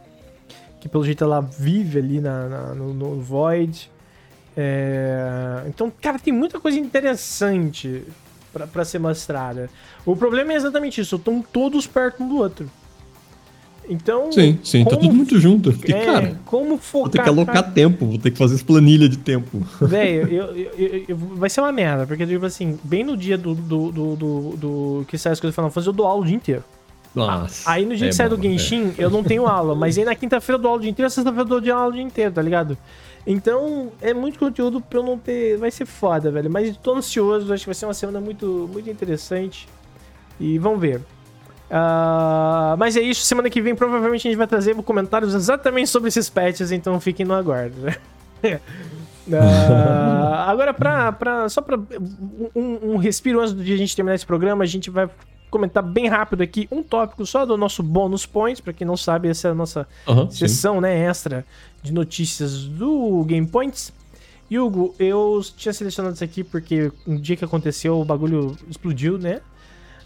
Que 0.80 0.88
pelo 0.88 1.02
jeito 1.04 1.24
ela 1.24 1.40
vive 1.40 1.98
ali 1.98 2.20
na, 2.20 2.48
na- 2.48 2.74
no, 2.74 2.94
no 2.94 3.20
Void. 3.20 3.90
É, 4.56 5.62
Então, 5.66 5.90
cara, 6.00 6.18
tem 6.18 6.32
muita 6.32 6.61
coisa 6.61 6.78
interessante 6.78 8.04
pra 8.72 8.85
ser 8.85 8.98
mostrada. 9.00 9.68
O 10.04 10.14
problema 10.14 10.52
é 10.52 10.56
exatamente 10.56 11.00
isso, 11.00 11.16
estão 11.16 11.42
todos 11.42 11.87
perto 11.87 12.22
um 12.22 12.28
do 12.28 12.37
outro. 12.37 12.70
Então, 13.88 14.33
Sim, 14.33 14.59
sim, 14.64 14.85
tá 14.85 14.96
tudo 14.96 15.14
muito 15.14 15.38
junto. 15.38 15.72
Fiquei, 15.72 15.94
é, 15.94 16.05
cara, 16.05 16.40
como 16.44 16.77
focar... 16.77 17.03
vou 17.03 17.11
ter 17.11 17.22
que 17.22 17.29
alocar 17.29 17.72
tempo, 17.72 18.07
vou 18.07 18.18
ter 18.18 18.31
que 18.33 18.38
fazer 18.38 18.57
as 18.57 18.62
planilhas 18.62 19.09
de 19.11 19.18
tempo. 19.18 19.62
Velho, 19.81 20.29
eu, 20.29 20.57
eu- 20.57 21.05
eu- 21.09 21.16
vai 21.16 21.49
ser 21.49 21.61
uma 21.61 21.70
merda, 21.70 22.07
porque, 22.07 22.27
tipo 22.27 22.44
assim, 22.44 22.79
bem 22.83 23.05
no 23.05 23.16
dia 23.16 23.38
do, 23.38 23.55
do, 23.55 23.92
do, 23.92 24.16
do- 24.16 24.57
do- 24.57 25.05
que 25.07 25.16
sai 25.16 25.33
as 25.33 25.40
coisas 25.40 25.55
do 25.55 25.57
Final 25.57 25.70
Fantasy, 25.70 25.87
eu 25.88 25.92
dou 25.92 26.07
aula 26.07 26.22
o 26.22 26.27
dia 26.27 26.35
inteiro. 26.37 26.64
Nossa. 27.14 27.70
Aí 27.70 27.87
no 27.87 27.96
dia 27.96 28.07
é 28.07 28.11
que 28.11 28.14
sai 28.14 28.29
do 28.29 28.40
Genshin, 28.42 28.92
eu 28.99 29.09
não 29.09 29.22
tenho 29.25 29.46
aula, 29.46 29.75
mas 29.75 29.96
aí 29.96 30.05
na 30.05 30.14
quinta-feira 30.14 30.59
eu 30.59 30.62
dou 30.62 30.68
aula 30.70 30.79
o 30.81 30.83
dia 30.83 30.90
inteiro, 30.90 31.09
sexta-feira 31.11 31.49
eu 31.49 31.61
dou 31.61 31.75
aula 31.75 31.88
o 31.88 31.92
dia 31.92 32.03
inteiro, 32.03 32.33
tá 32.33 32.42
ligado? 32.42 32.77
Então, 33.27 33.90
é 34.03 34.12
muito 34.14 34.38
conteúdo 34.38 34.81
pra 34.81 34.99
eu 34.99 35.03
não 35.03 35.18
ter. 35.18 35.57
Vai 35.59 35.70
ser 35.70 35.85
foda, 35.87 36.31
velho. 36.31 36.49
Mas 36.51 36.77
tô 36.77 36.94
ansioso, 36.94 37.53
acho 37.53 37.62
que 37.62 37.66
vai 37.68 37.75
ser 37.75 37.87
uma 37.87 37.94
semana 37.94 38.20
muito, 38.20 38.68
muito 38.72 38.88
interessante. 38.88 39.66
E 40.38 40.59
vamos 40.59 40.79
ver. 40.81 41.01
Ah, 41.70 42.76
mas 42.79 42.96
é 42.96 43.00
isso, 43.00 43.22
semana 43.22 43.50
que 43.50 43.61
vem 43.61 43.74
provavelmente 43.74 44.26
a 44.26 44.31
gente 44.31 44.38
vai 44.38 44.46
trazer 44.46 44.74
comentários 44.76 45.35
exatamente 45.35 45.88
sobre 45.88 46.09
esses 46.09 46.31
patches, 46.31 46.70
então 46.70 47.00
fiquem 47.00 47.26
no 47.26 47.35
aguardo. 47.35 47.76
né? 47.81 47.96
Ah, 49.33 50.46
agora, 50.48 50.72
pra, 50.72 51.11
pra, 51.11 51.48
só 51.48 51.61
pra 51.61 51.76
um, 52.55 52.92
um 52.92 52.96
respiro 52.96 53.40
antes 53.40 53.57
de 53.57 53.72
a 53.72 53.76
gente 53.76 53.96
terminar 53.96 54.14
esse 54.14 54.24
programa, 54.24 54.62
a 54.62 54.66
gente 54.66 54.88
vai 54.88 55.11
comentar 55.50 55.83
bem 55.83 56.07
rápido 56.07 56.42
aqui 56.42 56.68
um 56.70 56.83
tópico 56.83 57.24
só 57.26 57.44
do 57.44 57.57
nosso 57.57 57.83
bônus 57.83 58.24
points. 58.24 58.61
Pra 58.61 58.72
quem 58.72 58.87
não 58.87 58.96
sabe, 58.96 59.29
essa 59.29 59.48
é 59.48 59.50
a 59.50 59.55
nossa 59.55 59.88
sim. 60.07 60.31
sessão 60.31 60.81
né, 60.81 60.96
extra 61.07 61.44
de 61.83 61.92
notícias 61.92 62.64
do 62.64 63.24
Game 63.24 63.46
Points. 63.46 63.92
Hugo, 64.50 64.94
eu 64.98 65.42
tinha 65.57 65.72
selecionado 65.72 66.14
isso 66.14 66.22
aqui 66.22 66.44
porque 66.44 66.92
um 67.07 67.16
dia 67.16 67.37
que 67.37 67.44
aconteceu 67.44 68.00
o 68.00 68.05
bagulho 68.05 68.57
explodiu, 68.68 69.18
né? 69.18 69.40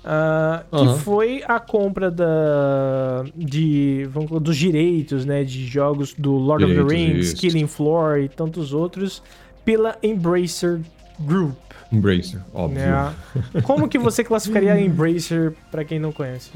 Uh, 0.05 0.65
Aham. 0.73 0.97
Que 0.97 1.03
foi 1.03 1.43
a 1.47 1.61
compra 1.61 2.11
da, 2.11 3.25
de, 3.37 4.09
vamos, 4.11 4.31
falar, 4.31 4.41
dos 4.41 4.57
direitos 4.57 5.27
né, 5.27 5.45
de 5.45 5.67
jogos 5.67 6.15
do 6.15 6.33
Lord 6.33 6.65
of 6.65 6.75
the 6.75 6.83
Direitos, 6.83 7.29
Rings. 7.29 7.35
Killing 7.35 7.67
Floor 7.67 8.19
e 8.19 8.29
tantos 8.29 8.73
outros 8.73 9.23
pela 9.65 9.99
Embracer 10.03 10.81
Group. 11.21 11.57
Embracer, 11.93 12.41
óbvio. 12.55 12.81
Né? 12.81 13.15
Como 13.63 13.89
que 13.89 13.99
você 13.99 14.25
classificaria 14.25 14.73
a 14.73 14.81
Embracer 14.81 15.53
pra 15.71 15.85
quem 15.85 15.99
não 15.99 16.13
conhece? 16.13 16.51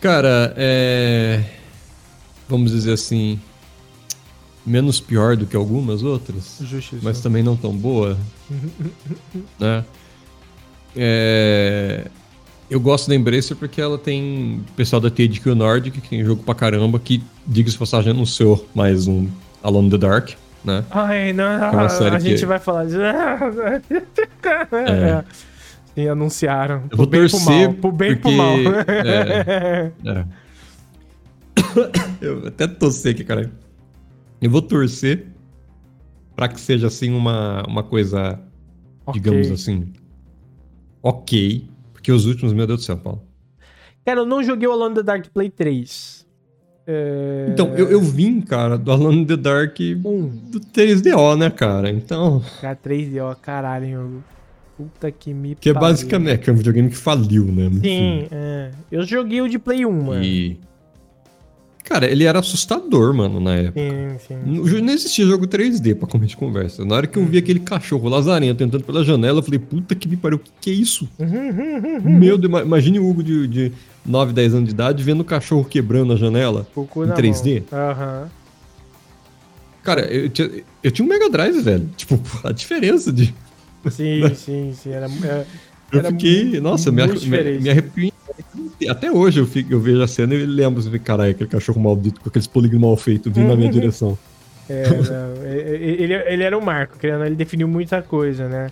Cara, 0.00 0.54
é. 0.56 1.42
Vamos 2.48 2.70
dizer 2.70 2.92
assim. 2.92 3.40
Menos 4.64 5.00
pior 5.00 5.36
do 5.36 5.44
que 5.44 5.56
algumas 5.56 6.04
outras, 6.04 6.58
Justiça. 6.60 7.00
mas 7.02 7.20
também 7.20 7.42
não 7.42 7.56
tão 7.56 7.76
boa. 7.76 8.16
né? 9.58 9.84
É, 10.96 12.06
Eu 12.70 12.80
gosto 12.80 13.08
da 13.08 13.14
Embracer 13.14 13.56
porque 13.56 13.80
ela 13.80 13.98
tem 13.98 14.64
pessoal 14.76 15.00
da 15.00 15.10
THQ 15.10 15.54
Nordic, 15.54 16.00
que 16.00 16.08
tem 16.08 16.24
jogo 16.24 16.42
pra 16.42 16.54
caramba, 16.54 16.98
que, 16.98 17.22
diga-se 17.46 17.76
passagem, 17.76 18.10
anunciou 18.12 18.66
mais 18.74 19.06
um 19.06 19.28
Alone 19.62 19.88
in 19.88 19.90
the 19.90 19.98
Dark, 19.98 20.30
né? 20.64 20.84
Ai, 20.90 21.32
não, 21.32 21.44
É 21.44 22.08
a 22.10 22.18
gente 22.18 22.40
que- 22.40 22.46
vai 22.46 22.58
falar 22.58 22.84
disso. 22.86 22.98
É. 24.72 25.24
Sim, 25.94 26.08
anunciaram. 26.08 26.82
Eu 26.90 26.96
vou 26.96 27.06
pro 27.06 27.18
bem 27.18 27.26
e 27.26 27.28
pro 27.28 27.38
torcer 27.38 27.66
mal. 27.68 27.74
Pro 27.74 27.92
bem 27.92 28.10
e 28.12 28.16
pro 28.16 28.22
porque- 28.22 28.36
mal. 28.36 28.56
é. 28.88 29.92
É. 30.06 30.24
Eu 32.20 32.46
até 32.46 32.66
torcer 32.66 33.12
aqui, 33.14 33.24
cara. 33.24 33.50
Eu 34.40 34.50
vou 34.50 34.62
torcer 34.62 35.26
pra 36.34 36.48
que 36.48 36.60
seja 36.60 36.86
assim 36.86 37.12
uma, 37.12 37.62
uma 37.68 37.82
coisa, 37.82 38.38
Ok. 39.06 39.20
digamos 39.20 39.50
assim, 39.50 39.92
ok. 41.02 41.64
Porque 41.92 42.10
os 42.12 42.26
últimos, 42.26 42.52
meu 42.52 42.66
Deus 42.66 42.80
do 42.80 42.84
céu, 42.84 42.96
Paulo. 42.96 43.22
Cara, 44.04 44.20
eu 44.20 44.26
não 44.26 44.42
joguei 44.42 44.68
o 44.68 44.72
Alone 44.72 44.92
in 44.92 44.96
the 44.96 45.02
Dark 45.02 45.26
Play 45.32 45.50
3. 45.50 46.26
É... 46.86 47.46
Então, 47.50 47.68
eu, 47.76 47.88
eu 47.90 48.00
vim, 48.00 48.40
cara, 48.40 48.76
do 48.76 48.90
Alone 48.90 49.18
in 49.22 49.24
the 49.24 49.36
Dark 49.36 49.76
Um. 50.04 50.28
do 50.28 50.58
3DO, 50.60 51.38
né, 51.38 51.50
cara? 51.50 51.90
Então, 51.90 52.42
Cara, 52.60 52.76
3D, 52.76 53.22
ó, 53.22 53.34
caralho, 53.34 53.84
hein, 53.86 53.96
Hugo. 53.96 54.24
Puta 54.76 55.12
que 55.12 55.32
me 55.34 55.54
que 55.54 55.68
é 55.68 55.72
basicamente 55.74 56.40
que 56.40 56.50
é 56.50 56.52
um 56.52 56.56
videogame 56.56 56.88
que 56.88 56.96
faliu, 56.96 57.44
né? 57.44 57.70
Sim, 57.82 58.26
é. 58.32 58.70
Eu 58.90 59.04
joguei 59.04 59.40
o 59.40 59.48
de 59.48 59.58
Play 59.58 59.84
1, 59.86 59.92
mano. 60.02 60.24
E. 60.24 60.58
Cara, 61.92 62.10
ele 62.10 62.24
era 62.24 62.38
assustador, 62.38 63.12
mano, 63.12 63.38
na 63.38 63.54
época. 63.54 63.78
Sim, 63.78 64.16
sim. 64.26 64.80
Não 64.80 64.92
existia 64.94 65.26
jogo 65.26 65.46
3D 65.46 65.94
pra 65.94 66.08
começo 66.08 66.30
de 66.30 66.36
conversa. 66.38 66.86
Na 66.86 66.94
hora 66.94 67.06
que 67.06 67.18
eu 67.18 67.26
vi 67.26 67.36
aquele 67.36 67.60
cachorro 67.60 68.08
lazarento 68.08 68.64
entrando 68.64 68.82
pela 68.84 69.04
janela, 69.04 69.40
eu 69.40 69.42
falei, 69.42 69.58
puta 69.58 69.94
que 69.94 70.08
me 70.08 70.16
pariu, 70.16 70.38
o 70.38 70.40
que, 70.40 70.50
que 70.58 70.70
é 70.70 70.72
isso? 70.72 71.06
Meu 72.02 72.38
Deus, 72.38 72.50
ima- 72.50 72.62
imagine 72.62 72.98
o 72.98 73.06
Hugo 73.06 73.22
de, 73.22 73.46
de 73.46 73.72
9, 74.06 74.32
10 74.32 74.54
anos 74.54 74.68
de 74.70 74.74
idade 74.74 75.02
vendo 75.02 75.20
o 75.20 75.24
cachorro 75.24 75.66
quebrando 75.66 76.14
a 76.14 76.16
janela. 76.16 76.66
Em 76.74 77.06
na 77.06 77.14
3D? 77.14 77.62
mão. 77.70 77.78
Aham. 77.90 78.30
Cara, 79.82 80.00
eu 80.10 80.30
tinha, 80.30 80.50
eu 80.82 80.90
tinha 80.90 81.04
um 81.04 81.08
Mega 81.10 81.28
Drive, 81.28 81.60
velho. 81.60 81.90
Tipo, 81.94 82.18
a 82.42 82.52
diferença 82.52 83.12
de. 83.12 83.34
Sim, 83.90 84.22
sim, 84.34 84.72
sim. 84.74 84.90
Era, 84.92 85.06
é, 85.24 85.44
Eu 85.92 85.98
Era 85.98 86.08
fiquei. 86.08 86.54
mu- 86.54 86.60
Nossa, 86.62 86.90
me, 86.90 87.04
muito 87.06 87.26
me, 87.26 87.58
me 87.58 87.68
arrepio. 87.68 88.12
Até 88.88 89.10
hoje 89.10 89.40
eu, 89.40 89.46
fico, 89.46 89.72
eu 89.72 89.80
vejo 89.80 90.02
a 90.02 90.06
cena 90.06 90.34
e 90.34 90.44
lembro, 90.44 90.80
assim, 90.80 90.98
caralho, 90.98 91.30
aquele 91.30 91.48
cachorro 91.48 91.80
maldito 91.80 92.20
com 92.20 92.28
aqueles 92.28 92.46
polígonos 92.46 92.82
mal 92.82 92.96
feitos 92.96 93.32
vindo 93.32 93.48
na 93.48 93.56
minha 93.56 93.70
direção. 93.70 94.18
é, 94.68 94.88
não, 94.88 95.44
é, 95.44 95.58
é, 95.58 95.74
ele, 95.74 96.14
ele 96.14 96.42
era 96.42 96.56
um 96.56 96.60
marco, 96.60 96.98
querendo, 96.98 97.24
ele 97.24 97.34
definiu 97.34 97.68
muita 97.68 98.02
coisa, 98.02 98.48
né? 98.48 98.70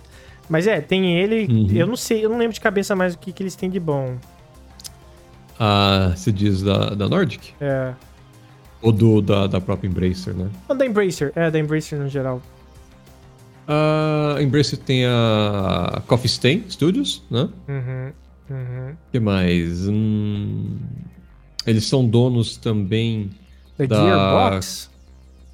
Mas 0.49 0.67
é, 0.67 0.81
tem 0.81 1.17
ele. 1.17 1.45
Uhum. 1.51 1.71
Eu 1.73 1.87
não 1.87 1.95
sei, 1.95 2.25
eu 2.25 2.29
não 2.29 2.37
lembro 2.37 2.53
de 2.53 2.61
cabeça 2.61 2.95
mais 2.95 3.13
o 3.13 3.17
que, 3.17 3.31
que 3.31 3.41
eles 3.41 3.55
têm 3.55 3.69
de 3.69 3.79
bom. 3.79 4.17
Ah, 5.59 6.13
você 6.15 6.31
diz 6.31 6.61
da, 6.61 6.89
da 6.89 7.07
Nordic? 7.07 7.53
É. 7.61 7.93
Ou 8.81 8.91
do, 8.91 9.21
da, 9.21 9.47
da 9.47 9.61
própria 9.61 9.87
Embracer, 9.87 10.33
né? 10.33 10.49
Não, 10.67 10.75
da 10.75 10.85
Embracer, 10.85 11.31
é, 11.35 11.51
da 11.51 11.59
Embracer 11.59 11.99
no 11.99 12.09
geral. 12.09 12.41
A 13.67 14.41
Embracer 14.41 14.77
tem 14.79 15.05
a 15.05 16.01
Coffee 16.07 16.27
Stain 16.27 16.63
Studios, 16.67 17.23
né? 17.29 17.47
Uhum, 17.69 18.11
uhum. 18.49 18.91
O 18.91 19.11
que 19.11 19.19
mais? 19.19 19.87
Hum, 19.87 20.77
eles 21.65 21.85
são 21.85 22.07
donos 22.07 22.57
também, 22.57 23.29
Da, 23.77 23.85
Da- 23.85 24.03
Gearbox? 24.03 24.89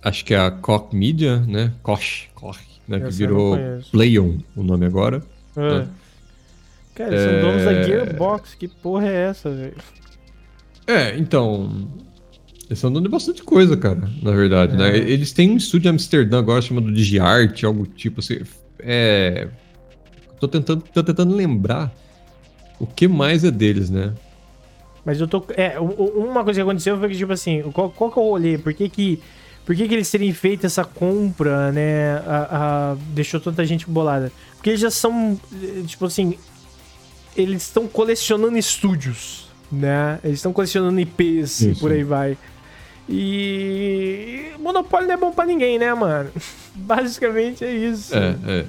acho 0.04 0.26
que 0.26 0.34
é 0.34 0.40
a 0.40 0.52
Koch 0.52 0.96
Media, 0.96 1.40
né? 1.42 1.74
Koch, 1.84 2.28
Koch, 2.36 2.60
né? 2.88 3.00
Que 3.00 3.12
virou. 3.12 3.58
Playon 3.92 4.38
o 4.56 4.64
nome 4.64 4.86
agora. 4.86 5.22
Ah. 5.56 5.80
né? 5.80 5.88
Cara, 6.96 7.14
eles 7.16 7.22
são 7.30 7.42
donos 7.52 7.64
da 7.66 7.72
É. 7.74 7.84
Gearbox, 7.84 8.56
que 8.56 8.68
porra 8.68 9.08
é 9.08 9.30
essa, 9.30 9.50
velho? 9.52 9.76
É, 10.88 11.18
então. 11.18 11.88
Eles 12.66 12.80
são 12.80 12.92
donos 12.92 13.08
de 13.08 13.12
bastante 13.12 13.44
coisa, 13.44 13.78
cara, 13.78 14.10
na 14.22 14.32
verdade, 14.32 14.74
É. 14.74 14.78
né? 14.78 14.98
Eles 14.98 15.32
têm 15.32 15.52
um 15.52 15.58
estúdio 15.58 15.88
em 15.88 15.92
Amsterdã 15.92 16.40
agora 16.40 16.62
chamado 16.62 16.92
DigiArt, 16.92 17.64
algo 17.64 17.86
tipo 17.86 18.20
assim. 18.20 18.40
É. 18.80 19.48
Tô 20.40 20.48
tentando, 20.50 20.82
tô 20.94 21.02
tentando 21.04 21.34
lembrar 21.36 21.94
o 22.80 22.86
que 22.88 23.08
mais 23.08 23.44
é 23.44 23.52
deles, 23.52 23.90
né? 23.90 24.14
Mas 25.06 25.20
eu 25.22 25.28
tô. 25.28 25.44
É, 25.56 25.80
uma 25.80 26.44
coisa 26.44 26.60
que 26.60 26.62
aconteceu 26.64 26.98
foi 27.00 27.10
que, 27.10 27.18
tipo 27.18 27.32
assim, 27.32 27.62
qual, 27.74 27.90
qual 27.90 28.12
que 28.12 28.20
é 28.20 28.22
o 28.22 28.26
rolê? 28.30 28.58
Por 28.58 28.74
que 28.74 28.90
que. 28.90 29.20
Por 29.66 29.76
que, 29.76 29.88
que 29.88 29.94
eles 29.94 30.10
terem 30.10 30.32
feito 30.34 30.66
essa 30.66 30.84
compra, 30.86 31.72
né? 31.72 32.18
A, 32.26 32.48
a- 32.92 32.96
deixou 33.10 33.40
tanta 33.40 33.66
gente 33.66 33.86
bolada? 33.90 34.32
Porque 34.56 34.70
eles 34.72 34.82
já 34.82 34.92
são. 34.92 35.40
Tipo 35.86 36.06
assim. 36.06 36.36
Eles 37.36 37.64
estão 37.64 37.88
colecionando 37.88 38.58
estúdios, 38.58 39.48
né? 39.72 40.20
Eles 40.24 40.40
estão 40.40 40.52
colecionando 40.52 41.00
IPs 41.00 41.62
e 41.62 41.72
Isso. 41.72 41.80
por 41.80 41.92
aí 41.92 42.04
vai. 42.04 42.38
E. 43.10 44.52
Monopólio 44.60 45.08
não 45.08 45.14
é 45.14 45.18
bom 45.18 45.32
pra 45.32 45.46
ninguém, 45.46 45.78
né, 45.80 45.94
mano? 45.94 46.30
Basicamente 46.76 47.64
é 47.64 47.72
isso. 47.72 48.16
É, 48.16 48.36
é. 48.48 48.66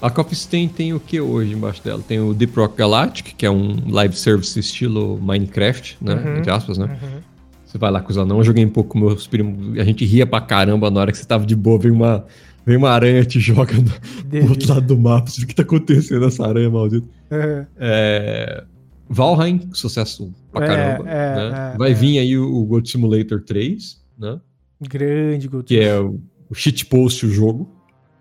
A 0.00 0.10
Coffee 0.10 0.34
Stain 0.34 0.68
tem 0.68 0.94
o 0.94 1.00
que 1.00 1.20
hoje 1.20 1.52
embaixo 1.52 1.84
dela? 1.84 2.02
Tem 2.06 2.18
o 2.18 2.32
Deep 2.32 2.56
Rock 2.56 2.76
Galactic, 2.76 3.34
que 3.36 3.44
é 3.44 3.50
um 3.50 3.76
live 3.90 4.16
service 4.16 4.58
estilo 4.58 5.18
Minecraft, 5.20 5.98
né? 6.00 6.14
Uhum. 6.14 6.36
Entre 6.38 6.50
aspas, 6.50 6.78
né? 6.78 6.98
Uhum. 7.02 7.20
Você 7.66 7.78
vai 7.78 7.90
lá 7.90 8.00
com 8.00 8.10
os 8.10 8.18
anãos. 8.18 8.38
Eu 8.38 8.44
joguei 8.44 8.64
um 8.64 8.70
pouco 8.70 8.90
com 8.90 8.98
meus 8.98 9.26
primos. 9.26 9.78
A 9.78 9.84
gente 9.84 10.04
ria 10.04 10.26
pra 10.26 10.40
caramba 10.40 10.90
na 10.90 11.00
hora 11.00 11.12
que 11.12 11.18
você 11.18 11.24
tava 11.24 11.44
de 11.44 11.54
boa. 11.54 11.78
Vem 11.78 11.92
uma, 11.92 12.24
vem 12.64 12.76
uma 12.76 12.90
aranha 12.90 13.24
te 13.24 13.38
joga 13.38 13.74
do, 13.74 14.48
outro 14.48 14.72
lado 14.72 14.86
do 14.86 14.98
mapa. 14.98 15.30
Você 15.30 15.42
o 15.42 15.46
que 15.46 15.54
tá 15.54 15.62
acontecendo 15.62 16.24
essa 16.24 16.46
aranha 16.46 16.70
maldita? 16.70 17.06
É. 17.30 17.66
É... 17.78 18.64
Valheim, 19.08 19.68
sucesso 19.72 20.32
pra 20.52 20.64
É, 20.64 20.68
caramba. 20.68 21.10
é, 21.10 21.36
né? 21.36 21.72
é, 21.74 21.78
vai 21.78 21.90
é. 21.90 21.94
vir 21.94 22.18
aí 22.18 22.38
o, 22.38 22.52
o 22.52 22.64
Gold 22.64 22.88
Simulator 22.88 23.42
3, 23.42 24.00
né? 24.18 24.40
Grande, 24.80 25.46
Guto. 25.46 25.64
Que 25.64 25.80
é 25.80 25.98
o, 26.00 26.20
o 26.48 26.54
shitpost 26.54 27.26
o 27.26 27.30
jogo. 27.30 27.70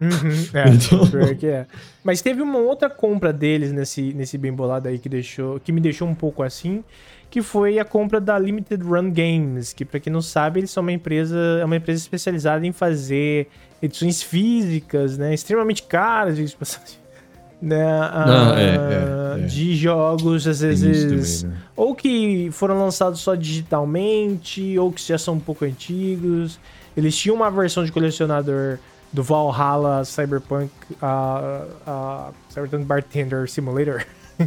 Uhum, 0.01 0.09
é, 0.53 0.69
Então- 0.73 1.07
pior 1.09 1.35
que 1.35 1.47
é. 1.47 1.65
Mas 2.03 2.21
teve 2.21 2.41
uma 2.41 2.57
outra 2.59 2.89
compra 2.89 3.33
deles 3.33 3.71
nesse, 3.71 4.13
nesse 4.13 4.37
bem 4.37 4.53
bolado 4.53 4.87
aí 4.87 4.97
que, 4.97 5.09
deixou, 5.09 5.59
que 5.59 5.71
me 5.71 5.81
deixou 5.81 6.07
um 6.07 6.15
pouco 6.15 6.41
assim, 6.43 6.83
que 7.29 7.41
foi 7.41 7.77
a 7.79 7.85
compra 7.85 8.19
da 8.19 8.39
Limited 8.39 8.83
Run 8.83 9.11
Games, 9.11 9.73
que 9.73 9.85
pra 9.85 9.99
quem 9.99 10.11
não 10.11 10.21
sabe, 10.21 10.61
eles 10.61 10.71
são 10.71 10.81
uma 10.81 10.91
empresa, 10.91 11.37
é 11.61 11.65
uma 11.65 11.75
empresa 11.75 11.99
especializada 12.01 12.65
em 12.65 12.71
fazer 12.71 13.47
edições 13.81 14.23
físicas, 14.23 15.17
né, 15.17 15.33
extremamente 15.33 15.83
caras, 15.83 16.35
de 16.37 16.43
né, 17.61 17.77
Não, 17.77 18.53
ah, 18.53 18.55
é, 18.57 19.39
é, 19.39 19.43
é. 19.43 19.45
de 19.45 19.75
jogos 19.75 20.47
às 20.47 20.61
vezes 20.61 21.41
também, 21.43 21.53
né? 21.55 21.61
ou 21.75 21.93
que 21.93 22.49
foram 22.51 22.79
lançados 22.79 23.19
só 23.19 23.35
digitalmente, 23.35 24.77
ou 24.79 24.91
que 24.91 25.01
já 25.05 25.17
são 25.17 25.35
um 25.35 25.39
pouco 25.39 25.65
antigos. 25.65 26.59
Eles 26.95 27.15
tinham 27.15 27.35
uma 27.35 27.51
versão 27.51 27.83
de 27.85 27.91
colecionador 27.91 28.79
do 29.11 29.23
Valhalla 29.23 30.03
Cyberpunk, 30.05 30.71
a, 31.01 31.63
a 31.87 32.29
Cyberpunk 32.49 32.83
Bartender 32.85 33.49
Simulator. 33.49 34.05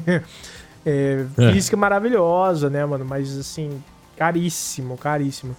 é, 0.87 1.25
É. 1.39 1.53
Física 1.53 1.77
maravilhosa, 1.77 2.71
né, 2.71 2.85
mano? 2.87 3.05
Mas 3.05 3.37
assim, 3.37 3.83
caríssimo, 4.17 4.97
caríssimo. 4.97 5.57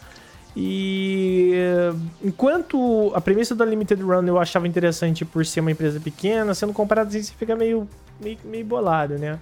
E 0.55 1.51
eh, 1.55 1.93
enquanto 2.23 3.11
a 3.15 3.19
premissa 3.19 3.55
da 3.55 3.65
Limited 3.65 4.01
Run 4.03 4.23
eu 4.27 4.37
achava 4.39 4.67
interessante 4.67 5.25
por 5.25 5.43
ser 5.45 5.61
uma 5.61 5.71
empresa 5.71 5.99
pequena, 5.99 6.53
sendo 6.53 6.71
comparado 6.73 7.09
assim, 7.09 7.23
você 7.23 7.33
fica 7.33 7.55
meio, 7.55 7.87
meio, 8.21 8.37
meio 8.45 8.63
bolado, 8.65 9.17
né? 9.17 9.39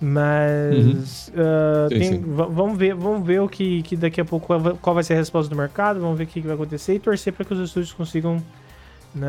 Mas 0.00 1.30
ah, 1.36 1.86
Sim, 1.90 1.98
tem- 1.98 2.08
sim. 2.08 2.20
va- 2.34 2.46
vamos 2.46 2.76
ver, 2.76 2.94
vamos 2.94 3.26
ver 3.26 3.40
o 3.40 3.48
que, 3.48 3.82
que 3.82 3.96
daqui 3.96 4.20
a 4.20 4.24
pouco 4.24 4.46
qual 4.46 4.60
vai- 4.60 4.74
qual 4.80 4.94
vai 4.94 5.04
ser 5.04 5.14
a 5.14 5.16
resposta 5.16 5.48
do 5.48 5.56
mercado, 5.56 6.00
vamos 6.00 6.18
ver 6.18 6.24
o 6.24 6.26
que, 6.26 6.40
que 6.40 6.46
vai 6.46 6.54
acontecer 6.56 6.94
e 6.94 6.98
torcer 6.98 7.32
para 7.32 7.44
que 7.44 7.54
os 7.54 7.60
estúdios 7.60 7.92
consigam 7.92 8.42
né, 9.14 9.28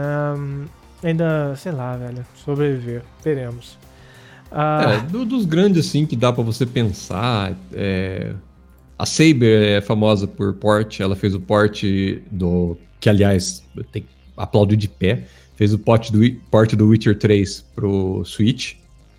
ainda, 1.03 1.55
sei 1.55 1.71
lá, 1.71 1.95
velho, 1.97 2.25
sobreviver. 2.43 3.03
Teremos. 3.21 3.77
Ah, 4.51 5.01
É, 5.05 5.09
do- 5.11 5.25
dos 5.25 5.45
grandes, 5.45 5.85
assim, 5.87 6.05
que 6.05 6.15
dá 6.15 6.31
pra 6.31 6.43
você 6.43 6.65
pensar. 6.65 7.53
é, 7.73 8.33
A 8.99 9.05
Saber 9.05 9.61
é 9.77 9.81
famosa 9.81 10.25
por 10.27 10.53
port, 10.55 10.99
ela 10.99 11.15
fez 11.15 11.35
o 11.35 11.39
port 11.39 11.83
do. 12.31 12.75
Que, 12.99 13.09
aliás, 13.09 13.63
tem 13.91 14.03
aplaudir 14.35 14.75
de 14.75 14.87
pé. 14.87 15.23
Fez 15.55 15.71
o 15.73 15.77
port 15.77 16.09
do, 16.11 16.19
Wi- 16.19 16.39
port 16.49 16.73
do 16.75 16.87
Witcher 16.87 17.17
3 17.17 17.63
pro 17.75 18.23
Switch. 18.25 18.73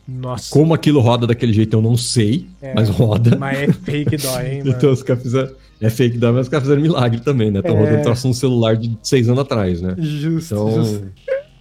Nossa. 0.09 0.51
Como 0.51 0.73
aquilo 0.73 1.01
roda 1.01 1.27
daquele 1.27 1.53
jeito 1.53 1.77
eu 1.77 1.83
não 1.83 1.95
sei, 1.97 2.47
É, 2.63 2.73
mas 2.75 2.89
roda. 2.89 3.37
Mas 3.37 3.59
é 3.59 3.73
fake 3.73 4.17
dói, 4.17 4.47
hein, 4.55 4.59
mano? 4.65 4.71
Então 4.71 4.91
os 4.91 5.03
caras 5.03 5.23
fizeram. 5.23 5.51
É 5.81 5.91
fake 5.91 6.17
dá, 6.19 6.33
mas 6.33 6.43
os 6.47 6.49
caras 6.49 6.65
fizeram 6.65 6.81
milagre 6.83 7.21
também, 7.21 7.51
né? 7.51 7.59
Estão 7.61 7.77
É. 7.77 7.81
rodando 7.85 8.03
troço 8.03 8.27
no 8.27 8.35
celular 8.35 8.75
de 8.77 8.97
seis 9.03 9.29
anos 9.29 9.41
atrás, 9.41 9.81
né? 9.83 9.95
Justo, 9.99 10.55
Então. 10.55 10.71
justo. 10.85 11.05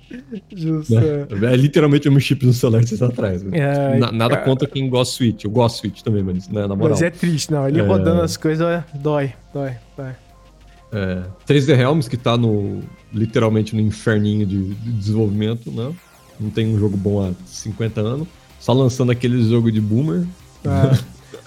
justo. 0.56 0.94
né? 0.96 1.54
É 1.54 1.56
literalmente 1.58 2.08
um 2.10 2.20
chip 2.20 2.46
no 2.46 2.54
celular 2.54 2.82
de 2.82 2.88
seis 2.90 3.02
anos 3.02 3.14
atrás. 3.14 3.44
né? 3.44 3.58
É, 3.60 3.98
Na- 4.00 4.12
nada 4.12 4.36
cara. 4.36 4.46
contra 4.48 4.68
quem 4.68 4.90
gosta 4.90 5.12
de 5.12 5.18
Switch. 5.18 5.44
Eu 5.44 5.52
gosto 5.52 5.76
de 5.76 5.82
Switch 5.82 6.02
também, 6.02 6.24
mas 6.24 6.48
né, 6.48 6.62
na 6.62 6.76
moral. 6.76 6.92
Mas 6.92 7.02
é 7.02 7.10
triste, 7.10 7.52
não. 7.52 7.68
Ele 7.68 7.80
É. 7.82 7.84
rodando 7.84 8.22
as 8.22 8.38
coisas 8.38 8.84
dói, 8.96 9.34
dói, 9.54 9.72
dói. 9.98 10.12
É, 10.94 11.22
3D 11.46 11.76
Realms, 11.76 12.08
que 12.10 12.16
tá 12.18 12.38
no. 12.38 12.80
literalmente 13.14 13.76
no 13.76 13.82
inferninho 13.82 14.46
de, 14.46 14.74
de 14.74 14.92
desenvolvimento, 14.94 15.70
né? 15.70 15.92
Não 16.40 16.50
tem 16.50 16.68
um 16.74 16.80
jogo 16.80 16.96
bom 16.96 17.22
há 17.28 17.32
50 17.46 18.00
anos. 18.00 18.28
Só 18.68 18.74
lançando 18.74 19.14
aquele 19.14 19.42
jogo 19.50 19.72
de 19.72 19.80
boomer. 19.80 20.28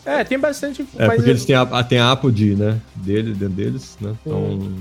É, 0.06 0.24
tem 0.24 0.38
bastante. 0.38 0.86
É, 0.96 1.06
porque 1.06 1.28
eles 1.28 1.44
têm 1.44 1.54
a, 1.54 1.84
tem 1.84 1.98
a 1.98 2.12
Apple 2.12 2.56
né? 2.56 2.80
Dele, 2.94 3.34
dentro 3.34 3.54
deles, 3.56 3.98
né? 4.00 4.14
Então. 4.24 4.72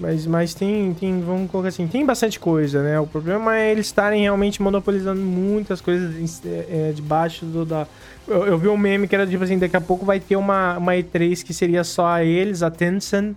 mas, 0.00 0.24
mas 0.24 0.54
tem, 0.54 0.94
tem, 0.94 1.20
vamos 1.20 1.50
colocar 1.50 1.68
assim, 1.68 1.86
tem 1.86 2.02
bastante 2.06 2.40
coisa, 2.40 2.82
né? 2.82 2.98
O 2.98 3.06
problema 3.06 3.58
é 3.58 3.70
eles 3.70 3.84
estarem 3.84 4.22
realmente 4.22 4.62
monopolizando 4.62 5.20
muitas 5.20 5.82
coisas 5.82 6.40
é, 6.46 6.48
é, 6.70 6.92
debaixo 6.92 7.44
do 7.44 7.66
da. 7.66 7.86
Eu, 8.26 8.46
eu 8.46 8.56
vi 8.56 8.68
um 8.68 8.78
meme 8.78 9.06
que 9.06 9.14
era 9.14 9.26
tipo 9.26 9.44
assim: 9.44 9.58
daqui 9.58 9.76
a 9.76 9.82
pouco 9.82 10.06
vai 10.06 10.20
ter 10.20 10.36
uma, 10.36 10.78
uma 10.78 10.92
E3 10.92 11.42
que 11.44 11.52
seria 11.52 11.84
só 11.84 12.06
a 12.06 12.24
eles, 12.24 12.62
a 12.62 12.70
Tencent. 12.70 13.36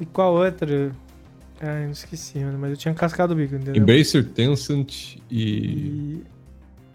E 0.00 0.06
qual 0.06 0.32
outra? 0.32 0.92
Ah, 1.60 1.80
eu 1.80 1.86
não 1.86 1.90
esqueci, 1.90 2.38
mas 2.38 2.70
eu 2.70 2.76
tinha 2.76 2.94
cascado 2.94 3.32
o 3.32 3.36
bico, 3.36 3.56
entendeu? 3.56 3.82
Embracer, 3.82 4.24
Tencent 4.26 5.16
e. 5.28 5.42
E. 5.42 6.35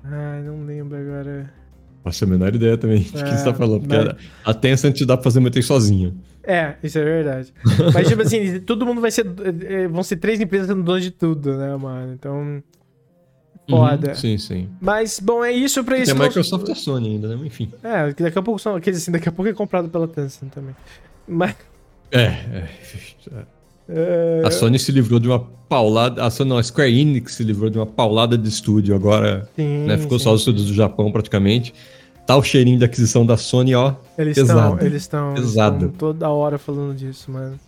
Ah, 0.03 0.41
não 0.43 0.65
lembro 0.65 0.97
agora. 0.97 1.51
Faço 2.03 2.23
a 2.23 2.27
menor 2.27 2.53
ideia 2.55 2.77
também 2.77 2.99
de 3.01 3.11
que 3.11 3.19
É, 3.19 3.37
você 3.37 3.43
tá 3.45 3.53
falando. 3.53 3.81
Porque 3.81 3.95
mas- 3.97 4.15
a, 4.43 4.53
Tencent 4.53 4.99
dá 5.05 5.15
pra 5.15 5.23
fazer 5.23 5.39
muito 5.39 5.61
sozinha. 5.61 6.13
É, 6.43 6.73
isso 6.81 6.97
é 6.97 7.03
verdade. 7.03 7.53
Mas, 7.93 8.07
tipo 8.07 8.19
assim, 8.23 8.59
todo 8.61 8.83
mundo 8.83 8.99
vai 8.99 9.11
ser. 9.11 9.27
eh, 9.63 9.87
Vão 9.87 10.01
ser 10.01 10.15
três 10.15 10.41
empresas 10.41 10.67
sendo 10.67 10.81
donas 10.81 11.03
de 11.03 11.11
tudo, 11.11 11.55
né, 11.55 11.75
mano? 11.77 12.13
Então. 12.13 12.63
Foda. 13.69 14.09
Uhum, 14.09 14.15
sim, 14.15 14.37
sim. 14.39 14.67
Mas, 14.81 15.19
bom, 15.19 15.45
é 15.45 15.51
isso 15.51 15.83
pra 15.83 15.93
Tem 15.93 16.03
isso. 16.03 16.11
a 16.13 16.15
Microsoft 16.15 16.67
e 16.67 16.71
a 16.71 16.75
Sony 16.75 17.09
ainda, 17.11 17.35
né? 17.37 17.45
Enfim. 17.45 17.71
É, 17.83 18.11
que 18.11 18.23
daqui 18.23 18.39
a 18.39 18.41
pouco 18.41 18.59
são. 18.59 18.79
Quer 18.81 18.89
dizer, 18.89 19.03
assim, 19.03 19.11
daqui 19.11 19.29
a 19.29 19.31
pouco 19.31 19.49
é 19.49 19.53
comprado 19.53 19.87
pela 19.87 20.07
Tencent 20.07 20.49
também. 20.51 20.75
Mas. 21.27 21.55
É, 22.11 22.23
é. 22.23 22.67
é, 23.89 24.41
A 24.45 24.51
Sony 24.51 24.79
se 24.79 24.91
livrou 24.91 25.19
de 25.19 25.27
uma 25.27 25.39
paulada. 25.39 26.23
A 26.23 26.29
Sony, 26.29 26.49
não, 26.49 26.57
a 26.57 26.63
Square 26.63 26.99
Enix 26.99 27.35
se 27.35 27.43
livrou 27.43 27.69
de 27.69 27.77
uma 27.77 27.85
paulada 27.85 28.37
de 28.37 28.47
estúdio 28.47 28.95
agora. 28.95 29.49
sim, 29.55 29.85
né? 29.85 29.97
Ficou 29.97 30.17
sim. 30.17 30.25
só 30.25 30.33
os 30.33 30.41
estúdios 30.41 30.67
do 30.67 30.73
Japão 30.73 31.11
praticamente. 31.11 31.73
Tá 32.25 32.35
o 32.37 32.43
cheirinho 32.43 32.79
da 32.79 32.85
aquisição 32.85 33.25
da 33.25 33.35
Sony, 33.35 33.75
ó. 33.75 33.93
Eles 34.17 34.35
pesado. 34.35 34.73
estão. 34.73 34.87
Eles 34.87 35.01
estão. 35.01 35.33
Pesado. 35.33 35.93
toda 35.97 36.29
hora 36.29 36.57
falando 36.57 36.95
disso, 36.95 37.31
mano. 37.31 37.59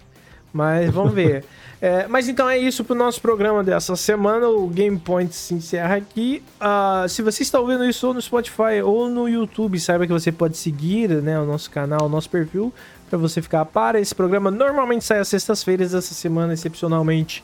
Mas 0.54 0.92
vamos 0.92 1.14
ver. 1.14 1.44
É, 1.84 2.08
mas 2.08 2.30
então 2.30 2.50
é 2.50 2.58
isso 2.58 2.82
pro 2.86 2.96
nosso 2.96 3.20
programa 3.20 3.62
dessa 3.62 3.94
semana. 3.98 4.48
O 4.48 4.70
Game 4.70 4.98
Point 4.98 5.36
se 5.36 5.54
encerra 5.54 5.98
aqui. 5.98 6.42
Ah, 6.58 7.06
se 7.10 7.22
você 7.22 7.44
está 7.44 7.60
ouvindo 7.60 7.84
isso 7.84 8.08
ou 8.08 8.14
no 8.14 8.22
Spotify 8.22 8.82
ou 8.82 9.10
no 9.10 9.28
YouTube, 9.28 9.78
saiba 9.78 10.08
que 10.08 10.14
você 10.14 10.32
pode 10.32 10.56
seguir 10.56 11.10
né, 11.22 11.38
o 11.38 11.46
nosso 11.46 11.70
canal, 11.70 12.06
o 12.06 12.08
nosso 12.08 12.30
perfil, 12.30 12.74
para 13.14 13.20
você 13.20 13.44
ficar 13.44 13.62
a 13.62 13.66
par. 13.66 13.96
Esse 13.96 14.14
programa 14.16 14.50
normalmente 14.50 15.06
sai 15.06 15.20
às 15.20 15.28
sextas-feiras, 15.28 15.94
essa 15.94 16.16
semana, 16.16 16.52
excepcionalmente. 16.54 17.44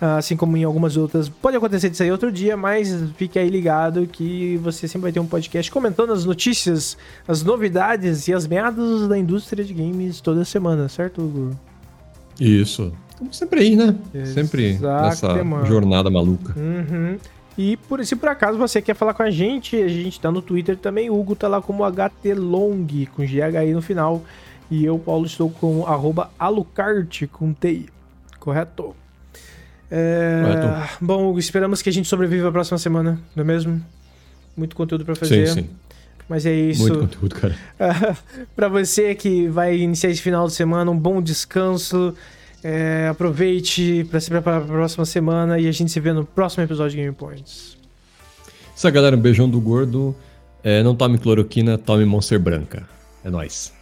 ah, 0.00 0.16
Assim 0.16 0.36
como 0.36 0.56
em 0.56 0.64
algumas 0.64 0.96
outras, 0.96 1.28
pode 1.28 1.54
acontecer 1.54 1.90
de 1.90 1.96
sair 1.98 2.10
outro 2.10 2.32
dia, 2.32 2.56
mas 2.56 2.90
fique 3.16 3.38
aí 3.38 3.50
ligado 3.50 4.06
que 4.06 4.56
você 4.62 4.88
sempre 4.88 5.02
vai 5.02 5.12
ter 5.12 5.20
um 5.20 5.26
podcast 5.26 5.70
comentando 5.70 6.14
as 6.14 6.24
notícias, 6.24 6.96
as 7.28 7.42
novidades 7.42 8.26
e 8.26 8.32
as 8.32 8.46
meadas 8.46 9.06
da 9.06 9.18
indústria 9.18 9.62
de 9.62 9.74
games 9.74 10.20
toda 10.22 10.46
semana, 10.46 10.88
certo, 10.88 11.20
Hugo? 11.20 11.50
Isso. 12.40 12.90
Estamos 13.10 13.36
sempre 13.36 13.60
aí, 13.60 13.76
né? 13.76 13.94
Sempre 14.24 14.70
Exato, 14.70 15.04
nessa 15.04 15.44
mano. 15.44 15.66
jornada 15.66 16.10
maluca. 16.10 16.58
Uhum. 16.58 17.18
E 17.56 17.76
por, 17.76 18.02
se 18.02 18.16
por 18.16 18.30
acaso 18.30 18.56
você 18.56 18.80
quer 18.80 18.94
falar 18.94 19.12
com 19.12 19.22
a 19.22 19.30
gente, 19.30 19.76
a 19.76 19.88
gente 19.88 20.18
tá 20.18 20.30
no 20.32 20.40
Twitter 20.40 20.74
também. 20.74 21.10
O 21.10 21.20
Hugo 21.20 21.36
tá 21.36 21.48
lá 21.48 21.60
como 21.60 21.84
HTLong, 21.84 23.06
com 23.14 23.22
GHI 23.22 23.74
no 23.74 23.82
final. 23.82 24.22
E 24.72 24.86
eu, 24.86 24.98
Paulo, 24.98 25.26
estou 25.26 25.50
com 25.50 25.86
arroba 25.86 26.30
alucard 26.38 27.26
com 27.26 27.52
TI. 27.52 27.90
Correto? 28.40 28.96
É, 29.90 30.40
Correto. 30.42 30.98
Bom, 30.98 31.38
esperamos 31.38 31.82
que 31.82 31.90
a 31.90 31.92
gente 31.92 32.08
sobreviva 32.08 32.48
a 32.48 32.52
próxima 32.52 32.78
semana, 32.78 33.20
não 33.36 33.42
é 33.42 33.46
mesmo? 33.46 33.84
Muito 34.56 34.74
conteúdo 34.74 35.04
pra 35.04 35.14
fazer. 35.14 35.46
Sim, 35.46 35.54
sim. 35.64 35.70
Mas 36.26 36.46
é 36.46 36.54
isso. 36.54 36.88
Muito 36.88 37.00
conteúdo, 37.00 37.34
cara. 37.34 37.54
para 38.56 38.68
você 38.68 39.14
que 39.14 39.46
vai 39.46 39.76
iniciar 39.76 40.08
esse 40.08 40.22
final 40.22 40.46
de 40.46 40.54
semana, 40.54 40.90
um 40.90 40.98
bom 40.98 41.20
descanso. 41.20 42.14
É, 42.64 43.08
aproveite 43.10 44.06
para 44.10 44.20
se 44.20 44.30
preparar 44.30 44.62
para 44.62 44.72
a 44.72 44.76
próxima 44.78 45.04
semana 45.04 45.58
e 45.58 45.68
a 45.68 45.72
gente 45.72 45.92
se 45.92 46.00
vê 46.00 46.14
no 46.14 46.24
próximo 46.24 46.64
episódio 46.64 46.92
de 46.92 46.96
Game 46.96 47.14
Points. 47.14 47.76
Isso 48.74 48.86
aí, 48.86 48.92
galera. 48.92 49.14
Um 49.14 49.20
beijão 49.20 49.50
do 49.50 49.60
gordo. 49.60 50.16
É, 50.64 50.82
não 50.82 50.96
tome 50.96 51.18
cloroquina, 51.18 51.76
tome 51.76 52.06
Monster 52.06 52.40
Branca. 52.40 52.88
É 53.22 53.28
nóis. 53.28 53.81